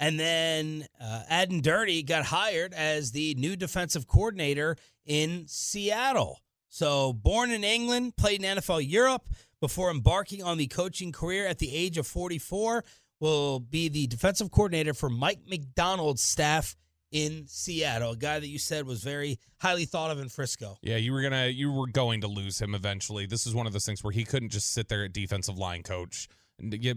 And 0.00 0.18
then 0.18 0.86
uh, 1.00 1.22
Aden 1.30 1.60
Durde 1.60 2.02
got 2.06 2.24
hired 2.24 2.72
as 2.72 3.12
the 3.12 3.34
new 3.34 3.54
defensive 3.54 4.06
coordinator 4.06 4.76
in 5.04 5.44
Seattle. 5.46 6.40
So, 6.68 7.12
born 7.12 7.50
in 7.50 7.64
England, 7.64 8.16
played 8.16 8.42
in 8.42 8.56
NFL 8.56 8.88
Europe 8.88 9.28
before 9.60 9.90
embarking 9.90 10.42
on 10.42 10.56
the 10.56 10.68
coaching 10.68 11.12
career 11.12 11.46
at 11.46 11.58
the 11.58 11.74
age 11.74 11.98
of 11.98 12.06
44, 12.06 12.82
will 13.20 13.60
be 13.60 13.88
the 13.88 14.06
defensive 14.06 14.50
coordinator 14.50 14.94
for 14.94 15.10
Mike 15.10 15.40
Macdonald's 15.46 16.22
staff 16.22 16.76
in 17.12 17.44
Seattle, 17.48 18.12
a 18.12 18.16
guy 18.16 18.38
that 18.38 18.46
you 18.46 18.58
said 18.58 18.86
was 18.86 19.02
very 19.02 19.38
highly 19.60 19.84
thought 19.84 20.10
of 20.10 20.20
in 20.20 20.28
Frisco. 20.28 20.76
Yeah, 20.80 20.96
you 20.96 21.12
were 21.12 21.22
gonna 21.22 21.46
you 21.46 21.72
were 21.72 21.88
going 21.88 22.20
to 22.20 22.28
lose 22.28 22.60
him 22.60 22.74
eventually. 22.74 23.26
This 23.26 23.46
is 23.46 23.54
one 23.54 23.66
of 23.66 23.72
those 23.72 23.84
things 23.84 24.04
where 24.04 24.12
he 24.12 24.24
couldn't 24.24 24.50
just 24.50 24.72
sit 24.72 24.88
there 24.88 25.04
at 25.04 25.12
defensive 25.12 25.58
line 25.58 25.82
coach. 25.82 26.28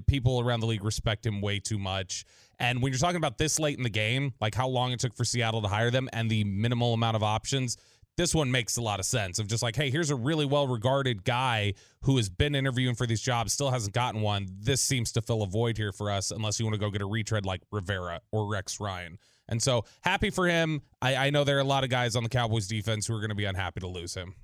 People 0.07 0.41
around 0.41 0.59
the 0.59 0.65
league 0.67 0.83
respect 0.83 1.25
him 1.25 1.41
way 1.41 1.59
too 1.59 1.79
much. 1.79 2.25
And 2.59 2.81
when 2.81 2.91
you're 2.91 2.99
talking 2.99 3.17
about 3.17 3.37
this 3.37 3.59
late 3.59 3.77
in 3.77 3.83
the 3.83 3.89
game, 3.89 4.33
like 4.39 4.55
how 4.55 4.67
long 4.67 4.91
it 4.91 4.99
took 4.99 5.15
for 5.15 5.25
Seattle 5.25 5.61
to 5.61 5.67
hire 5.67 5.91
them 5.91 6.09
and 6.13 6.29
the 6.29 6.43
minimal 6.43 6.93
amount 6.93 7.15
of 7.15 7.23
options, 7.23 7.77
This 8.15 8.35
one 8.35 8.51
makes 8.51 8.77
a 8.77 8.81
lot 8.81 8.99
of 8.99 9.07
sense 9.07 9.39
of 9.39 9.47
just 9.47 9.63
like, 9.63 9.75
hey, 9.75 9.89
here's 9.89 10.11
a 10.11 10.15
really 10.15 10.45
well 10.45 10.67
regarded 10.67 11.23
guy 11.23 11.73
who 12.01 12.17
has 12.17 12.29
been 12.29 12.53
interviewing 12.53 12.93
for 12.93 13.07
these 13.07 13.21
jobs, 13.21 13.53
still 13.53 13.71
hasn't 13.71 13.95
gotten 13.95 14.21
one. 14.21 14.47
This 14.51 14.81
seems 14.81 15.11
to 15.13 15.21
fill 15.21 15.41
a 15.41 15.47
void 15.47 15.77
here 15.77 15.91
for 15.91 16.11
us, 16.11 16.29
unless 16.29 16.59
you 16.59 16.65
want 16.65 16.75
to 16.75 16.79
go 16.79 16.91
get 16.91 17.01
a 17.01 17.07
retread 17.07 17.43
like 17.43 17.61
Rivera 17.71 18.21
or 18.31 18.47
Rex 18.47 18.79
Ryan. 18.79 19.17
And 19.49 19.61
so 19.61 19.85
happy 20.01 20.29
for 20.29 20.47
him. 20.47 20.83
I, 21.01 21.15
I 21.15 21.29
know 21.31 21.43
there 21.43 21.57
are 21.57 21.61
a 21.61 21.65
lot 21.65 21.83
of 21.83 21.89
guys 21.89 22.15
on 22.15 22.21
the 22.21 22.29
Cowboys 22.29 22.67
defense 22.67 23.07
who 23.07 23.15
are 23.15 23.19
going 23.19 23.29
to 23.29 23.35
be 23.35 23.45
unhappy 23.45 23.79
to 23.79 23.87
lose 23.87 24.13
him. 24.13 24.35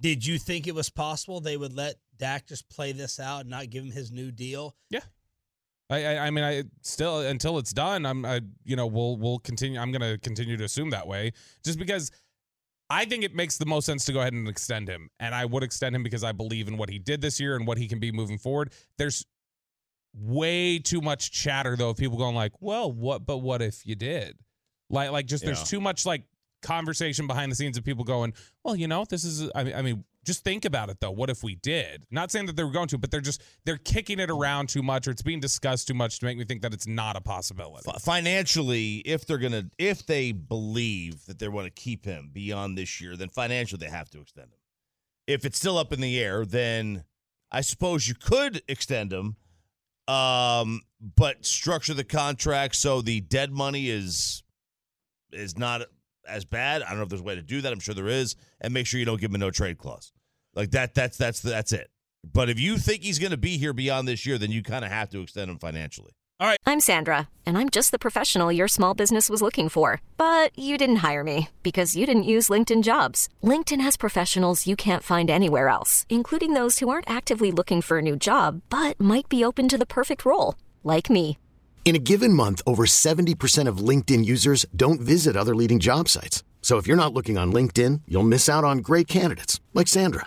Did 0.00 0.24
you 0.24 0.38
think 0.38 0.68
it 0.68 0.74
was 0.76 0.88
possible 0.88 1.40
they 1.40 1.56
would 1.56 1.74
let 1.74 1.96
Dak 2.16 2.46
just 2.46 2.68
play 2.70 2.92
this 2.92 3.18
out 3.18 3.40
and 3.40 3.50
not 3.50 3.68
give 3.68 3.82
him 3.82 3.90
his 3.90 4.12
new 4.12 4.30
deal? 4.30 4.76
Yeah. 4.90 5.00
I, 5.90 6.04
I, 6.04 6.26
I 6.26 6.30
mean, 6.30 6.44
I 6.44 6.64
still 6.82 7.20
until 7.20 7.58
it's 7.58 7.72
done. 7.72 8.04
I'm, 8.04 8.24
I, 8.24 8.40
you 8.64 8.76
know, 8.76 8.86
we'll 8.86 9.16
we'll 9.16 9.38
continue. 9.38 9.80
I'm 9.80 9.90
going 9.90 10.02
to 10.02 10.18
continue 10.18 10.56
to 10.56 10.64
assume 10.64 10.90
that 10.90 11.06
way, 11.06 11.32
just 11.64 11.78
because 11.78 12.10
I 12.90 13.04
think 13.04 13.24
it 13.24 13.34
makes 13.34 13.58
the 13.58 13.66
most 13.66 13.86
sense 13.86 14.04
to 14.06 14.12
go 14.12 14.20
ahead 14.20 14.32
and 14.32 14.48
extend 14.48 14.88
him, 14.88 15.10
and 15.18 15.34
I 15.34 15.44
would 15.44 15.62
extend 15.62 15.94
him 15.96 16.02
because 16.02 16.24
I 16.24 16.32
believe 16.32 16.68
in 16.68 16.76
what 16.76 16.90
he 16.90 16.98
did 16.98 17.20
this 17.20 17.40
year 17.40 17.56
and 17.56 17.66
what 17.66 17.78
he 17.78 17.88
can 17.88 17.98
be 17.98 18.12
moving 18.12 18.38
forward. 18.38 18.72
There's 18.98 19.24
way 20.14 20.78
too 20.78 21.00
much 21.00 21.30
chatter 21.30 21.76
though 21.76 21.90
of 21.90 21.96
people 21.96 22.18
going 22.18 22.34
like, 22.34 22.52
"Well, 22.60 22.92
what? 22.92 23.24
But 23.26 23.38
what 23.38 23.62
if 23.62 23.86
you 23.86 23.94
did?" 23.94 24.36
Like, 24.90 25.10
like 25.10 25.26
just 25.26 25.44
there's 25.44 25.64
too 25.64 25.80
much 25.80 26.06
like 26.06 26.24
conversation 26.62 27.26
behind 27.26 27.52
the 27.52 27.56
scenes 27.56 27.78
of 27.78 27.84
people 27.84 28.04
going, 28.04 28.34
"Well, 28.64 28.76
you 28.76 28.88
know, 28.88 29.04
this 29.04 29.24
is." 29.24 29.50
I 29.54 29.64
mean, 29.64 29.74
I 29.74 29.82
mean, 29.82 30.04
just 30.28 30.44
think 30.44 30.66
about 30.66 30.90
it 30.90 30.98
though. 31.00 31.10
What 31.10 31.30
if 31.30 31.42
we 31.42 31.54
did? 31.54 32.04
Not 32.10 32.30
saying 32.30 32.46
that 32.46 32.56
they 32.56 32.62
were 32.62 32.70
going 32.70 32.86
to, 32.88 32.98
but 32.98 33.10
they're 33.10 33.22
just 33.22 33.42
they're 33.64 33.78
kicking 33.78 34.20
it 34.20 34.30
around 34.30 34.68
too 34.68 34.82
much, 34.82 35.08
or 35.08 35.10
it's 35.10 35.22
being 35.22 35.40
discussed 35.40 35.88
too 35.88 35.94
much 35.94 36.20
to 36.20 36.26
make 36.26 36.36
me 36.36 36.44
think 36.44 36.60
that 36.62 36.74
it's 36.74 36.86
not 36.86 37.16
a 37.16 37.20
possibility. 37.20 37.90
Fi- 37.90 37.98
financially, 37.98 38.98
if 38.98 39.26
they're 39.26 39.38
gonna, 39.38 39.64
if 39.78 40.04
they 40.06 40.32
believe 40.32 41.24
that 41.26 41.38
they 41.38 41.48
want 41.48 41.64
to 41.64 41.70
keep 41.70 42.04
him 42.04 42.30
beyond 42.30 42.76
this 42.76 43.00
year, 43.00 43.16
then 43.16 43.30
financially 43.30 43.78
they 43.78 43.90
have 43.90 44.10
to 44.10 44.20
extend 44.20 44.48
him. 44.48 44.58
If 45.26 45.46
it's 45.46 45.58
still 45.58 45.78
up 45.78 45.92
in 45.94 46.00
the 46.02 46.20
air, 46.20 46.44
then 46.44 47.04
I 47.50 47.62
suppose 47.62 48.06
you 48.06 48.14
could 48.14 48.62
extend 48.68 49.12
him, 49.12 49.36
um, 50.06 50.82
but 51.16 51.46
structure 51.46 51.94
the 51.94 52.04
contract 52.04 52.76
so 52.76 53.00
the 53.00 53.22
dead 53.22 53.50
money 53.50 53.88
is 53.88 54.42
is 55.32 55.56
not 55.56 55.82
as 56.28 56.44
bad. 56.44 56.82
I 56.82 56.90
don't 56.90 56.98
know 56.98 57.04
if 57.04 57.08
there's 57.08 57.22
a 57.22 57.24
way 57.24 57.34
to 57.34 57.42
do 57.42 57.62
that. 57.62 57.72
I'm 57.72 57.80
sure 57.80 57.94
there 57.94 58.08
is, 58.08 58.36
and 58.60 58.74
make 58.74 58.86
sure 58.86 59.00
you 59.00 59.06
don't 59.06 59.20
give 59.20 59.30
him 59.30 59.36
a 59.36 59.38
no 59.38 59.50
trade 59.50 59.78
clause. 59.78 60.12
Like 60.58 60.72
that. 60.72 60.92
That's 60.92 61.16
that's 61.16 61.40
that's 61.40 61.72
it. 61.72 61.88
But 62.24 62.50
if 62.50 62.58
you 62.58 62.78
think 62.78 63.04
he's 63.04 63.20
going 63.20 63.30
to 63.30 63.36
be 63.36 63.58
here 63.58 63.72
beyond 63.72 64.08
this 64.08 64.26
year, 64.26 64.38
then 64.38 64.50
you 64.50 64.60
kind 64.64 64.84
of 64.84 64.90
have 64.90 65.08
to 65.10 65.20
extend 65.20 65.50
him 65.50 65.58
financially. 65.58 66.10
All 66.40 66.48
right. 66.48 66.58
I'm 66.66 66.80
Sandra, 66.80 67.28
and 67.46 67.56
I'm 67.56 67.68
just 67.68 67.92
the 67.92 67.98
professional 67.98 68.52
your 68.52 68.68
small 68.68 68.92
business 68.94 69.30
was 69.30 69.40
looking 69.40 69.68
for. 69.68 70.02
But 70.16 70.56
you 70.58 70.76
didn't 70.76 70.96
hire 70.96 71.22
me 71.22 71.48
because 71.62 71.94
you 71.96 72.06
didn't 72.06 72.24
use 72.24 72.48
LinkedIn 72.48 72.82
jobs. 72.82 73.28
LinkedIn 73.42 73.80
has 73.82 73.96
professionals 73.96 74.66
you 74.66 74.74
can't 74.74 75.02
find 75.04 75.30
anywhere 75.30 75.68
else, 75.68 76.06
including 76.08 76.54
those 76.54 76.80
who 76.80 76.88
aren't 76.88 77.10
actively 77.10 77.52
looking 77.52 77.80
for 77.80 77.98
a 77.98 78.02
new 78.02 78.16
job 78.16 78.62
but 78.68 79.00
might 79.00 79.28
be 79.28 79.44
open 79.44 79.68
to 79.68 79.78
the 79.78 79.86
perfect 79.86 80.24
role, 80.24 80.56
like 80.82 81.08
me. 81.08 81.38
In 81.84 81.94
a 81.94 82.00
given 82.00 82.32
month, 82.32 82.62
over 82.66 82.84
70% 82.84 83.68
of 83.68 83.78
LinkedIn 83.78 84.24
users 84.24 84.66
don't 84.74 85.00
visit 85.00 85.36
other 85.36 85.54
leading 85.54 85.78
job 85.78 86.08
sites. 86.08 86.42
So 86.62 86.78
if 86.78 86.86
you're 86.86 87.02
not 87.02 87.14
looking 87.14 87.38
on 87.38 87.52
LinkedIn, 87.52 88.02
you'll 88.08 88.24
miss 88.24 88.48
out 88.48 88.64
on 88.64 88.78
great 88.78 89.08
candidates 89.08 89.60
like 89.72 89.88
Sandra. 89.88 90.26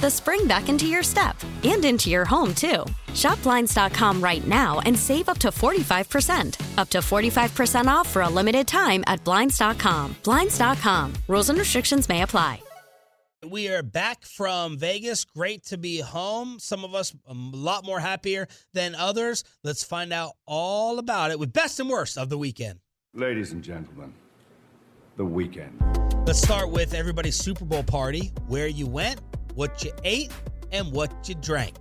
the 0.00 0.10
spring 0.10 0.46
back 0.46 0.68
into 0.68 0.86
your 0.86 1.02
step 1.02 1.36
and 1.64 1.84
into 1.84 2.10
your 2.10 2.24
home, 2.24 2.54
too. 2.54 2.84
Shop 3.14 3.40
Blinds.com 3.42 4.22
right 4.22 4.46
now 4.46 4.80
and 4.86 4.98
save 4.98 5.28
up 5.28 5.38
to 5.38 5.48
45%. 5.48 6.78
Up 6.78 6.88
to 6.90 6.98
45% 6.98 7.86
off 7.86 8.08
for 8.08 8.22
a 8.22 8.28
limited 8.28 8.66
time 8.68 9.02
at 9.06 9.22
Blinds.com. 9.24 10.16
Blinds.com. 10.22 11.12
Rules 11.28 11.50
and 11.50 11.58
restrictions 11.58 12.08
may 12.08 12.22
apply. 12.22 12.60
We 13.50 13.68
are 13.68 13.82
back 13.82 14.24
from 14.24 14.78
Vegas. 14.78 15.26
Great 15.26 15.64
to 15.66 15.76
be 15.76 16.00
home. 16.00 16.58
Some 16.58 16.82
of 16.82 16.94
us 16.94 17.14
a 17.26 17.34
lot 17.34 17.84
more 17.84 18.00
happier 18.00 18.48
than 18.72 18.94
others. 18.94 19.44
Let's 19.62 19.84
find 19.84 20.14
out 20.14 20.32
all 20.46 20.98
about 20.98 21.30
it 21.30 21.38
with 21.38 21.52
best 21.52 21.78
and 21.78 21.90
worst 21.90 22.16
of 22.16 22.30
the 22.30 22.38
weekend. 22.38 22.78
Ladies 23.12 23.52
and 23.52 23.62
gentlemen, 23.62 24.14
the 25.16 25.26
weekend. 25.26 25.78
Let's 26.26 26.40
start 26.40 26.70
with 26.70 26.94
everybody's 26.94 27.36
Super 27.36 27.66
Bowl 27.66 27.82
party, 27.82 28.32
where 28.48 28.66
you 28.66 28.86
went, 28.86 29.20
what 29.54 29.84
you 29.84 29.92
ate, 30.04 30.32
and 30.72 30.90
what 30.92 31.28
you 31.28 31.34
drank. 31.36 31.74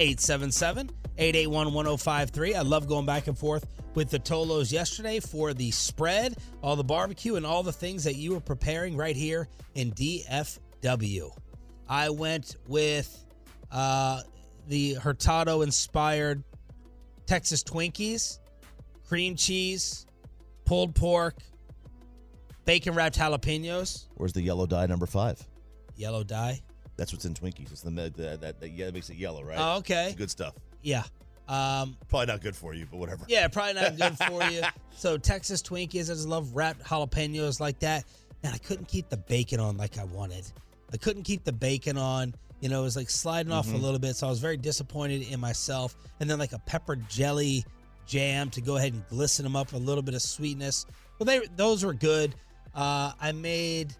877 0.00 0.90
881 1.18 1.72
1053. 1.72 2.54
I 2.54 2.62
love 2.62 2.88
going 2.88 3.06
back 3.06 3.26
and 3.28 3.38
forth 3.38 3.66
with 3.94 4.10
the 4.10 4.18
Tolos 4.18 4.72
yesterday 4.72 5.20
for 5.20 5.52
the 5.54 5.70
spread, 5.70 6.36
all 6.62 6.76
the 6.76 6.82
barbecue, 6.84 7.36
and 7.36 7.44
all 7.46 7.62
the 7.62 7.72
things 7.72 8.04
that 8.04 8.16
you 8.16 8.32
were 8.32 8.40
preparing 8.40 8.96
right 8.96 9.14
here 9.14 9.48
in 9.74 9.92
DFW. 9.92 11.30
I 11.88 12.08
went 12.10 12.56
with 12.66 13.24
uh, 13.70 14.22
the 14.68 14.94
Hurtado 14.94 15.60
inspired 15.62 16.42
Texas 17.26 17.62
Twinkies, 17.62 18.38
cream 19.06 19.36
cheese, 19.36 20.06
pulled 20.64 20.94
pork, 20.94 21.36
bacon 22.64 22.94
wrapped 22.94 23.18
jalapenos, 23.18 24.06
Where's 24.16 24.32
the 24.32 24.42
yellow 24.42 24.66
dye 24.66 24.86
number 24.86 25.06
five? 25.06 25.46
yellow 25.96 26.24
dye. 26.24 26.62
That's 27.02 27.12
what's 27.12 27.24
in 27.24 27.34
Twinkies. 27.34 27.72
It's 27.72 27.80
the, 27.80 27.90
the 27.90 28.38
that 28.40 28.60
that 28.60 28.70
yeah, 28.70 28.88
makes 28.92 29.10
it 29.10 29.16
yellow, 29.16 29.42
right? 29.42 29.56
Oh, 29.58 29.78
okay. 29.78 30.06
It's 30.06 30.14
good 30.14 30.30
stuff. 30.30 30.54
Yeah. 30.82 31.02
Um, 31.48 31.96
Probably 32.08 32.26
not 32.26 32.40
good 32.42 32.54
for 32.54 32.74
you, 32.74 32.86
but 32.88 32.98
whatever. 32.98 33.24
yeah, 33.26 33.48
probably 33.48 33.74
not 33.74 33.96
good 33.96 34.16
for 34.18 34.40
you. 34.52 34.62
So 34.94 35.18
Texas 35.18 35.62
Twinkies, 35.62 36.02
I 36.04 36.14
just 36.14 36.28
love 36.28 36.54
wrapped 36.54 36.84
jalapenos 36.84 37.58
like 37.58 37.80
that. 37.80 38.04
And 38.44 38.54
I 38.54 38.58
couldn't 38.58 38.86
keep 38.86 39.08
the 39.08 39.16
bacon 39.16 39.58
on 39.58 39.76
like 39.76 39.98
I 39.98 40.04
wanted. 40.04 40.44
I 40.92 40.96
couldn't 40.96 41.24
keep 41.24 41.42
the 41.42 41.52
bacon 41.52 41.98
on. 41.98 42.36
You 42.60 42.68
know, 42.68 42.78
it 42.82 42.84
was 42.84 42.94
like 42.94 43.10
sliding 43.10 43.50
off 43.50 43.66
a 43.66 43.72
Mhm. 43.76 43.82
little 43.82 43.98
bit, 43.98 44.14
so 44.14 44.28
I 44.28 44.30
was 44.30 44.38
very 44.38 44.56
disappointed 44.56 45.22
in 45.22 45.40
myself. 45.40 45.96
And 46.20 46.30
then 46.30 46.38
like 46.38 46.52
a 46.52 46.60
pepper 46.60 46.94
jelly 46.94 47.64
jam 48.06 48.48
to 48.50 48.60
go 48.60 48.76
ahead 48.76 48.92
and 48.92 49.04
glisten 49.08 49.42
them 49.42 49.56
up 49.56 49.72
a 49.72 49.76
little 49.76 50.02
bit 50.04 50.14
of 50.14 50.22
sweetness. 50.22 50.86
Well, 51.18 51.24
they 51.24 51.40
those 51.56 51.84
were 51.84 51.94
good. 51.94 52.36
Uh, 52.76 53.10
I 53.20 53.32
made 53.32 53.92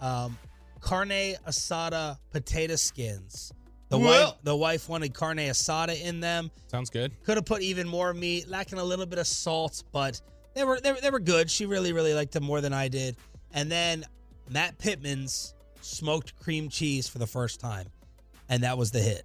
um, 0.00 0.38
carne 0.84 1.34
asada 1.48 2.18
potato 2.30 2.76
skins. 2.76 3.52
The 3.88 3.98
wife, 3.98 4.34
the 4.42 4.56
wife 4.56 4.88
wanted 4.88 5.14
carne 5.14 5.38
asada 5.38 6.00
in 6.00 6.20
them. 6.20 6.50
Sounds 6.68 6.90
good. 6.90 7.12
Could 7.24 7.36
have 7.36 7.44
put 7.46 7.62
even 7.62 7.86
more 7.88 8.12
meat, 8.12 8.48
lacking 8.48 8.78
a 8.78 8.84
little 8.84 9.06
bit 9.06 9.18
of 9.18 9.26
salt, 9.26 9.82
but 9.92 10.20
they 10.54 10.64
were 10.64 10.80
they, 10.80 10.92
were- 10.92 11.00
they 11.00 11.10
were 11.10 11.20
good. 11.20 11.50
She 11.50 11.64
really 11.66 11.92
really 11.92 12.12
liked 12.14 12.32
them 12.32 12.44
more 12.44 12.60
than 12.60 12.72
I 12.72 12.88
did. 12.88 13.16
And 13.52 13.70
then 13.70 14.04
Matt 14.50 14.78
Pittman's 14.78 15.54
smoked 15.80 16.34
cream 16.40 16.68
cheese 16.68 17.08
for 17.08 17.18
the 17.18 17.26
first 17.26 17.60
time, 17.60 17.86
and 18.48 18.62
that 18.64 18.76
was 18.76 18.90
the 18.90 19.00
hit. 19.00 19.24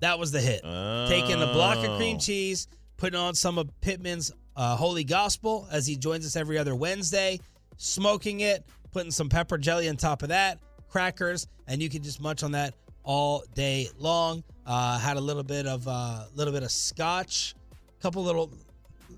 That 0.00 0.18
was 0.18 0.30
the 0.30 0.40
hit. 0.40 0.60
Taking 1.08 1.40
a 1.42 1.46
block 1.52 1.78
of 1.84 1.96
cream 1.96 2.16
Oh. 2.16 2.20
cheese, 2.20 2.68
putting 2.98 3.18
on 3.18 3.34
some 3.34 3.56
of 3.58 3.70
Pittman's 3.80 4.30
uh, 4.56 4.76
Holy 4.76 5.04
Gospel 5.04 5.66
as 5.70 5.86
he 5.86 5.96
joins 5.96 6.26
us 6.26 6.36
every 6.36 6.58
other 6.58 6.74
Wednesday, 6.74 7.40
smoking 7.78 8.40
it, 8.40 8.64
putting 8.92 9.10
some 9.10 9.28
pepper 9.30 9.56
jelly 9.58 9.88
on 9.88 9.96
top 9.96 10.22
of 10.22 10.28
that, 10.28 10.58
crackers, 10.96 11.46
and 11.66 11.82
you 11.82 11.90
can 11.90 12.02
just 12.02 12.22
munch 12.22 12.42
on 12.42 12.52
that 12.52 12.72
all 13.02 13.44
day 13.54 13.86
long. 13.98 14.42
Uh, 14.64 14.98
had 14.98 15.18
a 15.18 15.20
little 15.20 15.42
bit 15.42 15.66
of 15.66 15.86
uh, 15.86 16.24
little 16.34 16.54
bit 16.54 16.62
of 16.62 16.70
scotch, 16.70 17.54
a 17.70 18.02
couple 18.02 18.24
little, 18.24 18.50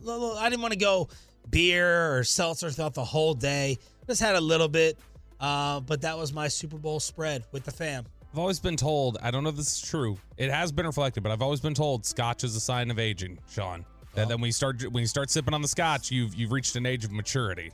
little. 0.03 0.37
I 0.37 0.51
didn't 0.51 0.61
want 0.61 0.73
to 0.73 0.79
go 0.79 1.09
beer 1.51 2.19
or 2.19 2.25
seltzer 2.25 2.69
throughout 2.71 2.95
the 2.95 3.05
whole 3.05 3.33
day. 3.33 3.79
Just 4.09 4.21
had 4.21 4.35
a 4.35 4.41
little 4.41 4.67
bit, 4.67 4.99
uh, 5.39 5.79
but 5.79 6.01
that 6.01 6.19
was 6.19 6.33
my 6.33 6.49
Super 6.49 6.79
Bowl 6.79 6.99
spread 6.99 7.45
with 7.53 7.63
the 7.63 7.71
fam. 7.71 8.05
I've 8.33 8.41
always 8.41 8.59
been 8.59 8.77
told, 8.77 9.17
I 9.23 9.31
don't 9.31 9.45
know 9.45 9.51
if 9.51 9.57
this 9.57 9.81
is 9.81 9.89
true. 9.89 10.19
It 10.37 10.51
has 10.51 10.73
been 10.73 10.85
reflected, 10.85 11.23
but 11.23 11.31
I've 11.31 11.43
always 11.43 11.61
been 11.61 11.75
told 11.75 12.05
scotch 12.05 12.43
is 12.43 12.57
a 12.57 12.61
sign 12.61 12.91
of 12.91 12.99
aging, 12.99 13.39
Shan. 13.49 13.85
That 14.15 14.27
then 14.27 14.41
when 14.41 14.49
you 14.49 14.53
start 14.53 14.83
when 14.91 15.01
you 15.01 15.07
start 15.07 15.31
sipping 15.31 15.55
on 15.55 15.63
the 15.63 15.69
scotch, 15.69 16.11
you've 16.11 16.35
you've 16.35 16.51
reached 16.51 16.75
an 16.75 16.87
age 16.87 17.05
of 17.05 17.13
maturity. 17.13 17.71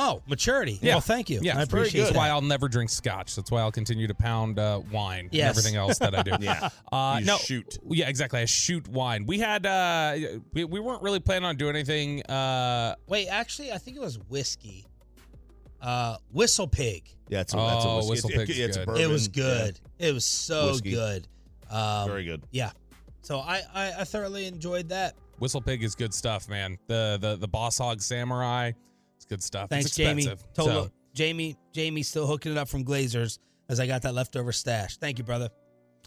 Oh, 0.00 0.22
maturity. 0.28 0.78
Yeah. 0.80 0.94
Well, 0.94 1.00
thank 1.00 1.28
you. 1.28 1.40
Yeah, 1.42 1.58
I 1.58 1.62
appreciate 1.62 2.02
That's 2.04 2.16
why 2.16 2.28
I'll 2.28 2.40
never 2.40 2.68
drink 2.68 2.88
scotch. 2.88 3.34
That's 3.34 3.50
why 3.50 3.60
I'll 3.62 3.72
continue 3.72 4.06
to 4.06 4.14
pound 4.14 4.58
uh, 4.60 4.80
wine 4.92 5.28
Yes. 5.32 5.48
and 5.48 5.50
everything 5.58 5.74
else 5.76 5.98
that 5.98 6.14
I 6.14 6.22
do. 6.22 6.32
Yeah. 6.40 6.68
Uh, 6.92 7.16
You 7.18 7.26
no, 7.26 7.36
shoot. 7.38 7.78
Yeah, 7.90 8.08
exactly. 8.08 8.38
I 8.40 8.44
shoot 8.44 8.86
wine. 8.88 9.26
We 9.26 9.40
had 9.40 9.66
uh, 9.66 10.16
we, 10.52 10.62
we 10.64 10.78
weren't 10.78 11.02
really 11.02 11.18
planning 11.18 11.46
on 11.46 11.56
doing 11.56 11.74
anything. 11.74 12.22
Uh, 12.26 12.94
Wait, 13.08 13.26
actually, 13.26 13.72
I 13.72 13.78
think 13.78 13.96
it 13.96 14.00
was 14.00 14.18
whiskey. 14.28 14.86
Uh, 15.80 16.16
Whistle 16.32 16.68
Pig. 16.68 17.08
Yeah, 17.28 17.40
it's 17.40 17.54
a, 17.54 17.56
that's 17.56 17.84
a 17.84 17.88
Oh, 17.88 17.96
whiskey. 17.96 18.10
Whistle 18.10 18.30
It's- 18.30 18.46
Pig's 18.46 18.58
it's 18.60 18.76
a 18.76 18.80
good. 18.80 18.86
bourbon. 18.86 19.02
it 19.02 19.08
was 19.08 19.28
good. 19.28 19.80
It 19.98 20.14
was 20.14 20.24
so 20.24 20.66
Whiskey. 20.68 20.90
good. 20.92 21.28
Um, 21.70 22.08
Very 22.08 22.24
good. 22.24 22.42
Yeah. 22.50 22.70
So 23.22 23.40
I, 23.40 23.62
I 23.74 23.92
I 24.00 24.04
thoroughly 24.04 24.46
enjoyed 24.46 24.88
that. 24.90 25.14
Whistle 25.38 25.60
Pig 25.60 25.82
is 25.82 25.94
good 25.94 26.14
stuff, 26.14 26.48
man. 26.48 26.78
The 26.86 27.18
the 27.20 27.36
the 27.36 27.48
Boss 27.48 27.78
Hog 27.78 28.00
Samurai, 28.00 28.72
it's 29.18 29.24
good 29.24 29.42
stuff. 29.42 29.68
Thanks, 29.68 29.86
it's 29.86 29.96
Jamie. 29.96 30.22
expensive. 30.22 30.52
Told 30.54 30.68
so- 30.68 30.90
Jamie 31.12 31.56
Jamie 31.72 32.04
still 32.04 32.26
hooking 32.28 32.52
it 32.52 32.58
up 32.58 32.68
from 32.68 32.84
Glazer's 32.84 33.40
as 33.68 33.80
I 33.80 33.86
got 33.88 34.02
that 34.02 34.14
leftover 34.14 34.52
stash. 34.52 34.96
Thank 34.98 35.18
you, 35.18 35.24
brother. 35.24 35.48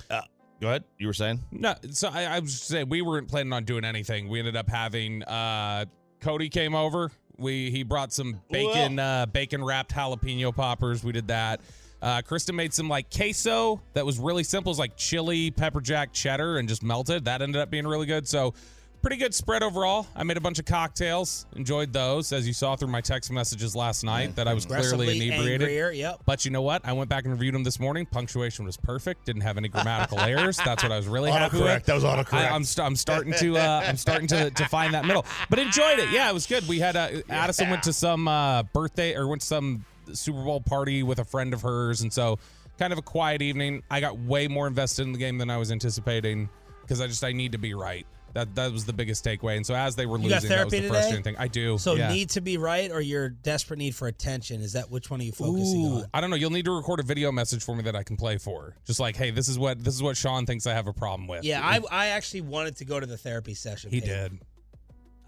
Uh, 0.10 0.22
go 0.62 0.70
ahead. 0.70 0.86
You 0.98 1.08
were 1.08 1.14
saying? 1.14 1.42
No, 1.52 1.76
so 1.92 2.10
I, 2.10 2.24
I 2.24 2.40
was 2.40 2.62
saying 2.62 2.88
we 2.88 3.02
weren't 3.02 3.28
planning 3.28 3.52
on 3.52 3.66
doing 3.66 3.84
anything. 3.84 4.30
We 4.30 4.40
ended 4.40 4.56
up 4.56 4.70
having 4.70 5.24
uh 5.24 5.86
Cody 6.22 6.48
came 6.48 6.74
over. 6.74 7.12
We 7.38 7.70
he 7.72 7.84
brought 7.84 8.14
some 8.14 8.42
bacon 8.50 8.98
uh 9.00 9.26
bacon 9.26 9.62
wrapped 9.62 9.94
jalapeno 9.94 10.56
poppers. 10.56 11.04
We 11.04 11.12
did 11.12 11.28
that. 11.28 11.60
Uh 12.02 12.22
Kristen 12.22 12.56
made 12.56 12.74
some 12.74 12.88
like 12.88 13.12
queso 13.14 13.82
that 13.94 14.06
was 14.06 14.18
really 14.18 14.46
simple. 14.46 14.72
It's 14.72 14.80
like 14.80 14.96
chili, 14.96 15.52
pepper 15.52 15.82
jack, 15.82 16.14
cheddar, 16.14 16.58
and 16.58 16.70
just 16.70 16.84
melted. 16.84 17.26
That 17.26 17.42
ended 17.42 17.62
up 17.62 17.70
being 17.70 17.86
really 17.86 18.06
good. 18.06 18.28
So 18.30 18.54
pretty 19.02 19.18
good 19.18 19.34
spread 19.34 19.64
overall. 19.64 20.08
I 20.16 20.24
made 20.24 20.38
a 20.38 20.42
bunch 20.42 20.60
of 20.60 20.66
cocktails, 20.66 21.46
enjoyed 21.56 21.92
those, 21.92 22.32
as 22.32 22.48
you 22.48 22.54
saw 22.54 22.76
through 22.76 22.90
my 22.90 23.02
text 23.02 23.32
messages 23.32 23.76
last 23.76 24.04
night 24.04 24.36
that 24.36 24.48
I 24.48 24.54
was 24.54 24.66
clearly 24.66 25.16
inebriated. 25.28 25.62
angrier, 25.64 25.92
yep. 25.92 26.22
But 26.26 26.46
you 26.46 26.52
know 26.52 26.62
what? 26.62 26.82
I 26.86 26.94
went 26.94 27.10
back 27.10 27.24
and 27.26 27.34
reviewed 27.34 27.56
them 27.56 27.64
this 27.64 27.80
morning. 27.80 28.06
Punctuation 28.06 28.66
was 28.66 28.78
perfect. 28.78 29.26
Didn't 29.26 29.42
have 29.42 29.58
any 29.58 29.68
grammatical 29.70 30.20
errors. 30.22 30.58
That's 30.58 30.84
what 30.84 30.92
I 30.92 30.98
was 30.98 31.08
really 31.08 31.32
happy 31.32 31.58
Autocorrect. 31.58 31.76
with. 31.76 31.86
That 31.86 31.96
was 31.96 32.04
autocorrect. 32.04 32.34
I, 32.34 32.50
I'm, 32.50 32.64
st- 32.64 32.86
I'm 32.86 32.96
starting 32.96 33.34
to 33.34 33.58
uh, 33.58 33.84
I'm 33.86 33.98
starting 33.98 34.28
to, 34.28 34.52
to 34.52 34.66
find 34.68 34.94
that 34.94 35.06
middle. 35.06 35.26
But 35.50 35.60
enjoyed 35.60 36.00
it. 36.00 36.10
Yeah, 36.12 36.30
it 36.30 36.34
was 36.34 36.46
good. 36.46 36.68
We 36.68 36.80
had 36.80 36.96
uh, 36.96 37.10
Addison 37.30 37.70
went 37.70 37.84
to 37.84 37.94
some 37.94 38.28
uh, 38.28 38.64
birthday 38.64 39.16
or 39.16 39.28
went 39.28 39.42
to 39.42 39.48
some 39.48 39.86
Super 40.14 40.44
Bowl 40.44 40.62
party 40.62 41.04
with 41.04 41.20
a 41.20 41.26
friend 41.26 41.54
of 41.54 41.62
hers, 41.62 42.02
and 42.02 42.12
so 42.12 42.38
kind 42.78 42.94
of 42.94 43.00
a 43.00 43.04
quiet 43.04 43.42
evening. 43.42 43.84
I 43.90 44.00
got 44.00 44.18
way 44.20 44.48
more 44.48 44.68
invested 44.68 45.04
in 45.06 45.12
the 45.12 45.20
game 45.20 45.38
than 45.38 45.50
I 45.50 45.58
was 45.58 45.72
anticipating 45.72 46.50
because 46.82 47.02
I 47.02 47.08
just 47.08 47.24
I 47.24 47.32
need 47.32 47.54
to 47.54 47.58
be 47.58 47.74
right. 47.74 48.06
That 48.34 48.56
that 48.56 48.72
was 48.72 48.86
the 48.86 48.94
biggest 48.94 49.26
takeaway. 49.26 49.58
And 49.58 49.66
so 49.66 49.76
as 49.76 49.96
they 49.96 50.06
were 50.06 50.18
You 50.18 50.30
losing, 50.30 50.50
that 50.50 50.66
was 50.66 50.72
the 50.72 50.78
today? 50.78 50.90
frustrating 50.90 51.24
thing. 51.24 51.36
I 51.38 51.48
do. 51.48 51.78
So 51.78 51.96
yeah. 51.96 52.12
need 52.12 52.30
to 52.32 52.42
be 52.42 52.58
right 52.58 52.92
or 52.92 53.02
your 53.02 53.30
desperate 53.30 53.78
need 53.80 53.96
for 53.96 54.08
attention? 54.08 54.62
Is 54.62 54.74
that 54.74 54.90
which 54.90 55.10
one 55.10 55.20
are 55.20 55.24
you 55.24 55.32
focusing 55.32 55.86
Ooh, 55.86 55.96
on? 55.98 56.06
I 56.14 56.22
don't 56.22 56.30
know. 56.30 56.36
You'll 56.36 56.50
need 56.52 56.66
to 56.66 56.72
record 56.72 57.00
a 57.00 57.04
video 57.04 57.32
message 57.32 57.64
for 57.64 57.76
me 57.76 57.84
that 57.84 57.96
I 57.96 58.04
can 58.04 58.18
play 58.18 58.38
for. 58.38 58.76
Just 58.86 59.00
like, 59.00 59.16
hey, 59.16 59.32
this 59.32 59.48
is 59.50 59.60
what 59.60 59.84
this 59.84 59.94
is 59.94 60.02
what 60.04 60.16
Shan 60.18 60.46
thinks 60.46 60.66
I 60.68 60.74
have 60.74 60.88
a 60.88 60.94
problem 60.94 61.28
with. 61.28 61.44
Yeah, 61.44 61.62
I 61.62 61.80
I 61.92 62.08
actually 62.08 62.42
wanted 62.42 62.78
to 62.78 62.86
go 62.86 63.00
to 63.00 63.06
the 63.06 63.18
therapy 63.18 63.54
session. 63.54 63.90
he 63.92 64.00
did. 64.00 64.40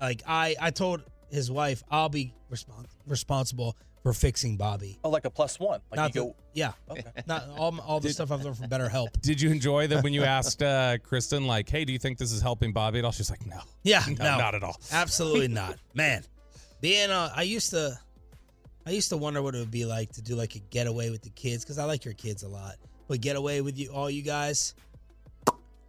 Like 0.01 0.21
I 0.27 0.55
I 0.59 0.71
told 0.71 1.03
his 1.31 1.49
wife 1.49 1.83
I'll 1.89 2.09
be 2.09 2.33
respons- 2.51 2.87
responsible 3.07 3.75
for 4.03 4.13
fixing 4.13 4.57
Bobby. 4.57 4.99
Oh, 5.03 5.09
like 5.09 5.25
a 5.25 5.29
plus 5.29 5.59
one. 5.59 5.79
Like 5.89 5.95
Not 5.97 6.13
you 6.15 6.21
the, 6.21 6.27
go. 6.27 6.35
yeah, 6.53 6.71
not 7.25 7.47
all 7.57 7.79
all 7.81 7.99
the 7.99 8.09
stuff 8.09 8.31
I've 8.31 8.43
learned 8.43 8.57
from 8.57 8.67
Better 8.69 8.89
Help. 8.89 9.19
Did 9.21 9.41
you 9.41 9.49
enjoy 9.49 9.87
that 9.87 10.03
when 10.03 10.13
you 10.13 10.23
asked 10.23 10.61
uh, 10.61 10.97
Kristen, 10.99 11.47
like, 11.47 11.69
hey, 11.69 11.85
do 11.85 11.93
you 11.93 11.99
think 11.99 12.17
this 12.17 12.31
is 12.33 12.41
helping 12.41 12.73
Bobby 12.73 12.99
at 12.99 13.05
all? 13.05 13.11
She's 13.11 13.29
like, 13.31 13.45
no. 13.45 13.59
Yeah, 13.83 14.03
no, 14.07 14.13
no, 14.23 14.37
not 14.37 14.55
at 14.55 14.63
all. 14.63 14.79
Absolutely 14.91 15.47
not, 15.61 15.77
man. 15.93 16.23
Being 16.81 17.09
uh, 17.11 17.31
I 17.35 17.43
used 17.43 17.69
to, 17.71 17.97
I 18.85 18.91
used 18.91 19.09
to 19.09 19.17
wonder 19.17 19.41
what 19.41 19.55
it 19.55 19.59
would 19.59 19.71
be 19.71 19.85
like 19.85 20.11
to 20.13 20.21
do 20.21 20.35
like 20.35 20.55
a 20.55 20.59
getaway 20.59 21.09
with 21.09 21.21
the 21.21 21.29
kids 21.31 21.63
because 21.63 21.77
I 21.79 21.85
like 21.85 22.03
your 22.05 22.13
kids 22.13 22.43
a 22.43 22.49
lot. 22.49 22.75
But 23.07 23.21
getaway 23.21 23.61
with 23.61 23.77
you, 23.77 23.89
all 23.91 24.09
you 24.09 24.21
guys. 24.21 24.75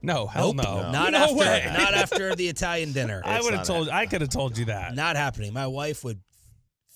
No, 0.03 0.27
hell 0.27 0.53
Nope. 0.53 0.67
no. 0.67 0.91
Not 0.93 1.13
No 1.13 1.19
after, 1.19 1.35
way. 1.37 1.65
not 1.73 1.95
after 1.95 2.35
the 2.35 2.47
Italian 2.49 2.93
dinner. 2.93 3.23
I 3.25 3.41
would 3.41 3.55
have 3.55 3.61
not 3.61 3.67
told. 3.67 3.89
I 3.89 4.05
could 4.07 4.21
have 4.21 4.29
told 4.31 4.59
you 4.59 4.67
that. 4.67 4.95
Not 4.95 5.17
happening. 5.17 5.53
My 5.55 5.67
wife 5.67 6.05
would 6.05 6.21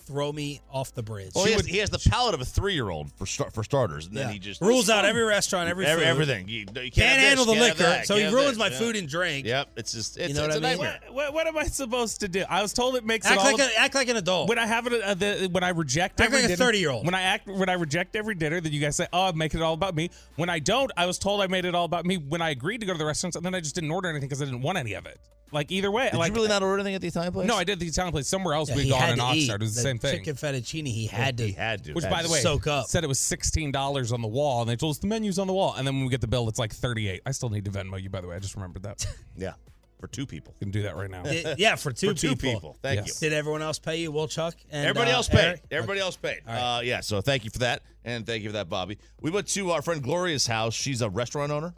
throw 0.09 0.33
me 0.33 0.61
off 0.71 0.93
the 0.95 1.03
bridge. 1.03 1.33
Well, 1.35 1.45
he 1.45 1.53
has, 1.53 1.67
he 1.67 1.77
has 1.79 1.91
the 1.91 1.99
palate 2.11 2.35
of 2.35 2.41
a 2.41 2.45
three-year-old 2.45 3.13
for 3.13 3.27
start, 3.27 3.53
for 3.53 3.63
starters, 3.63 4.07
and 4.07 4.17
then 4.17 4.33
he 4.33 4.39
just 4.39 4.61
rules 4.61 4.89
out 4.91 5.05
every 5.05 5.23
restaurant, 5.23 5.69
every 5.69 5.87
Every- 5.87 6.05
food. 6.05 6.09
everything. 6.11 6.49
You, 6.49 6.61
you 6.61 6.65
can't, 6.67 6.75
Can't 6.75 6.97
have 6.97 7.17
this, 7.21 7.29
handle 7.29 7.45
the 7.45 7.53
can't 7.53 7.63
liquor, 7.79 7.83
that, 7.91 8.07
so 8.07 8.17
he 8.17 8.25
ruins 8.27 8.49
this, 8.49 8.59
my 8.59 8.69
yeah. 8.69 8.79
food 8.79 8.97
and 8.97 9.09
drink. 9.09 9.47
Yep, 9.47 9.69
it's 9.77 9.93
just 9.93 10.17
it's, 10.19 10.29
You 10.29 10.35
know 10.35 10.47
it's 10.47 10.55
what 10.57 10.65
a 10.65 10.67
I 10.67 10.71
mean? 10.75 10.83
nightmare. 10.85 11.01
What, 11.13 11.35
what 11.35 11.47
am 11.47 11.59
I 11.59 11.65
supposed 11.65 12.21
to 12.21 12.29
do? 12.29 12.45
I 12.49 12.63
was 12.63 12.73
told 12.73 12.97
it 12.97 13.05
makes 13.05 13.27
Act 13.27 13.35
it 13.35 13.39
all 13.39 13.53
like 13.53 13.61
ab- 13.61 13.71
a, 13.77 13.79
act 13.81 13.95
like 13.95 14.09
an 14.09 14.17
adult. 14.17 14.49
when 14.49 14.59
I 14.59 14.67
have 14.67 14.87
it, 14.87 15.03
uh, 15.03 15.15
the, 15.15 15.49
when 15.53 15.63
I 15.63 15.69
reject 15.71 16.21
Act 16.21 16.27
every 16.33 16.43
like 16.43 16.51
a 16.53 16.57
dinner- 16.57 16.73
30-year-old. 16.73 17.05
When 17.05 17.15
I 17.15 17.23
act, 17.23 17.47
when 17.47 17.69
I 17.69 17.75
reject 17.75 18.17
every 18.17 18.35
dinner, 18.35 18.61
then 18.61 18.73
you 18.73 18.81
guys 18.81 18.97
say, 18.97 19.07
"Oh, 19.13 19.29
I'm 19.29 19.37
making 19.39 19.61
it 19.61 19.63
all 19.63 19.75
about 19.75 19.95
me." 19.95 20.11
When 20.37 20.49
I 20.49 20.59
don't, 20.59 20.91
I 20.97 21.07
was 21.07 21.19
told 21.19 21.41
I 21.43 21.47
made 21.47 21.65
it 21.65 21.75
all 21.75 21.85
about 21.85 22.07
me. 22.07 22.17
When 22.17 22.41
I 22.43 22.51
agreed 22.51 22.81
to 22.81 22.87
go 22.87 22.93
to 22.93 22.99
the 22.99 23.05
restaurants, 23.05 23.37
and 23.37 23.45
then 23.45 23.55
I 23.55 23.61
just 23.61 23.75
didn't 23.75 23.91
order 23.91 24.09
anything 24.09 24.29
because 24.29 24.43
I 24.43 24.47
didn't 24.47 24.63
want 24.63 24.79
any 24.79 24.95
of 24.95 25.07
it. 25.07 25.19
Like 25.51 25.73
either 25.73 25.91
way, 25.91 26.11
Did 26.11 26.19
like 26.19 26.31
you 26.31 26.35
really 26.37 26.49
not 26.49 26.63
order 26.63 26.75
anything 26.77 26.95
at 26.95 27.01
the 27.01 27.09
Italian 27.09 27.33
place? 27.33 27.47
no, 27.49 27.57
I 27.57 27.65
did 27.65 27.79
the 27.81 27.87
Italian 27.87 28.13
place 28.13 28.29
somewhere 28.29 28.55
else. 28.55 28.69
Yeah, 28.69 28.77
We'd 28.77 28.83
he 28.85 28.91
gone 28.91 29.01
had 29.01 29.11
in 29.13 29.17
to 29.19 29.23
Oxnard. 29.23 29.55
It 29.55 29.61
was 29.61 29.75
the, 29.75 29.79
the 29.81 29.83
same 29.83 29.99
thing. 29.99 30.17
Chicken 30.19 30.35
fettuccine. 30.35 30.87
He 30.87 31.07
had 31.07 31.39
to. 31.39 31.47
He 31.47 31.53
had 31.53 31.85
to. 31.85 31.93
Which, 31.95 32.05
Had 32.05 32.11
by 32.11 32.23
to. 32.23 32.27
the 32.29 32.33
way, 32.33 32.41
soak 32.41 32.67
up. 32.67 32.87
said 32.87 33.05
it 33.05 33.09
was 33.09 33.19
sixteen 33.19 33.73
dollars 33.73 34.13
on 34.13 34.21
the 34.21 34.29
wall, 34.29 34.61
and 34.61 34.69
they 34.71 34.77
told 34.77 34.91
us 34.93 34.99
the 34.99 35.07
menu's 35.07 35.39
on 35.39 35.47
the 35.47 35.53
wall. 35.55 35.75
And 35.77 35.87
then 35.87 35.95
when 35.97 36.05
we 36.05 36.11
get 36.11 36.21
the 36.21 36.27
bill, 36.27 36.49
it's 36.49 36.59
like 36.59 36.73
thirty-eight. 36.73 37.23
I 37.25 37.31
still 37.33 37.49
need 37.49 37.65
to 37.65 37.71
Venmo 37.71 38.01
you, 38.03 38.11
by 38.11 38.21
the 38.21 38.29
way. 38.29 38.37
I 38.37 38.39
just 38.39 38.55
remembered 38.57 38.83
that. 38.83 39.07
yeah, 39.37 39.55
for 40.01 40.07
two 40.07 40.27
people. 40.27 40.55
Can 40.59 40.71
do 40.71 40.83
that 40.83 40.97
right 40.97 41.11
now. 41.11 41.23
Did- 41.23 41.59
yeah, 41.59 41.77
for 41.77 41.93
two 41.93 42.09
For 42.15 42.15
two 42.15 42.29
people. 42.37 42.53
people. 42.55 42.77
Thank 42.83 43.07
Yes. 43.07 43.19
Did 43.19 43.33
everyone 43.33 43.63
else 43.63 43.79
pay 43.79 43.97
you? 43.97 44.13
Will 44.13 44.29
Chuck 44.29 44.55
and 44.71 44.87
Everybody 44.87 45.13
uh, 45.13 45.17
else 45.17 45.29
paid. 45.29 45.39
Eric? 45.41 45.63
Everybody 45.71 46.01
else 46.01 46.17
paid. 46.17 46.41
All 46.47 46.53
right. 46.55 46.77
Uh, 46.79 46.81
yeah, 46.83 47.01
so 47.01 47.21
thank 47.21 47.45
you 47.45 47.51
for 47.51 47.61
that, 47.61 47.83
and 48.05 48.27
thank 48.27 48.43
you 48.43 48.51
for 48.51 48.55
that, 48.55 48.69
Bobby. 48.69 48.99
We 49.21 49.31
went 49.31 49.47
to 49.49 49.71
our 49.71 49.81
friend 49.83 50.03
Gloria's 50.03 50.47
house. 50.47 50.75
She's 50.75 51.01
a 51.01 51.09
restaurant 51.09 51.51
owner. 51.53 51.75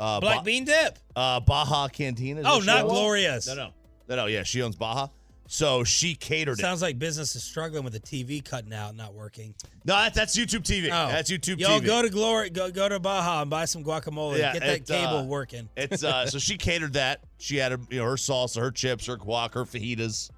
Uh, 0.00 0.18
Black 0.18 0.38
Ba- 0.38 0.44
bean 0.44 0.64
dip. 0.64 0.98
uh, 1.14 1.38
Baja 1.40 1.86
Cantina. 1.88 2.42
Oh, 2.44 2.58
not. 2.60 2.86
Gloria's. 2.86 3.46
No, 3.46 3.54
no, 3.54 3.70
no, 4.08 4.16
no. 4.16 4.26
Yeah, 4.26 4.42
she 4.42 4.62
owns 4.62 4.74
Baja. 4.74 5.08
So 5.46 5.82
she 5.82 6.14
catered 6.14 6.58
it. 6.58 6.62
Sounds 6.62 6.80
like 6.80 6.96
business 6.98 7.34
is 7.34 7.42
struggling 7.42 7.82
with 7.82 7.92
the 7.92 7.98
TV 8.00 8.42
cutting 8.42 8.72
out, 8.72 8.94
not 8.94 9.14
working. 9.14 9.52
No, 9.84 9.94
that, 9.96 10.14
that's 10.14 10.38
YouTube 10.38 10.62
TV. 10.62 10.86
Oh. 10.86 11.08
That's 11.10 11.28
YouTube 11.30 11.56
TV. 11.56 11.60
Yo, 11.60 11.68
TV. 11.80 11.86
go 11.86 12.02
to 12.02 12.08
Glory, 12.08 12.50
go 12.50 12.70
go 12.70 12.88
to 12.88 13.00
Baja 13.00 13.42
and 13.42 13.50
buy 13.50 13.64
some 13.64 13.82
guacamole. 13.84 14.38
Yeah, 14.38 14.52
Get 14.52 14.62
that 14.62 14.76
it, 14.76 14.86
cable 14.86 15.18
uh, 15.18 15.24
working. 15.24 15.68
It's 15.76 16.04
uh, 16.04 16.26
so 16.26 16.38
she 16.38 16.56
catered 16.56 16.92
that. 16.92 17.24
She 17.38 17.56
had 17.56 17.72
you 17.90 17.98
know 17.98 18.04
her 18.04 18.14
salsa, 18.14 18.60
her 18.60 18.70
chips, 18.70 19.06
her 19.06 19.16
guac, 19.16 19.54
her 19.54 19.64
fajitas, 19.64 20.30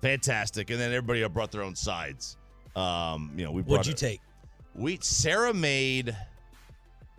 fantastic. 0.00 0.70
And 0.70 0.80
then 0.80 0.92
everybody 0.92 1.26
brought 1.28 1.52
their 1.52 1.62
own 1.62 1.76
sides. 1.76 2.36
Um, 2.74 3.32
you 3.36 3.44
know, 3.44 3.52
we 3.52 3.62
brought 3.62 3.78
What'd 3.78 3.86
you 3.86 3.92
it- 3.92 3.98
take? 3.98 4.20
We 4.74 4.98
Sarah 5.02 5.54
made. 5.54 6.16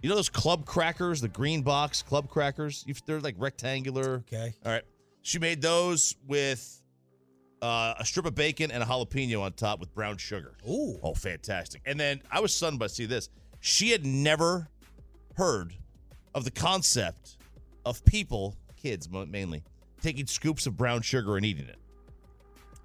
You 0.01 0.09
know 0.09 0.15
those 0.15 0.29
club 0.29 0.65
crackers, 0.65 1.21
the 1.21 1.27
green 1.27 1.61
box 1.61 2.01
club 2.01 2.29
crackers. 2.29 2.85
They're 3.05 3.19
like 3.19 3.35
rectangular. 3.37 4.23
Okay. 4.27 4.53
All 4.65 4.71
right. 4.71 4.83
She 5.21 5.39
made 5.39 5.61
those 5.61 6.15
with 6.27 6.81
uh, 7.61 7.95
a 7.97 8.05
strip 8.05 8.25
of 8.27 8.35
bacon 8.35 8.69
and 8.69 8.83
a 8.83 8.85
jalapeno 8.85 9.41
on 9.41 9.53
top 9.53 9.79
with 9.79 9.93
brown 9.95 10.17
sugar. 10.17 10.53
Ooh. 10.69 10.99
Oh, 11.01 11.13
fantastic. 11.15 11.81
And 11.85 11.99
then 11.99 12.21
I 12.29 12.39
was 12.39 12.55
stunned 12.55 12.77
by 12.77 12.87
see 12.87 13.05
this. 13.05 13.29
She 13.59 13.89
had 13.89 14.05
never 14.05 14.67
heard 15.35 15.73
of 16.35 16.43
the 16.43 16.51
concept 16.51 17.37
of 17.85 18.05
people, 18.05 18.55
kids 18.75 19.09
mainly, 19.09 19.63
taking 20.01 20.27
scoops 20.27 20.67
of 20.67 20.77
brown 20.77 21.01
sugar 21.01 21.37
and 21.37 21.45
eating 21.45 21.67
it. 21.67 21.77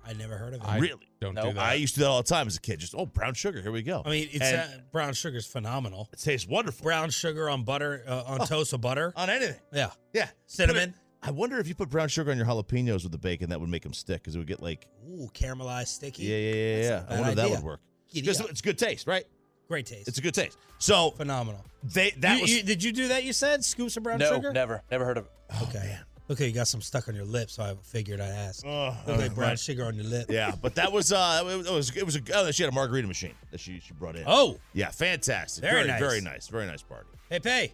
I 0.06 0.14
never 0.14 0.38
heard 0.38 0.54
of 0.54 0.62
it. 0.62 0.66
I 0.66 0.78
really? 0.78 1.09
Don't 1.20 1.34
No, 1.34 1.42
do 1.48 1.52
that. 1.54 1.62
I 1.62 1.74
used 1.74 1.94
to 1.94 2.00
do 2.00 2.04
that 2.04 2.10
all 2.10 2.22
the 2.22 2.28
time 2.28 2.46
as 2.46 2.56
a 2.56 2.60
kid. 2.60 2.80
Just, 2.80 2.94
oh, 2.96 3.06
brown 3.06 3.34
sugar. 3.34 3.60
Here 3.60 3.70
we 3.72 3.82
go. 3.82 4.02
I 4.04 4.10
mean, 4.10 4.28
it's 4.32 4.42
And 4.44 4.56
uh, 4.56 4.82
brown 4.90 5.12
sugar 5.12 5.36
is 5.36 5.46
phenomenal. 5.46 6.08
it 6.12 6.18
tastes 6.18 6.48
wonderful. 6.48 6.82
Brown 6.84 7.10
sugar 7.10 7.48
on 7.50 7.62
butter, 7.64 8.02
uh, 8.06 8.22
on 8.26 8.40
Oh. 8.42 8.46
toast 8.46 8.72
with 8.72 8.80
butter. 8.80 9.12
On 9.16 9.28
anything. 9.28 9.56
Yeah. 9.72 9.90
Yeah. 10.14 10.28
Cinnamon. 10.46 10.90
It- 10.90 10.94
I 11.22 11.30
wonder 11.32 11.58
if 11.58 11.68
you 11.68 11.74
put 11.74 11.90
brown 11.90 12.08
sugar 12.08 12.30
on 12.30 12.38
your 12.38 12.46
jalapenos 12.46 13.02
with 13.02 13.12
the 13.12 13.18
bacon, 13.18 13.50
that 13.50 13.60
would 13.60 13.68
make 13.68 13.82
them 13.82 13.92
stick 13.92 14.22
because 14.22 14.34
it 14.34 14.38
would 14.38 14.46
get 14.46 14.62
like, 14.62 14.86
Ooh, 15.06 15.28
caramelized, 15.34 15.88
sticky. 15.88 16.22
yeah, 16.22 16.36
yeah, 16.38 16.54
yeah, 16.54 16.82
yeah. 16.82 17.04
I 17.08 17.14
wonder 17.16 17.30
if 17.30 17.36
that 17.36 17.50
would 17.50 17.62
work. 17.62 17.80
Because 18.14 18.40
it's 18.40 18.62
good 18.62 18.78
taste, 18.78 19.06
right? 19.06 19.24
Great 19.68 19.84
taste. 19.84 20.08
It's 20.08 20.16
a 20.16 20.22
good 20.22 20.32
taste. 20.34 20.56
So 20.78 21.10
phenomenal. 21.10 21.62
they 21.84 22.12
that 22.18 22.36
You- 22.36 22.40
was 22.42 22.50
you- 22.50 22.62
did 22.62 22.82
you 22.82 22.92
do 22.92 23.08
that? 23.08 23.24
You 23.24 23.34
said 23.34 23.62
scoops 23.64 23.96
of 23.98 24.02
brown 24.02 24.18
no, 24.18 24.32
sugar. 24.32 24.52
never, 24.54 24.82
never 24.90 25.04
heard 25.04 25.18
of 25.18 25.26
it. 25.26 25.32
Okay. 25.64 25.98
Okay, 26.30 26.46
you 26.46 26.52
got 26.52 26.68
some 26.68 26.80
stuck 26.80 27.08
on 27.08 27.16
your 27.16 27.24
lip, 27.24 27.50
so 27.50 27.64
I 27.64 27.74
figured 27.82 28.20
I'd 28.20 28.28
ask. 28.30 28.64
Uh, 28.64 28.94
Look 29.04 29.18
like 29.18 29.32
uh, 29.32 29.34
brown 29.34 29.48
right. 29.50 29.58
sugar 29.58 29.84
on 29.84 29.96
your 29.96 30.04
lip. 30.04 30.26
Yeah, 30.30 30.54
but 30.62 30.76
that 30.76 30.92
was 30.92 31.10
uh, 31.12 31.42
it 31.66 31.70
was 31.72 31.96
it 31.96 32.06
was 32.06 32.14
a 32.16 32.20
oh, 32.34 32.50
she 32.52 32.62
had 32.62 32.70
a 32.70 32.74
margarita 32.74 33.08
machine 33.08 33.34
that 33.50 33.58
she 33.58 33.80
she 33.80 33.92
brought 33.94 34.14
in. 34.14 34.22
Oh. 34.28 34.58
yeah, 34.72 34.90
fantastic. 34.90 35.62
Very 35.62 35.78
very 35.82 35.88
nice. 35.88 36.00
very 36.00 36.20
nice, 36.20 36.48
very 36.48 36.66
nice 36.66 36.82
party. 36.82 37.08
Hey, 37.28 37.40
pay. 37.40 37.72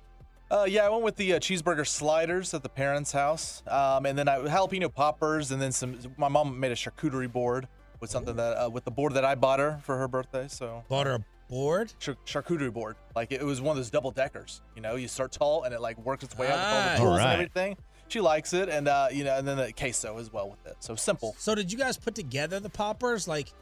Uh, 0.51 0.65
yeah, 0.67 0.87
I 0.87 0.89
went 0.89 1.03
with 1.03 1.17
the 1.17 1.35
uh, 1.35 1.39
cheeseburger 1.39 1.87
sliders 1.87 2.55
at 2.55 2.63
the 2.63 2.69
parents' 2.69 3.13
house, 3.13 3.63
um, 3.67 4.07
and 4.07 4.17
then 4.17 4.29
I, 4.29 4.39
jalapeno 4.39 4.93
poppers, 4.95 5.51
and 5.51 5.61
then 5.61 5.71
some. 5.73 5.99
My 6.17 6.29
mom 6.29 6.59
made 6.59 6.73
a 6.73 6.77
charcuterie 6.77 7.31
board 7.31 7.69
with 8.01 8.11
something 8.11 8.37
that 8.37 8.57
uh, 8.65 8.71
with 8.71 8.85
the 8.85 8.91
board 8.91 9.13
that 9.15 9.25
I 9.25 9.35
bought 9.35 9.59
her 9.59 9.81
for 9.83 9.99
her 9.99 10.09
birthday. 10.09 10.47
So 10.49 10.83
bought 10.89 11.07
her 11.09 11.15
a 11.17 11.25
board, 11.51 11.93
Char- 11.99 12.17
charcuterie 12.25 12.73
board. 12.73 12.97
Like 13.15 13.33
it 13.33 13.43
was 13.45 13.61
one 13.61 13.73
of 13.73 13.77
those 13.77 13.91
double 13.91 14.13
deckers. 14.13 14.63
You 14.77 14.81
know, 14.83 14.95
you 14.97 15.09
start 15.09 15.33
tall 15.33 15.65
and 15.65 15.75
it 15.75 15.81
like 15.83 15.99
works 15.99 16.25
its 16.25 16.39
way 16.39 16.47
out 16.47 16.53
with 16.57 16.65
all 16.65 16.83
the 16.85 16.91
Ah. 16.91 16.97
tools 16.97 17.09
Alright. 17.11 17.27
and 17.27 17.33
everything. 17.35 17.77
She 18.09 18.21
likes 18.21 18.53
it, 18.53 18.69
and 18.69 18.89
uh, 18.89 19.09
you 19.11 19.25
know, 19.25 19.37
and 19.37 19.47
then 19.47 19.57
the 19.57 19.73
queso 19.73 20.19
as 20.19 20.33
well 20.33 20.49
with 20.49 20.65
it. 20.67 20.77
So 20.81 20.95
simple. 20.95 21.35
So 21.39 21.55
did 21.55 21.73
you 21.73 21.79
guys 21.79 21.97
put 21.97 22.15
together 22.15 22.61
the 22.61 22.71
poppers? 22.71 23.27
Like 23.27 23.53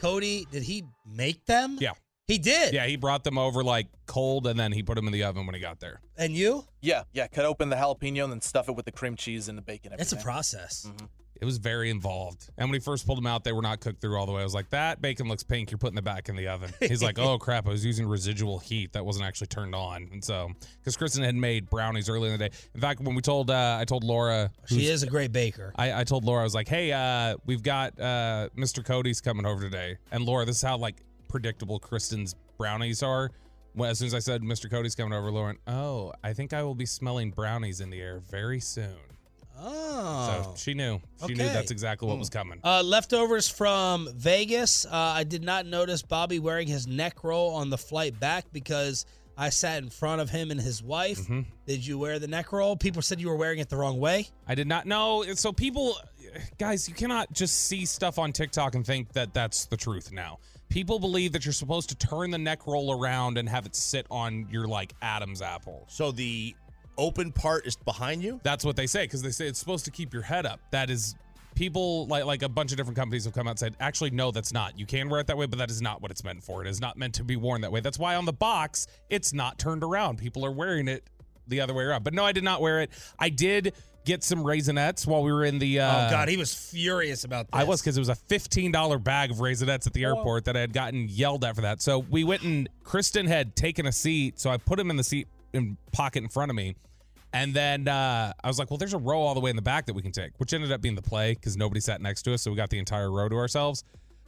Cody, 0.00 0.46
did 0.50 0.62
he 0.62 0.84
make 1.06 1.44
them? 1.46 1.78
Yeah. 1.80 1.92
He 2.26 2.38
did. 2.38 2.72
Yeah, 2.72 2.86
he 2.86 2.96
brought 2.96 3.22
them 3.22 3.36
over 3.36 3.62
like 3.62 3.86
cold 4.06 4.46
and 4.46 4.58
then 4.58 4.72
he 4.72 4.82
put 4.82 4.94
them 4.94 5.06
in 5.06 5.12
the 5.12 5.24
oven 5.24 5.44
when 5.44 5.54
he 5.54 5.60
got 5.60 5.80
there. 5.80 6.00
And 6.16 6.34
you? 6.34 6.64
Yeah, 6.80 7.02
yeah. 7.12 7.26
Cut 7.26 7.44
open 7.44 7.68
the 7.68 7.76
jalapeno 7.76 8.24
and 8.24 8.32
then 8.32 8.40
stuff 8.40 8.68
it 8.68 8.72
with 8.74 8.86
the 8.86 8.92
cream 8.92 9.14
cheese 9.14 9.48
and 9.48 9.58
the 9.58 9.62
bacon. 9.62 9.92
It's 9.92 10.12
a 10.12 10.16
everything. 10.16 10.24
process. 10.24 10.90
It 11.40 11.44
was 11.44 11.58
very 11.58 11.90
involved. 11.90 12.48
And 12.56 12.68
when 12.68 12.74
he 12.74 12.80
first 12.80 13.06
pulled 13.06 13.18
them 13.18 13.26
out, 13.26 13.44
they 13.44 13.52
were 13.52 13.62
not 13.62 13.80
cooked 13.80 14.00
through 14.00 14.16
all 14.16 14.26
the 14.26 14.32
way. 14.32 14.40
I 14.40 14.44
was 14.44 14.54
like, 14.54 14.70
that 14.70 15.02
bacon 15.02 15.28
looks 15.28 15.42
pink. 15.42 15.70
You're 15.70 15.78
putting 15.78 15.98
it 15.98 16.04
back 16.04 16.28
in 16.28 16.36
the 16.36 16.48
oven. 16.48 16.72
He's 16.80 17.02
like, 17.02 17.18
oh 17.18 17.38
crap, 17.44 17.66
I 17.66 17.70
was 17.70 17.84
using 17.84 18.06
residual 18.06 18.58
heat 18.58 18.92
that 18.92 19.04
wasn't 19.04 19.26
actually 19.26 19.48
turned 19.48 19.74
on. 19.74 20.08
And 20.12 20.24
so, 20.24 20.50
because 20.78 20.96
Kristen 20.96 21.24
had 21.24 21.34
made 21.34 21.68
brownies 21.68 22.08
earlier 22.08 22.32
in 22.32 22.38
the 22.38 22.48
day. 22.48 22.56
In 22.74 22.80
fact, 22.80 23.00
when 23.00 23.14
we 23.14 23.22
told, 23.22 23.50
uh, 23.50 23.76
I 23.80 23.84
told 23.84 24.04
Laura, 24.04 24.50
She 24.66 24.86
is 24.86 25.02
a 25.02 25.06
great 25.06 25.32
baker. 25.32 25.72
I, 25.76 26.00
I 26.00 26.04
told 26.04 26.24
Laura, 26.24 26.40
I 26.40 26.44
was 26.44 26.54
like, 26.54 26.68
hey, 26.68 26.92
uh, 26.92 27.36
we've 27.46 27.62
got 27.62 27.98
uh, 27.98 28.48
Mr. 28.56 28.84
Cody's 28.84 29.20
coming 29.20 29.44
over 29.44 29.62
today. 29.62 29.98
And 30.12 30.24
Laura, 30.24 30.44
this 30.44 30.56
is 30.56 30.62
how 30.62 30.76
like 30.76 31.02
predictable 31.28 31.78
Kristen's 31.78 32.34
brownies 32.58 33.02
are. 33.02 33.30
Well, 33.74 33.90
as 33.90 33.98
soon 33.98 34.06
as 34.06 34.14
I 34.14 34.20
said 34.20 34.42
Mr. 34.42 34.70
Cody's 34.70 34.94
coming 34.94 35.12
over, 35.12 35.32
Laura 35.32 35.46
went, 35.46 35.58
oh, 35.66 36.12
I 36.22 36.32
think 36.32 36.52
I 36.52 36.62
will 36.62 36.76
be 36.76 36.86
smelling 36.86 37.32
brownies 37.32 37.80
in 37.80 37.90
the 37.90 38.00
air 38.00 38.20
very 38.20 38.60
soon. 38.60 38.94
Oh. 39.58 40.44
So 40.44 40.54
she 40.56 40.74
knew. 40.74 41.00
She 41.26 41.34
knew 41.34 41.44
that's 41.44 41.70
exactly 41.70 42.08
what 42.08 42.18
was 42.18 42.30
coming. 42.30 42.60
Uh, 42.64 42.82
leftovers 42.82 43.48
from 43.48 44.08
Vegas. 44.14 44.84
Uh, 44.84 44.90
I 44.92 45.24
did 45.24 45.42
not 45.42 45.66
notice 45.66 46.02
Bobby 46.02 46.38
wearing 46.38 46.68
his 46.68 46.86
neck 46.86 47.24
roll 47.24 47.54
on 47.54 47.70
the 47.70 47.78
flight 47.78 48.18
back 48.18 48.46
because 48.52 49.06
I 49.36 49.50
sat 49.50 49.82
in 49.82 49.90
front 49.90 50.20
of 50.20 50.30
him 50.30 50.50
and 50.50 50.60
his 50.60 50.82
wife. 50.82 51.18
Mm-hmm. 51.20 51.40
Did 51.66 51.86
you 51.86 51.98
wear 51.98 52.18
the 52.18 52.28
neck 52.28 52.52
roll? 52.52 52.76
People 52.76 53.02
said 53.02 53.20
you 53.20 53.28
were 53.28 53.36
wearing 53.36 53.58
it 53.58 53.68
the 53.68 53.76
wrong 53.76 53.98
way. 53.98 54.28
I 54.46 54.54
did 54.54 54.68
not 54.68 54.86
know. 54.86 55.24
So 55.34 55.52
people, 55.52 55.96
guys, 56.58 56.88
you 56.88 56.94
cannot 56.94 57.32
just 57.32 57.66
see 57.66 57.84
stuff 57.84 58.18
on 58.18 58.32
TikTok 58.32 58.74
and 58.74 58.86
think 58.86 59.12
that 59.12 59.34
that's 59.34 59.66
the 59.66 59.76
truth 59.76 60.12
now. 60.12 60.38
People 60.68 60.98
believe 60.98 61.32
that 61.32 61.44
you're 61.44 61.52
supposed 61.52 61.88
to 61.90 61.94
turn 61.94 62.30
the 62.30 62.38
neck 62.38 62.66
roll 62.66 62.92
around 62.92 63.38
and 63.38 63.48
have 63.48 63.66
it 63.66 63.76
sit 63.76 64.06
on 64.10 64.48
your 64.50 64.66
like 64.66 64.92
Adam's 65.02 65.42
apple. 65.42 65.84
So 65.88 66.10
the 66.10 66.54
open 66.98 67.32
part 67.32 67.66
is 67.66 67.76
behind 67.76 68.22
you? 68.22 68.40
That's 68.42 68.64
what 68.64 68.76
they 68.76 68.86
say 68.86 69.04
because 69.04 69.22
they 69.22 69.30
say 69.30 69.46
it's 69.46 69.58
supposed 69.58 69.84
to 69.86 69.90
keep 69.90 70.12
your 70.12 70.22
head 70.22 70.46
up. 70.46 70.60
That 70.70 70.90
is 70.90 71.14
people 71.54 72.06
like 72.06 72.24
like 72.24 72.42
a 72.42 72.48
bunch 72.48 72.72
of 72.72 72.76
different 72.76 72.96
companies 72.96 73.24
have 73.24 73.32
come 73.32 73.46
out 73.46 73.50
and 73.50 73.58
said 73.58 73.76
actually 73.78 74.10
no 74.10 74.32
that's 74.32 74.52
not 74.52 74.76
you 74.76 74.84
can 74.86 75.08
wear 75.08 75.20
it 75.20 75.26
that 75.28 75.36
way 75.36 75.46
but 75.46 75.56
that 75.56 75.70
is 75.70 75.80
not 75.80 76.02
what 76.02 76.10
it's 76.10 76.24
meant 76.24 76.42
for 76.42 76.62
it 76.62 76.68
is 76.68 76.80
not 76.80 76.96
meant 76.96 77.14
to 77.14 77.22
be 77.22 77.36
worn 77.36 77.60
that 77.60 77.70
way 77.70 77.78
that's 77.78 77.96
why 77.96 78.16
on 78.16 78.24
the 78.24 78.32
box 78.32 78.88
it's 79.08 79.32
not 79.32 79.56
turned 79.56 79.84
around 79.84 80.18
people 80.18 80.44
are 80.44 80.50
wearing 80.50 80.88
it 80.88 81.08
the 81.46 81.60
other 81.60 81.72
way 81.72 81.84
around 81.84 82.02
but 82.02 82.12
no 82.12 82.24
i 82.24 82.32
did 82.32 82.42
not 82.42 82.60
wear 82.60 82.80
it 82.80 82.90
i 83.20 83.28
did 83.28 83.72
get 84.04 84.22
some 84.22 84.44
raisinets 84.44 85.06
while 85.06 85.22
we 85.22 85.32
were 85.32 85.44
in 85.44 85.58
the 85.58 85.80
uh 85.80 86.06
oh 86.06 86.10
God, 86.10 86.28
he 86.28 86.36
was 86.36 86.54
furious 86.54 87.24
about 87.24 87.46
this. 87.50 87.58
I 87.58 87.64
was 87.64 87.80
because 87.80 87.96
it 87.96 88.00
was 88.00 88.10
a 88.10 88.14
fifteen 88.14 88.70
dollar 88.70 88.98
bag 88.98 89.30
of 89.30 89.38
raisinets 89.38 89.86
at 89.86 89.92
the 89.92 90.04
airport 90.04 90.44
that 90.44 90.56
I 90.56 90.60
had 90.60 90.72
gotten 90.72 91.08
yelled 91.08 91.44
at 91.44 91.54
for 91.54 91.62
that. 91.62 91.80
So 91.80 91.98
we 91.98 92.24
went 92.24 92.42
and 92.42 92.68
Kristen 92.82 93.26
had 93.26 93.56
taken 93.56 93.86
a 93.86 93.92
seat, 93.92 94.38
so 94.38 94.50
I 94.50 94.58
put 94.58 94.78
him 94.78 94.90
in 94.90 94.96
the 94.96 95.04
seat 95.04 95.26
in 95.54 95.76
pocket 95.92 96.22
in 96.22 96.28
front 96.28 96.50
of 96.50 96.56
me, 96.56 96.76
and 97.32 97.54
then 97.54 97.88
uh, 97.88 98.32
I 98.42 98.48
was 98.48 98.58
like, 98.58 98.70
"Well, 98.70 98.78
there's 98.78 98.94
a 98.94 98.98
row 98.98 99.20
all 99.20 99.34
the 99.34 99.40
way 99.40 99.50
in 99.50 99.56
the 99.56 99.62
back 99.62 99.86
that 99.86 99.94
we 99.94 100.02
can 100.02 100.12
take," 100.12 100.32
which 100.38 100.52
ended 100.52 100.72
up 100.72 100.80
being 100.80 100.94
the 100.94 101.02
play 101.02 101.34
because 101.34 101.56
nobody 101.56 101.80
sat 101.80 102.00
next 102.00 102.22
to 102.22 102.34
us, 102.34 102.42
so 102.42 102.50
we 102.50 102.56
got 102.56 102.70
the 102.70 102.78
entire 102.78 103.10
row 103.10 103.28
to 103.28 103.36
ourselves. 103.36 103.84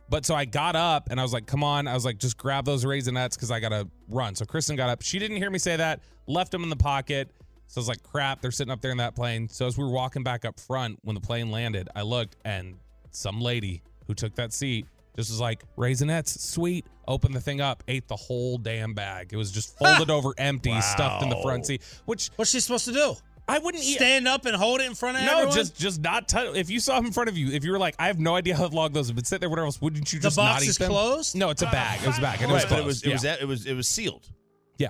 But 0.09 0.25
so 0.25 0.35
I 0.35 0.45
got 0.45 0.77
up 0.77 1.09
and 1.11 1.19
I 1.19 1.23
was 1.23 1.33
like, 1.33 1.47
"Come 1.47 1.65
on!" 1.65 1.89
I 1.89 1.95
was 1.95 2.05
like, 2.05 2.19
"Just 2.19 2.37
grab 2.37 2.65
those 2.65 2.85
raisinets 2.85 3.35
because 3.35 3.51
I 3.51 3.61
gotta 3.61 3.89
run." 4.09 4.35
So 4.35 4.45
Kristen 4.45 4.77
got 4.77 4.89
up. 4.89 5.03
She 5.03 5.19
didn't 5.19 5.37
hear 5.37 5.51
me 5.51 5.59
say 5.59 5.77
that. 5.77 6.01
Left 6.27 6.53
them 6.53 6.63
in 6.63 6.71
the 6.71 6.77
pocket. 6.77 7.31
So 7.69 7.79
I 7.79 7.83
was 7.83 7.89
like, 7.89 8.03
crap, 8.03 8.41
they're 8.41 8.53
sitting 8.53 8.71
up 8.71 8.81
there 8.81 8.93
in 8.93 8.99
that 8.99 9.17
plane. 9.17 9.49
So 9.49 9.67
as 9.67 9.77
we 9.77 9.85
were 9.85 9.91
walking 9.91 10.23
back 10.23 10.45
up 10.45 10.61
front 10.61 10.99
when 11.03 11.15
the 11.15 11.21
plane 11.21 11.51
landed, 11.51 11.89
I 11.97 12.03
looked 12.03 12.37
and 12.45 12.77
some 13.11 13.41
lady 13.41 13.83
who 14.07 14.15
took 14.15 14.35
that 14.37 14.53
seat 14.53 14.87
just 15.17 15.31
was 15.31 15.41
like, 15.41 15.65
raisinets, 15.77 16.39
sweet. 16.39 16.87
Opened 17.09 17.35
the 17.35 17.41
thing 17.41 17.61
up, 17.61 17.83
ate 17.89 18.09
the 18.09 18.17
whole 18.17 18.59
damn 18.59 18.93
bag. 18.95 19.33
It 19.33 19.37
was 19.37 19.51
just 19.53 19.77
folded 19.79 20.11
over 20.11 20.33
empty, 20.39 20.79
stuffed 20.81 21.23
in 21.23 21.29
the 21.29 21.37
front 21.43 21.67
seat. 21.67 21.83
Which 22.05 22.31
what's 22.37 22.51
she 22.51 22.61
supposed 22.61 22.85
to 22.87 22.93
do? 22.93 23.15
I 23.49 23.59
wouldn't 23.61 23.85
eat. 23.85 23.95
stand 23.95 24.27
up 24.27 24.45
and 24.45 24.57
hold 24.57 24.81
it 24.81 24.87
in 24.87 24.97
front 24.97 25.19
of 25.19 25.23
No, 25.25 25.33
everyone. 25.35 25.55
just 25.55 25.77
just 25.79 26.01
not 26.01 26.29
touch. 26.29 26.57
If 26.57 26.69
you 26.69 26.81
saw 26.81 26.99
him 26.99 27.07
in 27.07 27.13
front 27.13 27.29
of 27.29 27.39
you, 27.39 27.53
if 27.53 27.63
you 27.65 27.71
were 27.71 27.79
like, 27.79 27.95
I 27.97 28.09
have 28.09 28.19
no 28.19 28.35
idea 28.35 28.57
how 28.57 28.67
long 28.67 28.93
those 28.93 29.07
have 29.07 29.15
been 29.15 29.25
sitting 29.25 29.39
there, 29.41 29.49
whatever 29.51 29.67
else, 29.67 29.81
wouldn't 29.81 30.13
you 30.13 30.19
The 30.19 30.25
just 30.25 30.37
box 30.37 30.55
not 30.55 30.63
eat 30.65 30.69
is 30.71 30.79
them? 30.79 30.91
closed? 30.91 31.37
No, 31.37 31.51
it's 31.51 31.63
a 31.63 31.67
bag. 31.67 32.01
It 32.03 32.09
was 32.09 32.19
a 32.19 32.23
bag, 32.23 32.43
and 32.43 32.51
it 32.51 32.55
was 32.55 32.65
Right, 32.65 32.71
but 32.71 32.81
closed. 32.83 33.07
it 33.07 33.13
was 33.13 33.13
it 33.13 33.13
was 33.13 33.25
Yeah. 33.25 33.37
it 33.41 33.47
was 33.47 33.67
it 33.67 33.75
was 33.75 33.89
sealed. 33.89 34.27
yeah. 34.79 34.89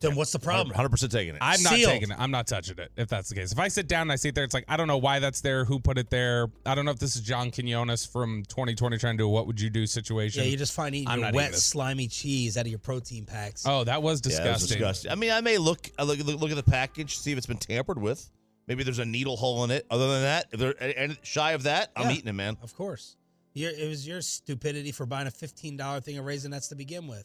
Then 0.00 0.14
what's 0.14 0.30
the 0.32 0.38
problem? 0.38 0.68
100 0.68 0.88
percent 0.90 1.10
taking 1.10 1.34
it. 1.34 1.38
I'm 1.40 1.60
not 1.62 1.72
Sealed. 1.72 1.90
taking 1.92 2.10
it. 2.12 2.16
I'm 2.20 2.30
not 2.30 2.46
touching 2.46 2.78
it. 2.78 2.92
If 2.96 3.08
that's 3.08 3.28
the 3.28 3.34
case, 3.34 3.50
if 3.52 3.58
I 3.58 3.66
sit 3.68 3.88
down 3.88 4.02
and 4.02 4.12
I 4.12 4.16
sit 4.16 4.34
there, 4.34 4.44
it's 4.44 4.54
like 4.54 4.64
I 4.68 4.76
don't 4.76 4.86
know 4.86 4.98
why 4.98 5.18
that's 5.18 5.40
there, 5.40 5.64
who 5.64 5.80
put 5.80 5.98
it 5.98 6.08
there. 6.10 6.48
I 6.64 6.74
don't 6.76 6.84
know 6.84 6.92
if 6.92 6.98
this 7.00 7.16
is 7.16 7.22
John 7.22 7.50
Quinones 7.50 8.06
from 8.06 8.44
2020 8.44 8.96
trying 8.98 9.14
to 9.14 9.22
do 9.22 9.26
a 9.26 9.28
"What 9.28 9.46
would 9.48 9.60
you 9.60 9.70
do" 9.70 9.86
situation. 9.86 10.44
Yeah, 10.44 10.50
you 10.50 10.56
just 10.56 10.72
find 10.72 10.94
eating 10.94 11.08
I'm 11.08 11.18
your 11.18 11.26
not 11.28 11.34
wet, 11.34 11.44
eating 11.46 11.52
this. 11.52 11.64
slimy 11.64 12.06
cheese 12.06 12.56
out 12.56 12.62
of 12.62 12.68
your 12.68 12.78
protein 12.78 13.24
packs. 13.24 13.64
Oh, 13.66 13.82
that 13.84 14.00
was 14.02 14.20
Yeah, 14.24 14.30
it 14.44 14.50
was 14.50 14.60
disgusting. 14.60 14.78
disgusting. 14.78 15.10
I 15.10 15.14
mean, 15.16 15.32
I 15.32 15.40
may 15.40 15.58
look, 15.58 15.90
I 15.98 16.04
look 16.04 16.18
look 16.20 16.40
look 16.40 16.50
at 16.50 16.56
the 16.56 16.62
package, 16.70 17.18
see 17.18 17.32
if 17.32 17.38
it's 17.38 17.46
been 17.46 17.56
tampered 17.58 18.00
with. 18.00 18.30
Maybe 18.68 18.84
there's 18.84 18.98
a 19.00 19.04
needle 19.04 19.36
hole 19.36 19.64
in 19.64 19.70
it. 19.72 19.86
Other 19.90 20.08
than 20.12 20.22
that, 20.22 20.46
if 20.52 20.60
they're 20.60 20.74
and 20.80 21.18
shy 21.22 21.52
of 21.52 21.64
that, 21.64 21.90
I'm 21.96 22.10
Yeah. 22.10 22.16
eating 22.16 22.28
it, 22.28 22.34
man. 22.34 22.56
Of 22.62 22.76
course. 22.76 23.16
Your, 23.54 23.70
it 23.72 23.88
was 23.88 24.06
your 24.06 24.20
stupidity 24.20 24.92
for 24.92 25.06
buying 25.06 25.26
a 25.26 25.30
$15 25.30 26.04
thing 26.04 26.18
of 26.18 26.24
raisinets 26.26 26.68
to 26.68 26.76
begin 26.76 27.08
with. 27.08 27.24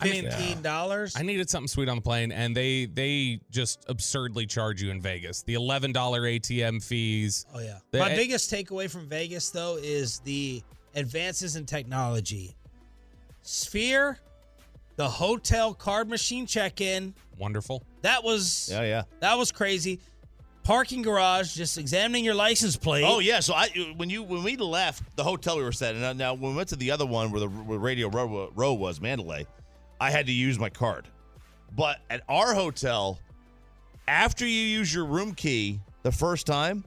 I 0.00 0.04
mean, 0.10 0.24
$15? 0.24 1.12
I 1.18 1.22
needed 1.22 1.50
something 1.50 1.68
sweet 1.68 1.88
on 1.88 1.96
the 1.96 2.02
plane, 2.02 2.32
and 2.32 2.56
they 2.56 2.86
they 2.86 3.40
just 3.50 3.84
absurdly 3.88 4.46
charge 4.46 4.80
you 4.82 4.90
in 4.90 5.00
Vegas. 5.00 5.42
The 5.42 5.54
eleven 5.54 5.92
dollar 5.92 6.22
ATM 6.22 6.82
fees. 6.82 7.46
Oh 7.54 7.60
yeah. 7.60 7.78
The- 7.90 7.98
My 7.98 8.14
biggest 8.14 8.50
takeaway 8.50 8.90
from 8.90 9.06
Vegas 9.08 9.50
though 9.50 9.76
is 9.76 10.20
the 10.20 10.62
advances 10.94 11.56
in 11.56 11.66
technology. 11.66 12.56
Sphere, 13.42 14.18
the 14.96 15.08
hotel 15.08 15.72
card 15.74 16.08
machine 16.08 16.46
check-in, 16.46 17.14
Wonderful. 17.38 17.82
that 18.02 18.22
was 18.22 18.68
Yeah, 18.70 18.82
yeah. 18.82 19.02
that 19.20 19.36
was 19.38 19.50
crazy. 19.52 20.00
Parking 20.62 21.00
garage, 21.00 21.54
just 21.54 21.78
examining 21.78 22.22
your 22.22 22.34
license 22.34 22.76
plate. 22.76 23.04
Oh 23.06 23.18
yeah, 23.18 23.40
so 23.40 23.54
I 23.54 23.68
when 23.96 24.10
you 24.10 24.22
when 24.22 24.42
we 24.42 24.56
left 24.56 25.16
the 25.16 25.24
hotel 25.24 25.56
we 25.56 25.62
were 25.62 25.70
at, 25.70 25.82
and 25.82 26.00
now, 26.00 26.12
now 26.12 26.34
when 26.34 26.50
we 26.52 26.56
went 26.56 26.68
to 26.68 26.76
the 26.76 26.90
other 26.90 27.06
one 27.06 27.30
where 27.30 27.40
the 27.40 27.48
where 27.48 27.78
Radio 27.78 28.08
Row, 28.08 28.50
row 28.54 28.74
was 28.74 29.00
Mandalay, 29.00 29.46
I 30.00 30.10
had 30.10 30.26
to 30.26 30.32
use 30.32 30.58
my 30.58 30.70
card. 30.70 31.06
But 31.76 31.98
at 32.10 32.22
our 32.28 32.54
hotel, 32.54 33.18
after 34.08 34.46
you 34.46 34.60
use 34.60 34.92
your 34.92 35.04
room 35.04 35.34
key 35.34 35.80
the 36.02 36.10
first 36.12 36.46
time, 36.46 36.84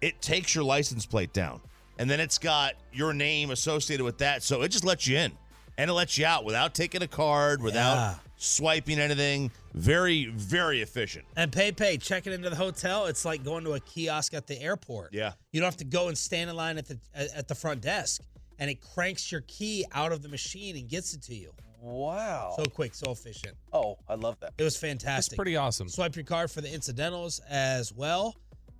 it 0.00 0.20
takes 0.22 0.54
your 0.54 0.64
license 0.64 1.04
plate 1.04 1.32
down, 1.32 1.60
and 1.98 2.08
then 2.08 2.20
it's 2.20 2.38
got 2.38 2.74
your 2.92 3.12
name 3.12 3.50
associated 3.50 4.04
with 4.04 4.18
that, 4.18 4.42
so 4.42 4.62
it 4.62 4.68
just 4.68 4.84
lets 4.84 5.06
you 5.06 5.16
in 5.18 5.32
and 5.76 5.90
it 5.90 5.92
lets 5.94 6.16
you 6.16 6.24
out 6.24 6.44
without 6.44 6.72
taking 6.74 7.02
a 7.02 7.08
card, 7.08 7.60
without 7.60 7.94
Yeah. 7.96 8.14
swiping 8.36 8.98
anything. 9.00 9.50
Very 9.74 10.26
very 10.26 10.82
efficient. 10.82 11.24
And 11.36 11.50
pay 11.52 11.72
pay, 11.72 11.96
checking 11.98 12.32
into 12.32 12.48
the 12.48 12.56
hotel, 12.56 13.06
it's 13.06 13.24
like 13.24 13.42
going 13.42 13.64
to 13.64 13.72
a 13.72 13.80
kiosk 13.80 14.34
at 14.34 14.46
the 14.46 14.60
airport. 14.60 15.12
Yeah. 15.12 15.32
You 15.50 15.60
don't 15.60 15.66
have 15.66 15.78
to 15.78 15.84
go 15.84 16.06
and 16.08 16.16
stand 16.16 16.48
in 16.48 16.54
line 16.56 16.78
at 16.78 16.86
the 16.86 16.98
at 17.14 17.48
the 17.48 17.54
front 17.56 17.80
desk, 17.80 18.22
and 18.60 18.70
it 18.70 18.80
cranks 18.80 19.32
your 19.32 19.40
key 19.48 19.84
out 19.92 20.12
of 20.12 20.22
the 20.22 20.28
machine 20.28 20.76
and 20.76 20.88
gets 20.88 21.12
it 21.12 21.22
to 21.22 21.34
you. 21.34 21.52
Wow. 21.84 22.54
So 22.56 22.64
quick, 22.64 22.94
so 22.94 23.12
efficient. 23.12 23.56
Oh, 23.72 23.98
I 24.08 24.14
love 24.14 24.40
that. 24.40 24.54
It 24.56 24.64
was 24.64 24.76
fantastic. 24.76 25.32
It's 25.32 25.36
pretty 25.36 25.56
awesome. 25.56 25.88
Swipe 25.88 26.16
your 26.16 26.24
card 26.24 26.50
for 26.50 26.62
the 26.62 26.72
incidentals 26.72 27.40
as 27.48 27.92
well. 27.92 28.36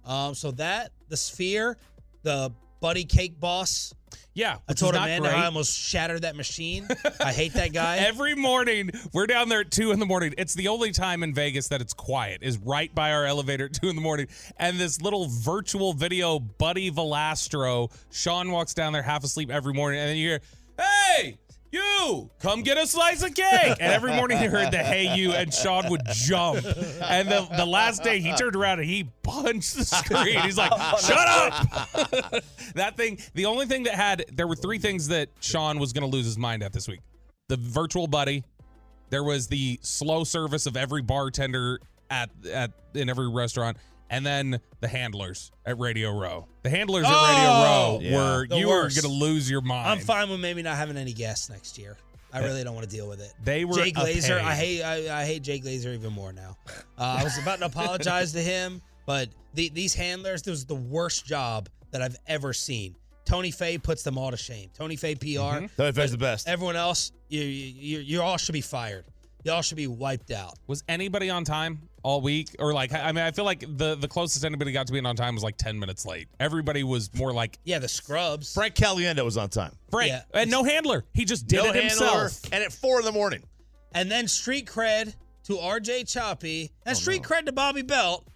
Um, 0.07 0.35
so 0.35 0.51
that 0.53 0.91
the 1.09 1.17
sphere, 1.17 1.77
the 2.23 2.51
buddy 2.81 3.05
cake 3.05 3.39
boss. 3.39 3.93
Yeah, 4.33 4.57
I 4.69 4.73
told 4.73 4.95
is 4.95 5.01
not 5.01 5.09
Amanda 5.09 5.29
great. 5.29 5.39
I 5.39 5.45
almost 5.47 5.77
shattered 5.77 6.23
that 6.23 6.35
machine. 6.35 6.89
I 7.21 7.33
hate 7.33 7.53
that 7.55 7.73
guy. 7.75 7.99
Every 7.99 8.35
morning, 8.35 8.91
we're 9.13 9.27
down 9.27 9.49
there 9.49 9.61
at 9.61 9.71
two 9.71 9.91
in 9.93 9.99
the 9.99 10.07
morning. 10.07 10.35
It's 10.39 10.55
the 10.55 10.69
only 10.69 10.93
time 10.93 11.23
in 11.23 11.35
Vegas 11.35 11.69
that 11.69 11.81
it's 11.81 11.93
quiet, 11.93 12.39
is 12.43 12.57
right 12.59 12.95
by 12.95 13.13
our 13.13 13.27
elevator 13.27 13.67
at 13.67 13.75
two 13.75 13.89
in 13.89 13.97
the 13.97 14.03
morning. 14.03 14.29
And 14.57 14.79
this 14.79 15.01
little 15.03 15.29
virtual 15.29 15.93
video, 15.93 16.39
Buddy 16.39 16.91
Valastro, 16.91 17.93
Shan 18.13 18.51
walks 18.51 18.73
down 18.73 18.93
there 18.93 19.03
half 19.03 19.25
asleep 19.25 19.51
every 19.51 19.75
morning, 19.75 20.01
and 20.01 20.09
then 20.09 20.17
you 20.17 20.29
hear, 20.31 20.41
Hey, 20.79 21.37
you 21.75 22.31
come 22.39 22.63
get 22.63 22.79
a 22.79 22.87
slice 22.87 23.23
of 23.23 23.35
cake. 23.35 23.77
And 23.81 23.93
every 23.93 24.13
morning 24.13 24.39
he 24.39 24.47
heard 24.47 24.71
the 24.71 24.79
hey 24.79 25.15
you, 25.17 25.33
and 25.33 25.53
Shan 25.53 25.91
would 25.91 26.03
jump. 26.13 26.65
And 27.03 27.29
the, 27.29 27.49
the 27.57 27.67
last 27.67 28.03
day 28.03 28.21
he 28.21 28.33
turned 28.35 28.57
around 28.57 28.79
and 28.81 28.89
he 28.89 29.11
punched 29.23 29.77
the 29.77 29.85
screen. 29.85 30.41
He's 30.41 30.57
like, 30.57 30.73
shut 31.01 31.29
up. 31.29 32.45
that 32.75 32.97
thing, 32.97 33.19
the 33.35 33.47
only 33.47 33.67
thing 33.67 33.85
that 33.85 33.95
had, 33.95 34.25
there 34.33 34.47
were 34.47 34.57
three 34.57 34.79
things 34.79 35.09
that 35.09 35.29
Shan 35.41 35.79
was 35.79 35.93
going 35.93 36.09
to 36.09 36.17
lose 36.17 36.25
his 36.25 36.39
mind 36.39 36.63
at 36.63 36.73
this 36.73 36.89
week 36.89 37.01
the 37.49 37.57
virtual 37.57 38.07
buddy, 38.07 38.45
there 39.11 39.25
was 39.25 39.47
the 39.49 39.79
slow 39.83 40.25
service 40.25 40.67
of 40.67 40.77
every 40.77 41.03
bartender 41.03 41.79
at, 42.11 42.31
at 42.51 42.73
in 42.95 43.09
every 43.09 43.29
restaurant. 43.29 43.77
And 44.11 44.25
then 44.25 44.61
the 44.81 44.89
handlers 44.89 45.51
at 45.67 45.79
Radio 45.79 46.13
Row. 46.17 46.47
The 46.63 46.71
handlers 46.71 47.05
at 47.07 47.13
Oh, 47.13 47.99
Radio 47.99 48.13
Row 48.15 48.19
were 48.39 48.47
The 48.47 48.59
you 48.59 48.69
worst. 48.69 48.97
were 48.97 49.03
going 49.03 49.13
to 49.19 49.25
lose 49.25 49.51
your 49.51 49.61
mind. 49.63 49.89
I'm 49.89 49.99
fine 50.01 50.29
with 50.31 50.41
maybe 50.41 50.63
not 50.63 50.77
having 50.77 50.97
any 50.97 51.13
guests 51.13 51.49
next 51.51 51.79
year. 51.79 51.97
I 52.33 52.41
really 52.41 52.65
don't 52.65 52.75
want 52.75 52.89
to 52.89 52.95
deal 52.95 53.09
with 53.09 53.21
it. 53.21 53.33
They 53.45 53.65
were 53.65 53.77
Jay 53.77 53.91
a 53.91 53.93
Glazer. 53.93 54.41
I 54.41 54.55
hate 54.57 54.83
I, 54.83 55.21
I 55.23 55.25
hate 55.25 55.43
Jay 55.43 55.61
Glazer 55.61 55.95
even 55.95 56.13
more 56.13 56.33
now. 56.33 56.57
Uh, 56.99 57.19
I 57.21 57.25
was 57.25 57.39
about 57.39 57.61
to 57.61 57.67
apologize 57.67 58.33
to 58.33 58.41
him, 58.41 58.83
but 59.07 59.29
the, 59.55 59.69
these 59.69 59.95
handlers, 59.95 60.43
this 60.43 60.51
was 60.51 60.65
the 60.67 60.75
worst 60.75 61.25
job 61.27 61.69
that 61.93 62.03
I've 62.03 62.17
ever 62.27 62.53
seen. 62.53 62.97
Tony 63.25 63.53
Fay 63.53 63.79
puts 63.79 64.03
them 64.03 64.19
all 64.19 64.33
to 64.33 64.37
shame. 64.37 64.69
Tony 64.75 64.97
Fay 64.97 65.15
PR. 65.15 65.25
Mhm. 65.27 65.71
Tony 65.77 65.93
Fay's 65.93 66.11
the 66.11 66.19
best. 66.19 66.49
Everyone 66.49 66.75
else, 66.77 67.13
you, 67.29 67.41
you 67.41 67.99
you 68.01 68.21
all 68.21 68.37
should 68.37 68.53
be 68.53 68.61
fired. 68.61 69.05
You 69.45 69.53
all 69.53 69.63
should 69.63 69.77
be 69.77 69.87
wiped 69.87 70.31
out. 70.31 70.55
Was 70.67 70.83
anybody 70.89 71.29
on 71.29 71.45
time 71.45 71.83
all 72.03 72.23
week? 72.23 72.57
Or 72.59 72.73
like, 72.73 72.93
I 72.95 73.13
mean, 73.13 73.23
I 73.25 73.31
feel 73.31 73.45
like 73.45 73.61
the 73.61 73.95
the 73.95 74.09
closest 74.09 74.43
anybody 74.45 74.73
got 74.73 74.87
to 74.87 74.93
being 74.93 75.05
on 75.07 75.17
time 75.17 75.35
was 75.35 75.45
like 75.45 75.59
10 75.59 75.79
minutes 75.79 76.07
late. 76.07 76.29
Everybody 76.41 76.83
was 76.83 77.13
more 77.15 77.31
like 77.33 77.59
Yeah, 77.65 77.79
the 77.79 77.89
scrubs. 77.89 78.55
Frank 78.55 78.75
Caliendo 78.75 79.23
was 79.25 79.37
on 79.37 79.51
time. 79.51 79.73
Frank. 79.91 80.13
And 80.33 80.51
no 80.51 80.65
handler. 80.65 81.05
He 81.13 81.27
just 81.27 81.47
did 81.47 81.59
No 81.59 81.65
it 81.67 81.75
handler, 81.75 82.21
himself. 82.23 82.41
and 82.53 82.65
at 82.65 82.73
four 82.73 82.99
in 83.01 83.05
the 83.05 83.13
morning. 83.13 83.43
And 83.93 84.11
then 84.11 84.29
street 84.29 84.67
cred 84.67 85.15
to 85.45 85.53
RJ 85.59 86.11
Choppy 86.11 86.71
Oh, 86.73 86.81
and 86.87 86.97
street 86.97 87.23
cred 87.23 87.45
to 87.45 87.53
Bobby 87.53 87.83
Belt 87.83 88.27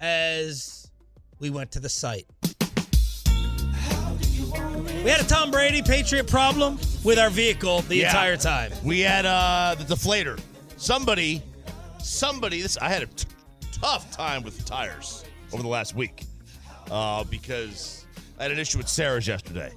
as 0.00 0.90
we 1.38 1.50
went 1.50 1.72
to 1.72 1.80
the 1.80 1.88
site. 1.90 2.26
We 5.04 5.10
had 5.12 5.20
a 5.20 5.24
Tom 5.28 5.50
Brady 5.50 5.82
Patriot 5.82 6.26
problem 6.26 6.78
with 7.06 7.18
our 7.18 7.30
vehicle 7.30 7.80
the 7.82 7.96
Yeah. 7.96 8.08
entire 8.08 8.36
time. 8.36 8.72
We 8.84 9.00
had 9.00 9.24
uh, 9.24 9.76
the 9.78 9.84
deflator. 9.84 10.38
Somebody, 10.76 11.42
somebody. 12.02 12.60
This 12.60 12.76
I 12.78 12.88
had 12.88 13.04
a 13.04 13.06
t- 13.06 13.26
tough 13.80 14.10
time 14.10 14.42
with 14.42 14.58
the 14.58 14.64
tires 14.64 15.24
over 15.52 15.62
the 15.62 15.68
last 15.68 15.94
week 15.94 16.24
uh, 16.90 17.24
because 17.24 18.04
I 18.38 18.42
had 18.42 18.52
an 18.52 18.58
issue 18.58 18.78
with 18.78 18.88
Sarah's 18.88 19.26
yesterday. 19.26 19.72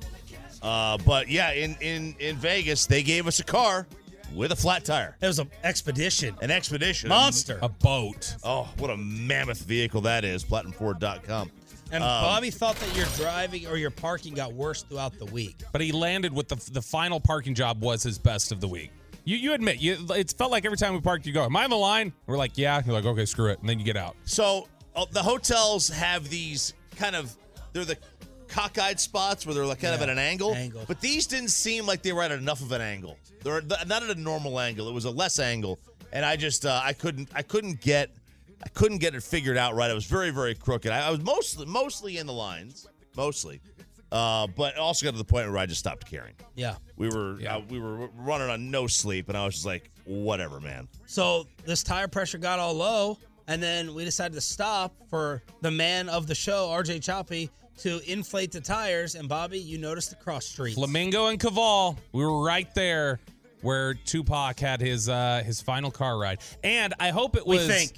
Uh, 0.62 0.98
but 1.06 1.30
yeah, 1.30 1.54
in 1.54 1.76
in 1.80 2.16
in 2.20 2.36
Vegas, 2.36 2.86
they 2.86 3.04
gave 3.04 3.28
us 3.28 3.40
a 3.40 3.44
car 3.46 3.88
with 4.36 4.52
a 4.52 4.56
flat 4.56 4.84
tire. 4.84 5.16
It 5.22 5.28
was 5.28 5.40
an 5.40 5.50
expedition, 5.64 6.36
an 6.42 6.52
expedition, 6.52 7.10
Monster. 7.10 7.60
a 7.62 7.70
boat. 7.70 8.36
Oh, 8.44 8.68
what 8.78 8.90
a 8.90 8.98
mammoth 8.98 9.62
vehicle 9.62 10.02
that 10.02 10.26
is! 10.26 10.44
PlatinumFord.com. 10.44 11.50
And 11.92 12.04
Um, 12.04 12.10
Bobby 12.24 12.52
thought 12.52 12.76
that 12.78 12.96
your 12.96 13.06
driving 13.18 13.66
or 13.68 13.78
your 13.78 13.90
parking 13.92 14.34
got 14.34 14.54
worse 14.54 14.84
throughout 14.84 15.18
the 15.18 15.26
week. 15.26 15.56
But 15.72 15.82
he 15.82 15.92
landed 15.92 16.34
with 16.34 16.48
the 16.48 16.56
the 16.72 16.82
final 16.82 17.20
parking 17.20 17.56
job 17.56 17.82
was 17.82 18.04
his 18.04 18.18
best 18.20 18.52
of 18.52 18.62
the 18.62 18.68
week. 18.68 18.92
You 19.26 19.38
you 19.38 19.54
admit 19.54 19.80
you 19.82 19.98
it 20.12 20.34
felt 20.38 20.52
like 20.52 20.66
every 20.66 20.78
time 20.78 20.94
we 20.94 21.02
parked 21.02 21.26
you 21.26 21.34
go, 21.34 21.44
Am 21.46 21.56
I 21.56 21.64
on 21.64 21.70
the 21.70 21.76
line? 21.78 22.14
We're 22.28 22.38
like, 22.38 22.58
Yeah. 22.58 22.82
You're 22.86 22.94
like, 22.94 23.06
okay, 23.06 23.26
screw 23.26 23.50
it. 23.52 23.60
And 23.60 23.68
then 23.70 23.80
you 23.80 23.86
get 23.86 23.98
out. 23.98 24.16
So 24.26 24.68
uh, 24.96 25.06
the 25.12 25.24
hotels 25.24 25.90
have 25.90 26.30
these 26.30 26.74
kind 26.96 27.16
of 27.16 27.36
they're 27.74 27.86
the 27.86 27.98
cockeyed 28.48 29.00
spots 29.00 29.46
where 29.46 29.54
they're 29.54 29.66
like 29.66 29.80
kind 29.80 29.94
of 29.94 30.02
at 30.02 30.10
an 30.10 30.18
angle. 30.20 30.56
angle. 30.56 30.84
But 30.88 31.00
these 31.02 31.28
didn't 31.28 31.50
seem 31.50 31.86
like 31.86 32.02
they 32.02 32.14
were 32.14 32.24
at 32.24 32.32
enough 32.32 32.62
of 32.62 32.72
an 32.72 32.82
angle. 32.82 33.18
They're 33.44 33.62
not 33.62 34.04
at 34.04 34.10
a 34.10 34.16
normal 34.20 34.60
angle. 34.60 34.90
It 34.90 34.94
was 34.94 35.06
a 35.06 35.12
less 35.12 35.40
angle, 35.40 35.80
and 36.12 36.26
I 36.26 36.36
just 36.36 36.66
uh, 36.66 36.82
I 36.84 36.94
couldn't 36.94 37.30
I 37.34 37.42
couldn't 37.44 37.80
get 37.82 38.10
I 38.64 38.70
couldn't 38.70 38.98
get 38.98 39.16
it 39.16 39.24
figured 39.24 39.58
out 39.58 39.76
right. 39.76 39.90
It 39.90 39.94
was 39.94 40.06
very 40.06 40.32
very 40.32 40.56
crooked. 40.56 40.92
I, 40.92 41.08
I 41.08 41.12
was 41.12 41.22
mostly 41.22 41.66
mostly 41.66 42.18
in 42.18 42.28
the 42.28 42.34
lines, 42.34 42.88
mostly, 43.16 43.62
uh, 44.12 44.48
but 44.48 44.78
also 44.78 45.06
got 45.06 45.12
to 45.12 45.18
the 45.18 45.24
point 45.24 45.48
where 45.50 45.58
I 45.58 45.66
just 45.66 45.80
stopped 45.80 46.10
caring. 46.10 46.34
Yeah. 46.56 46.76
We 46.98 47.10
were 47.10 47.40
uh, 47.48 47.62
we 47.70 47.80
were 47.80 48.08
running 48.16 48.50
on 48.50 48.72
no 48.72 48.88
sleep, 48.88 49.30
and 49.30 49.38
I 49.38 49.46
was 49.46 49.56
just 49.56 49.66
like, 49.66 49.92
whatever, 50.06 50.60
man. 50.60 50.88
So 51.06 51.48
this 51.66 51.84
tire 51.84 52.08
pressure 52.08 52.38
got 52.38 52.60
all 52.60 52.74
low, 52.74 53.18
and 53.48 53.62
then 53.62 53.94
we 53.94 54.04
decided 54.06 54.34
to 54.36 54.42
stop 54.42 54.94
for 55.10 55.42
the 55.62 55.72
man 55.72 56.10
of 56.10 56.28
the 56.28 56.36
show, 56.36 56.68
RJ 56.68 57.02
Choppy, 57.04 57.50
to 57.80 58.02
inflate 58.12 58.52
the 58.52 58.62
tires. 58.62 59.16
And 59.16 59.30
Bobby, 59.30 59.60
you 59.60 59.78
noticed 59.78 60.10
the 60.10 60.18
cross 60.18 60.46
streets. 60.46 60.76
Flamingo 60.76 61.28
and 61.28 61.40
Koval, 61.40 61.98
we 62.12 62.26
were 62.26 62.44
right 62.44 62.74
there 62.76 63.20
where 63.62 63.94
Tupac 63.94 64.60
had 64.60 64.82
his 64.82 65.10
uh 65.10 65.44
his 65.46 65.62
final 65.62 65.92
car 65.92 66.18
ride. 66.18 66.40
And 66.64 66.94
I 67.00 67.10
hope 67.10 67.36
it 67.36 67.46
We 67.46 67.58
was 67.58 67.68
think. 67.68 67.94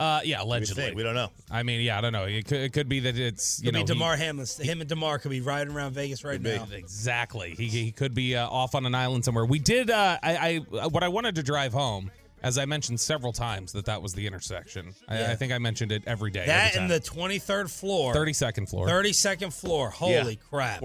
Uh 0.00 0.20
yeah, 0.24 0.42
allegedly. 0.42 0.94
We 0.94 1.02
don't 1.02 1.14
know. 1.16 1.30
I 1.50 1.62
mean, 1.64 1.80
yeah, 1.80 1.98
I 1.98 2.00
don't 2.00 2.12
know. 2.12 2.24
It 2.24 2.46
could, 2.46 2.60
it 2.60 2.72
could 2.72 2.88
be 2.88 3.00
that 3.00 3.18
it's 3.18 3.58
you 3.60 3.66
Could 3.66 3.74
know 3.74 3.84
be 3.84 3.92
he- 3.92 3.98
Damar 3.98 4.16
Hamlin. 4.16 4.46
Him 4.60 4.80
and 4.80 4.88
Damar 4.88 5.18
could 5.18 5.30
be 5.32 5.40
riding 5.40 5.74
around 5.74 5.92
Vegas 5.94 6.22
right 6.24 6.40
now. 6.40 6.66
Exactly. 6.72 7.54
He, 7.56 7.66
he 7.66 7.90
could 7.92 8.14
be 8.14 8.36
uh, 8.36 8.46
off 8.48 8.74
on 8.76 8.86
an 8.86 8.94
island 8.94 9.24
somewhere. 9.24 9.44
We 9.44 9.58
did. 9.58 9.90
Uh, 9.90 10.18
I, 10.22 10.62
I 10.74 10.86
what 10.88 11.02
I 11.02 11.08
wanted 11.08 11.34
to 11.34 11.42
drive 11.42 11.72
home, 11.72 12.12
as 12.44 12.58
I 12.58 12.64
mentioned 12.64 13.00
several 13.00 13.32
times, 13.32 13.72
that 13.72 13.86
that 13.86 14.00
was 14.00 14.14
the 14.14 14.26
intersection. 14.26 14.94
I, 15.08 15.18
Yeah. 15.18 15.30
I 15.32 15.34
think 15.34 15.52
I 15.52 15.58
mentioned 15.58 15.90
it 15.90 16.04
every 16.06 16.30
day. 16.30 16.46
That 16.46 16.76
every 16.76 16.82
and 16.82 16.90
the 16.90 17.00
23rd 17.00 17.68
floor. 17.68 18.14
32nd 18.14 18.68
floor. 18.70 18.86
32nd 18.86 19.52
floor. 19.52 19.90
Holy 19.90 20.36
crap. 20.36 20.80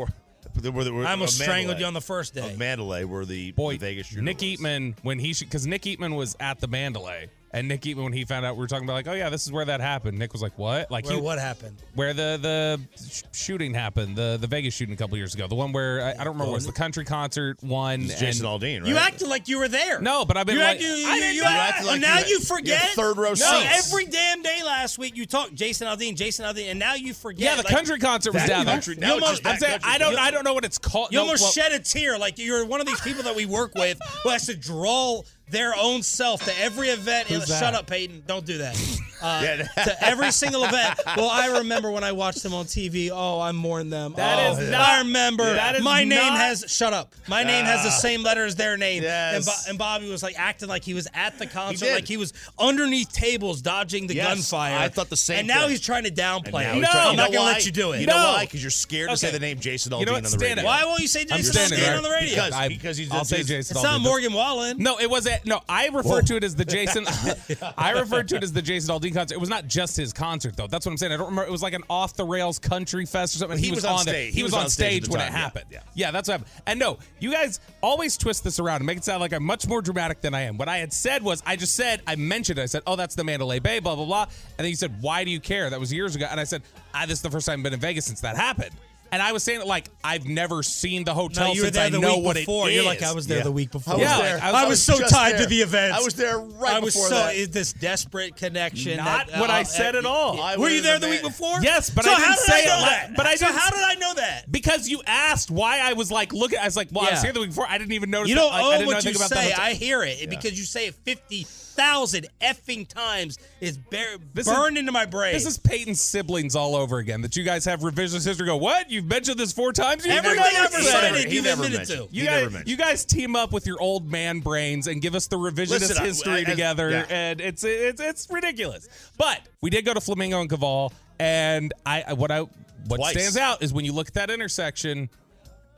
There 0.56 0.72
were- 0.72 0.84
there 0.84 0.94
were- 0.94 1.06
I 1.06 1.12
almost 1.12 1.40
of 1.40 1.44
strangled 1.44 1.80
you 1.80 1.86
on 1.86 1.94
the 1.94 2.02
first 2.02 2.34
day. 2.34 2.52
Of 2.52 2.58
Mandalay, 2.58 3.04
where 3.06 3.26
the 3.26 3.52
Boy, 3.52 3.78
Vegas 3.78 4.16
Nick 4.16 4.40
Eatman 4.40 4.96
when 5.04 5.20
he 5.20 5.34
because 5.40 5.66
Nick 5.68 5.84
Eatman 5.84 6.16
was 6.16 6.36
at 6.40 6.60
the 6.60 6.68
Mandalay, 6.68 7.30
and 7.54 7.68
Nick 7.68 7.82
Eatman 7.82 8.04
when 8.04 8.14
he 8.14 8.26
found 8.26 8.46
out 8.46 8.56
we 8.56 8.62
were 8.62 8.68
talking 8.68 8.86
about 8.86 8.94
like, 8.96 9.08
oh 9.08 9.14
yeah, 9.14 9.30
this 9.30 9.46
is 9.46 9.52
where 9.52 9.64
that 9.66 9.80
happened. 9.80 10.18
Nick 10.18 10.34
was 10.34 10.42
like, 10.42 10.58
what? 10.58 10.90
Like 10.92 11.06
Where 11.06 11.16
he, 11.16 11.22
what 11.22 11.38
happened? 11.40 11.78
Where 11.96 12.14
the 12.14 12.40
the 12.42 12.80
sh- 13.12 13.22
shooting 13.32 13.74
happened, 13.74 14.16
the 14.16 14.38
the 14.42 14.48
Vegas 14.48 14.74
shooting 14.74 14.94
a 14.94 14.98
couple 14.98 15.16
years 15.18 15.36
ago, 15.36 15.48
the 15.48 15.56
one 15.56 15.72
where 15.72 16.02
I, 16.04 16.12
I 16.12 16.14
don't 16.24 16.34
remember 16.34 16.46
what 16.46 16.56
was 16.56 16.66
the 16.66 16.72
country 16.72 17.06
concert 17.06 17.62
one. 17.64 18.02
It 18.02 18.04
was 18.08 18.20
Jason 18.20 18.46
and- 18.46 18.62
Aldean, 18.62 18.88
You 18.88 18.98
acted 18.98 19.28
like 19.28 19.48
you 19.48 19.60
were 19.60 19.68
there. 19.68 20.02
No, 20.02 20.26
but 20.26 20.36
I've 20.36 20.46
been 20.46 20.56
you 20.56 20.62
like, 20.62 20.72
act- 20.78 20.82
you, 20.82 20.88
you, 20.90 21.08
I 21.08 21.20
didn't 21.20 21.36
you 21.36 21.42
know. 21.44 21.48
act- 21.50 21.74
acted 21.76 21.88
like 21.88 22.02
now 22.02 22.20
you 22.20 22.26
you, 22.28 22.40
forget. 22.40 22.84
you 22.90 22.96
third 22.96 23.18
row 23.18 23.30
no, 23.30 23.36
seats. 23.36 23.88
every 23.94 24.06
damn 24.08 24.42
day 24.42 24.62
last 24.66 24.98
week 24.98 25.16
you 25.16 25.26
talked 25.26 25.54
Jason 25.54 25.88
Aldean, 25.88 26.16
Jason 26.16 26.46
Aldean, 26.46 26.72
and 26.72 26.80
now 26.80 26.96
you 26.96 27.14
forget. 27.14 27.42
Yeah, 27.44 27.56
the 27.56 27.64
like- 27.64 27.74
country 27.74 28.00
concert 28.00 28.34
was 28.34 28.44
down 28.46 28.66
there. 28.66 28.76
country- 28.76 28.98
You 29.00 29.14
almost- 29.14 29.46
I'm 29.46 29.58
saying. 29.60 29.80
I 29.84 29.98
don't 29.98 30.18
I 30.18 30.32
don't 30.32 30.44
know 30.44 30.54
what 30.56 30.66
it's 30.66 30.78
called. 30.80 31.12
You 31.12 31.18
No, 31.18 31.22
almost 31.24 31.44
well- 31.44 31.52
shed 31.52 31.72
a 31.74 31.80
tear 31.80 32.18
like 32.18 32.40
you're 32.40 32.66
one 32.66 32.82
of 32.82 32.88
these 32.88 33.02
people 33.02 33.24
that 33.24 33.36
we 33.36 33.46
work 33.46 33.76
with 33.76 34.00
who 34.24 34.30
has 34.30 34.48
to 34.48 34.56
draw 34.56 35.22
their 35.50 35.74
own 35.78 36.04
self 36.04 36.46
to 36.46 36.60
every 36.60 36.90
event. 36.90 37.28
Who's 37.28 37.48
Shut 37.48 37.60
that? 37.60 37.74
up, 37.76 37.88
Peyton. 37.88 38.24
Don't 38.26 38.46
do 38.46 38.60
that. 38.60 38.76
Uh, 39.24 39.42
Yeah. 39.44 39.84
to 39.86 40.04
every 40.06 40.32
single 40.32 40.64
event. 40.66 41.00
Well, 41.16 41.30
I 41.30 41.60
remember 41.60 41.90
when 41.92 42.04
I 42.04 42.12
watched 42.12 42.44
them 42.44 42.54
on 42.54 42.66
TV. 42.66 43.10
Oh, 43.12 43.40
I 43.40 43.52
mourned 43.54 43.92
them. 43.92 44.14
That 44.18 44.50
oh, 44.50 44.58
is 44.58 44.70
not- 44.70 44.82
I 44.82 44.98
remember. 45.00 45.54
that 45.54 45.76
is 45.76 45.82
my 45.82 46.04
name 46.04 46.20
not- 46.20 46.38
has. 46.38 46.66
Shut 46.68 46.92
up. 46.94 47.14
My 47.28 47.44
name 47.44 47.64
has 47.66 47.84
the 47.84 47.90
Ah. 47.90 47.92
same 48.00 48.22
letter 48.22 48.46
as 48.46 48.56
their 48.56 48.76
name. 48.78 49.04
Yes. 49.04 49.36
And, 49.36 49.46
Bo- 49.46 49.70
and 49.70 49.78
Bobby 49.78 50.10
was 50.10 50.24
like 50.24 50.36
acting 50.38 50.68
like 50.68 50.84
he 50.84 50.94
was 50.94 51.08
at 51.14 51.40
the 51.40 51.48
concert, 51.48 51.86
did. 51.86 51.94
like 51.96 52.08
he 52.08 52.18
was 52.18 52.34
underneath 52.60 53.12
tables 53.14 53.62
dodging 53.62 54.08
the 54.08 54.16
Yes, 54.16 54.28
gunfire. 54.28 54.78
I 54.78 54.90
thought 54.90 55.10
the 55.10 55.16
same 55.18 55.40
And 55.40 55.48
now 55.48 55.62
thing. 55.62 55.70
he's 55.72 55.82
trying 55.82 56.04
to 56.04 56.12
downplay 56.12 56.66
And 56.66 56.80
it. 56.80 56.82
now 56.82 56.88
he's 56.88 56.90
trying- 56.90 57.08
I'm 57.12 57.16
not 57.16 57.32
gonna 57.32 57.46
why? 57.46 57.52
let 57.54 57.66
you 57.66 57.72
do 57.72 57.92
it. 57.94 58.02
You 58.02 58.08
know 58.08 58.18
No. 58.18 58.34
why? 58.34 58.42
Because 58.46 58.62
you're 58.62 58.72
scared 58.72 59.10
to 59.10 59.16
say 59.18 59.32
the 59.32 59.40
name 59.40 59.60
Jason 59.60 59.94
Aldean 59.94 60.00
You 60.02 60.06
know 60.08 60.16
on 60.16 60.24
the 60.24 60.38
radio. 60.38 60.64
it. 60.64 60.66
Why 60.66 60.84
won't 60.84 61.00
you 61.02 61.08
say 61.08 61.24
Jason 61.24 61.54
standing 61.54 61.80
Aldean 61.80 61.82
there. 61.84 61.98
on 61.98 62.04
the 62.04 62.10
radio? 62.10 62.36
Because, 62.36 62.54
I- 62.54 62.68
because 62.68 62.98
he's 62.98 63.12
I'll 63.12 63.24
say 63.26 63.38
Jason. 63.44 63.78
it's 63.78 63.84
not 63.84 64.02
Morgan 64.02 64.34
Wallen. 64.34 64.78
No, 64.80 65.00
it 65.00 65.10
was 65.10 65.26
a 65.28 65.40
no. 65.46 65.62
I 65.70 65.88
referred 65.88 66.28
to 66.28 66.36
it 66.36 66.44
as 66.44 66.56
the 66.56 66.66
Jason. 66.66 67.06
I 67.78 67.92
referred 67.92 68.28
to 68.30 68.36
it 68.36 68.44
as 68.44 68.52
the 68.54 68.62
Jason 68.62 68.90
Aldean 68.90 69.13
concert. 69.14 69.36
It 69.36 69.40
was 69.40 69.50
not 69.50 69.68
just 69.68 69.96
his 69.98 70.14
concert 70.14 70.56
though. 70.56 70.68
That's 70.68 70.86
what 70.86 70.92
I'm 70.92 70.98
saying. 70.98 71.12
I 71.12 71.18
don't 71.18 71.30
remember. 71.30 71.48
It 71.48 71.52
was 71.52 71.64
like 71.64 71.74
an 71.74 71.84
off 71.90 72.16
the 72.16 72.26
rails 72.26 72.60
country 72.60 73.06
fest 73.06 73.36
or 73.36 73.40
something. 73.40 73.58
He 73.58 73.72
was 73.72 73.86
on 73.86 74.06
there. 74.06 74.14
stage. 74.14 74.34
He, 74.34 74.44
was, 74.44 74.54
on 74.54 74.70
stage, 74.70 75.08
when 75.08 75.20
time, 75.20 75.30
it 75.30 75.32
happened. 75.32 75.66
yeah. 75.72 75.80
Yeah, 75.94 76.12
that's 76.12 76.28
what 76.28 76.40
happened. 76.40 76.62
And 76.66 76.80
no, 76.80 76.98
you 77.20 77.32
guys 77.32 77.60
always 77.82 78.18
twist 78.18 78.44
this 78.44 78.60
around 78.60 78.78
and 78.78 78.86
make 78.86 78.98
it 78.98 79.04
sound 79.04 79.22
like 79.22 79.34
I'm 79.34 79.44
much 79.44 79.68
more 79.68 79.82
dramatic 79.82 80.22
than 80.22 80.34
I 80.34 80.42
am. 80.42 80.58
What 80.58 80.70
I 80.70 80.78
had 80.78 80.94
said 80.94 81.24
was, 81.24 81.42
I 81.46 81.56
just 81.56 81.76
said, 81.76 82.02
I 82.08 82.16
mentioned 82.16 82.60
it. 82.60 82.64
I 82.64 82.68
said, 82.68 82.84
oh, 82.88 82.96
that's 82.96 83.16
the 83.16 83.24
Mandalay 83.24 83.60
Bay, 83.60 83.80
blah, 83.80 83.96
blah, 83.96 84.06
blah. 84.06 84.24
And 84.24 84.66
then 84.66 84.70
you 84.70 84.76
said, 84.76 85.02
why 85.02 85.24
do 85.24 85.32
you 85.32 85.40
care? 85.40 85.70
That 85.70 85.80
was 85.80 85.92
years 85.94 86.16
ago. 86.16 86.28
And 86.30 86.40
I 86.40 86.44
said, 86.44 86.64
ah, 86.94 87.06
this 87.06 87.18
is 87.20 87.22
the 87.22 87.32
first 87.32 87.46
time 87.46 87.60
I've 87.60 87.64
been 87.64 87.74
in 87.74 87.80
Vegas 87.80 88.06
since 88.06 88.22
that 88.22 88.36
happened. 88.36 88.72
And 89.14 89.22
I 89.22 89.32
was 89.32 89.44
saying 89.44 89.62
it 89.62 89.68
like 89.68 89.90
I've 90.04 90.26
never 90.26 90.64
seen 90.64 91.04
the 91.04 91.14
hotel 91.14 91.48
No, 91.50 91.54
you 91.54 91.62
were 91.62 91.66
since 91.68 91.76
there 91.78 91.86
I 91.86 91.90
the 91.90 92.00
know 92.00 92.16
week 92.18 92.26
what 92.26 92.36
before. 92.36 92.68
it 92.68 92.74
You're 92.74 92.82
is. 92.82 92.88
like, 92.88 93.04
I 93.04 93.14
was 93.14 93.28
there 93.28 93.38
Yeah. 93.38 93.44
the 93.44 93.52
week 93.52 93.72
before. 93.72 93.94
I 93.94 93.98
was 93.98 94.04
Yeah, 94.04 94.22
there. 94.22 94.34
like, 94.36 94.44
I 94.44 94.52
was, 94.52 94.62
I 94.64 94.68
was 94.68 94.84
so 94.84 94.98
just 94.98 95.14
tied 95.14 95.34
there. 95.34 95.42
to 95.42 95.46
the 95.46 95.62
event. 95.62 95.94
I 95.94 96.02
was 96.02 96.16
there 96.16 96.40
right 96.40 96.74
I 96.74 96.80
was 96.80 96.96
before 96.96 97.10
so 97.10 97.16
that. 97.16 97.36
is 97.36 97.50
this 97.52 97.74
desperate 97.74 98.36
connection. 98.36 98.98
Not 98.98 99.28
that, 99.28 99.40
what 99.40 99.50
uh, 99.52 99.54
I 99.54 99.64
said 99.64 99.96
uh, 99.96 100.00
at 100.00 100.06
all. 100.06 100.42
I 100.42 100.58
Were 100.58 100.68
you 100.70 100.82
there 100.82 100.98
the 101.00 101.06
the 101.06 101.12
week 101.12 101.22
before? 101.22 101.62
Yes, 101.62 101.90
but 101.92 102.06
so 102.06 102.12
I 102.12 102.16
didn't 102.20 102.38
say 102.40 102.56
I 102.56 102.60
it 102.60 102.66
know 102.66 102.78
li- 102.80 102.90
that? 102.90 103.16
but 103.16 103.26
I 103.28 103.36
so 103.36 103.46
how 103.46 103.70
did 103.70 103.82
I 103.84 103.94
know 103.96 104.14
that? 104.16 104.52
Because 104.52 104.90
you 104.90 105.02
asked 105.06 105.52
why 105.52 105.80
I 105.80 105.94
was 105.94 106.12
like, 106.12 106.34
look, 106.34 106.54
I 106.58 106.66
was 106.66 106.76
like, 106.76 106.88
well, 106.92 107.06
I 107.08 107.12
was 107.12 107.22
here 107.22 107.34
the 107.34 107.40
week 107.42 107.50
before. 107.50 107.68
I 107.70 107.78
didn't 107.78 107.94
even 107.94 108.10
notice. 108.10 108.30
You 108.30 108.36
don't 108.36 108.52
like, 108.52 108.64
I 108.64 108.66
own 108.80 108.86
what 108.88 109.04
you 109.04 109.10
anything 109.12 109.16
about 109.16 109.30
say. 109.30 109.54
I 109.54 109.74
hear 109.74 110.02
it 110.04 110.28
because 110.30 110.58
you 110.58 110.66
say 110.66 110.88
it 110.88 110.96
fifty 110.96 111.46
thousand 111.76 112.28
effing 112.42 112.88
times 112.88 113.38
is 113.62 113.78
bar- 113.78 114.18
This 114.34 114.48
is- 114.48 114.54
burned 114.54 114.78
into 114.78 114.92
my 114.92 115.06
brain. 115.06 115.34
This 115.34 115.46
is 115.46 115.58
Peyton's 115.58 116.02
siblings 116.02 116.56
all 116.56 116.76
over 116.76 116.98
again. 117.00 117.22
That 117.22 117.36
you 117.36 117.44
guys 117.44 117.66
have 117.66 117.82
revisionist 117.82 118.26
history. 118.26 118.46
Go 118.46 118.58
what? 118.58 118.90
You've 118.92 119.06
mentioned 119.06 119.40
this 119.40 119.52
four 119.54 119.74
times. 119.74 120.06
You've 120.06 120.16
Everything 120.16 120.38
never 120.54 120.58
I've 120.66 120.72
said 120.72 120.84
said 120.84 121.16
it. 121.16 121.26
it, 121.26 121.32
you've 121.32 121.46
admitted 121.46 121.86
to. 121.88 122.08
You 122.12 122.26
guys, 122.26 122.64
you 122.66 122.78
guys 122.78 123.06
team 123.06 123.36
up 123.36 123.52
with 123.52 123.66
your 123.68 123.82
old 123.82 124.10
man 124.10 124.40
brains 124.40 124.88
and 124.88 125.02
give 125.02 125.16
us 125.16 125.28
the 125.28 125.38
revisionist 125.38 125.70
Listen, 125.90 126.06
history 126.06 126.34
I- 126.34 126.38
I- 126.40 126.44
together, 126.44 126.90
yeah. 126.92 127.06
and 127.10 127.42
it's 127.42 127.64
it's 127.64 128.02
it's 128.02 128.28
ridiculous. 128.30 128.88
But 129.18 129.42
we 129.62 129.70
did 129.70 129.86
go 129.86 129.94
to 129.94 130.02
Flamingo 130.02 130.42
and 130.42 130.50
Koval, 130.50 130.92
and 131.20 131.74
I 131.86 132.04
I- 132.08 132.14
what 132.14 132.32
I 132.32 132.42
what 132.88 132.98
Twice. 132.98 133.14
stands 133.14 133.38
out 133.38 133.64
is 133.64 133.72
when 133.74 133.86
you 133.86 133.94
look 133.94 134.08
at 134.10 134.14
that 134.16 134.30
intersection, 134.30 135.10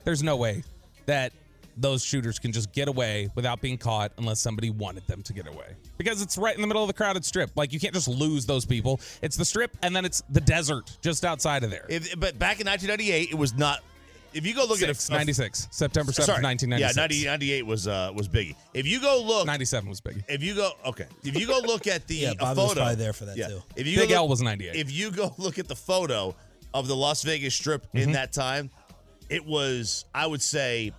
there's 0.04 0.22
no 0.22 0.36
way 0.36 0.62
that 1.06 1.32
those 1.76 2.02
shooters 2.02 2.38
can 2.38 2.52
just 2.52 2.72
get 2.72 2.88
away 2.88 3.28
without 3.34 3.60
being 3.60 3.76
caught 3.76 4.12
unless 4.18 4.40
somebody 4.40 4.70
wanted 4.70 5.06
them 5.06 5.22
to 5.22 5.32
get 5.32 5.46
away. 5.46 5.76
Because 5.98 6.22
it's 6.22 6.38
right 6.38 6.54
in 6.54 6.60
the 6.60 6.66
middle 6.66 6.82
of 6.82 6.88
the 6.88 6.94
crowded 6.94 7.24
strip. 7.24 7.50
Like 7.54 7.72
you 7.72 7.78
can't 7.80 7.92
just 7.94 8.08
lose 8.08 8.46
those 8.46 8.64
people. 8.64 9.00
It's 9.22 9.36
the 9.36 9.44
strip 9.44 9.76
and 9.82 9.94
then 9.94 10.04
it's 10.04 10.22
the 10.30 10.40
desert 10.40 10.96
just 11.02 11.24
outside 11.24 11.64
of 11.64 11.70
there. 11.70 11.84
If, 11.88 12.18
but 12.18 12.38
back 12.38 12.60
in 12.60 12.66
1998, 12.66 13.30
it 13.30 13.34
was 13.34 13.54
not. 13.54 13.80
If 14.32 14.44
you 14.46 14.54
go 14.54 14.66
look 14.66 14.78
Six, 14.78 15.08
at 15.08 15.14
a, 15.14 15.18
96, 15.18 15.68
September 15.70 16.12
7th, 16.12 16.24
Sorry. 16.24 16.42
1996. 16.42 16.96
Yeah, 16.96 17.02
90, 17.02 17.24
98 17.46 17.66
was 17.66 17.86
uh, 17.88 18.10
was 18.14 18.28
Biggie. 18.28 18.54
If 18.74 18.86
you 18.86 19.00
go 19.00 19.22
look, 19.24 19.46
97 19.46 19.88
was 19.88 20.00
Biggie. 20.02 20.24
If 20.28 20.42
you 20.42 20.54
go 20.54 20.72
okay, 20.86 21.06
if 21.24 21.38
you 21.38 21.46
go 21.46 21.58
look 21.64 21.86
at 21.86 22.06
the 22.06 22.14
Yeah, 22.16 22.30
a 22.32 22.34
Bobby 22.34 22.60
was 22.60 22.68
photo, 22.68 22.80
probably 22.80 22.94
there 22.96 23.12
for 23.14 23.24
that, 23.26 23.36
yeah. 23.38 23.48
too. 23.48 23.62
If 23.76 23.86
you 23.86 23.96
Big 23.98 24.10
go 24.10 24.16
L 24.16 24.22
look- 24.22 24.30
was 24.30 24.42
98. 24.42 24.74
If 24.76 24.92
you 24.92 25.10
go 25.10 25.34
look 25.38 25.58
at 25.58 25.68
the 25.68 25.76
photo 25.76 26.34
of 26.74 26.86
the 26.88 26.96
Las 26.96 27.22
Vegas 27.22 27.54
Strip 27.54 27.86
in 27.94 28.10
Mhm. 28.10 28.12
that 28.14 28.32
time, 28.34 28.70
it 29.30 29.44
was 29.46 30.04
I 30.14 30.26
would 30.26 30.42
say 30.42 30.92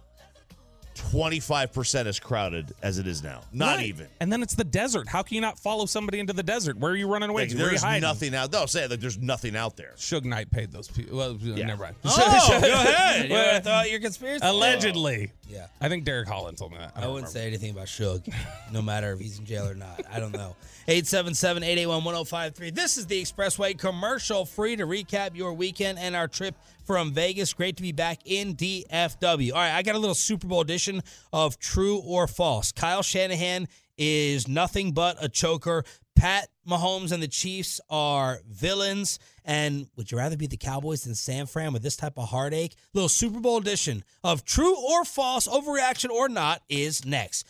25% 0.98 2.06
as 2.06 2.20
crowded 2.20 2.74
as 2.82 2.98
it 3.00 3.08
is 3.08 3.24
now. 3.24 3.42
Not 3.54 3.78
Right. 3.78 3.86
even. 3.88 4.08
And 4.20 4.32
then 4.32 4.42
it's 4.42 4.56
the 4.56 4.64
desert. 4.64 5.08
How 5.08 5.24
can 5.24 5.36
you 5.36 5.42
not 5.42 5.60
follow 5.60 5.86
somebody 5.86 6.20
into 6.20 6.34
the 6.34 6.44
desert? 6.44 6.78
Where 6.78 6.92
are 6.92 6.96
you 6.96 7.08
running 7.08 7.30
away 7.30 7.44
Like, 7.44 7.50
to? 7.52 7.56
Where 7.58 7.66
are 7.68 7.72
you 7.74 7.80
there's 7.80 8.02
nothing 8.02 8.36
out. 8.36 8.52
No, 8.52 8.66
say 8.66 8.88
like 8.88 9.00
there's 9.00 9.18
nothing 9.18 9.56
out 9.56 9.78
there. 9.78 9.94
Suge 9.98 10.26
Knight 10.26 10.52
paid 10.52 10.72
those 10.72 10.88
people. 10.88 11.18
Well, 11.18 11.38
never 11.42 11.84
mind. 11.84 11.96
Oh, 12.06 12.48
go 12.62 12.68
ahead. 12.68 13.26
You 13.30 13.34
Well, 13.34 13.62
wanna 13.64 13.88
your 13.90 14.00
conspiracy? 14.00 14.46
Allegedly. 14.46 15.32
Oh, 15.32 15.48
yeah. 15.50 15.68
I 15.80 15.90
think 15.90 16.04
Derek 16.04 16.28
Holland 16.28 16.58
told 16.58 16.72
me 16.72 16.78
that. 16.80 16.92
I, 16.96 17.04
I, 17.04 17.08
wouldn't 17.08 17.16
remember. 17.16 17.30
say 17.32 17.48
anything 17.48 17.72
about 17.72 17.88
Suge, 17.88 18.34
no 18.72 18.82
matter 18.82 19.14
if 19.14 19.20
he's 19.20 19.40
in 19.40 19.46
jail 19.46 19.68
or 19.68 19.76
not. 19.76 20.02
I 20.12 20.20
don't 20.20 20.34
know. 20.34 20.56
877 20.90 21.64
881 21.64 22.04
1053. 22.04 22.70
This 22.72 22.98
is 22.98 23.08
the 23.08 23.22
Expressway 23.22 23.78
commercial 23.78 24.46
free 24.46 24.76
to 24.78 24.86
recap 24.86 25.36
your 25.36 25.54
weekend 25.54 26.00
and 26.00 26.16
our 26.16 26.28
trip 26.28 26.56
from 26.88 27.12
Vegas. 27.12 27.54
Great 27.54 27.76
to 27.76 27.84
be 27.84 27.92
back 27.92 28.22
in 28.26 28.56
DFW. 28.56 29.52
All 29.52 29.58
right, 29.60 29.74
I 29.74 29.84
got 29.84 29.96
a 29.96 30.00
little 30.00 30.16
Super 30.16 30.48
Bowl 30.48 30.62
edition 30.62 31.04
of 31.34 31.60
True 31.60 31.98
or 31.98 32.26
False. 32.26 32.72
Kyle 32.72 33.04
Shanahan 33.04 33.68
is 33.98 34.48
nothing 34.48 34.94
but 34.94 35.18
a 35.22 35.28
choker. 35.28 35.84
Pat 36.16 36.48
Mahomes 36.68 37.12
and 37.12 37.22
the 37.22 37.28
Chiefs 37.28 37.80
are 37.90 38.40
villains. 38.50 39.20
And 39.46 39.88
would 39.96 40.12
you 40.12 40.18
rather 40.18 40.38
be 40.38 40.48
the 40.48 40.58
Cowboys 40.58 41.04
than 41.04 41.14
San 41.14 41.46
Fran 41.46 41.74
with 41.74 41.84
this 41.84 41.98
type 41.98 42.18
of 42.18 42.30
heartache? 42.30 42.76
Little 42.94 43.10
Super 43.10 43.40
Bowl 43.40 43.58
edition 43.58 44.04
of 44.24 44.46
True 44.46 44.76
or 44.76 45.04
False, 45.06 45.48
Overreaction 45.48 46.10
or 46.10 46.30
Not 46.30 46.64
is 46.70 47.06
next. 47.06 47.46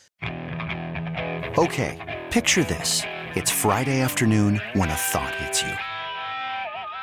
Okay, 1.57 2.23
picture 2.31 2.63
this. 2.63 3.03
It's 3.35 3.51
Friday 3.51 4.01
afternoon 4.01 4.59
when 4.73 4.89
a 4.89 4.95
thought 4.95 5.33
hits 5.35 5.61
you. 5.61 5.86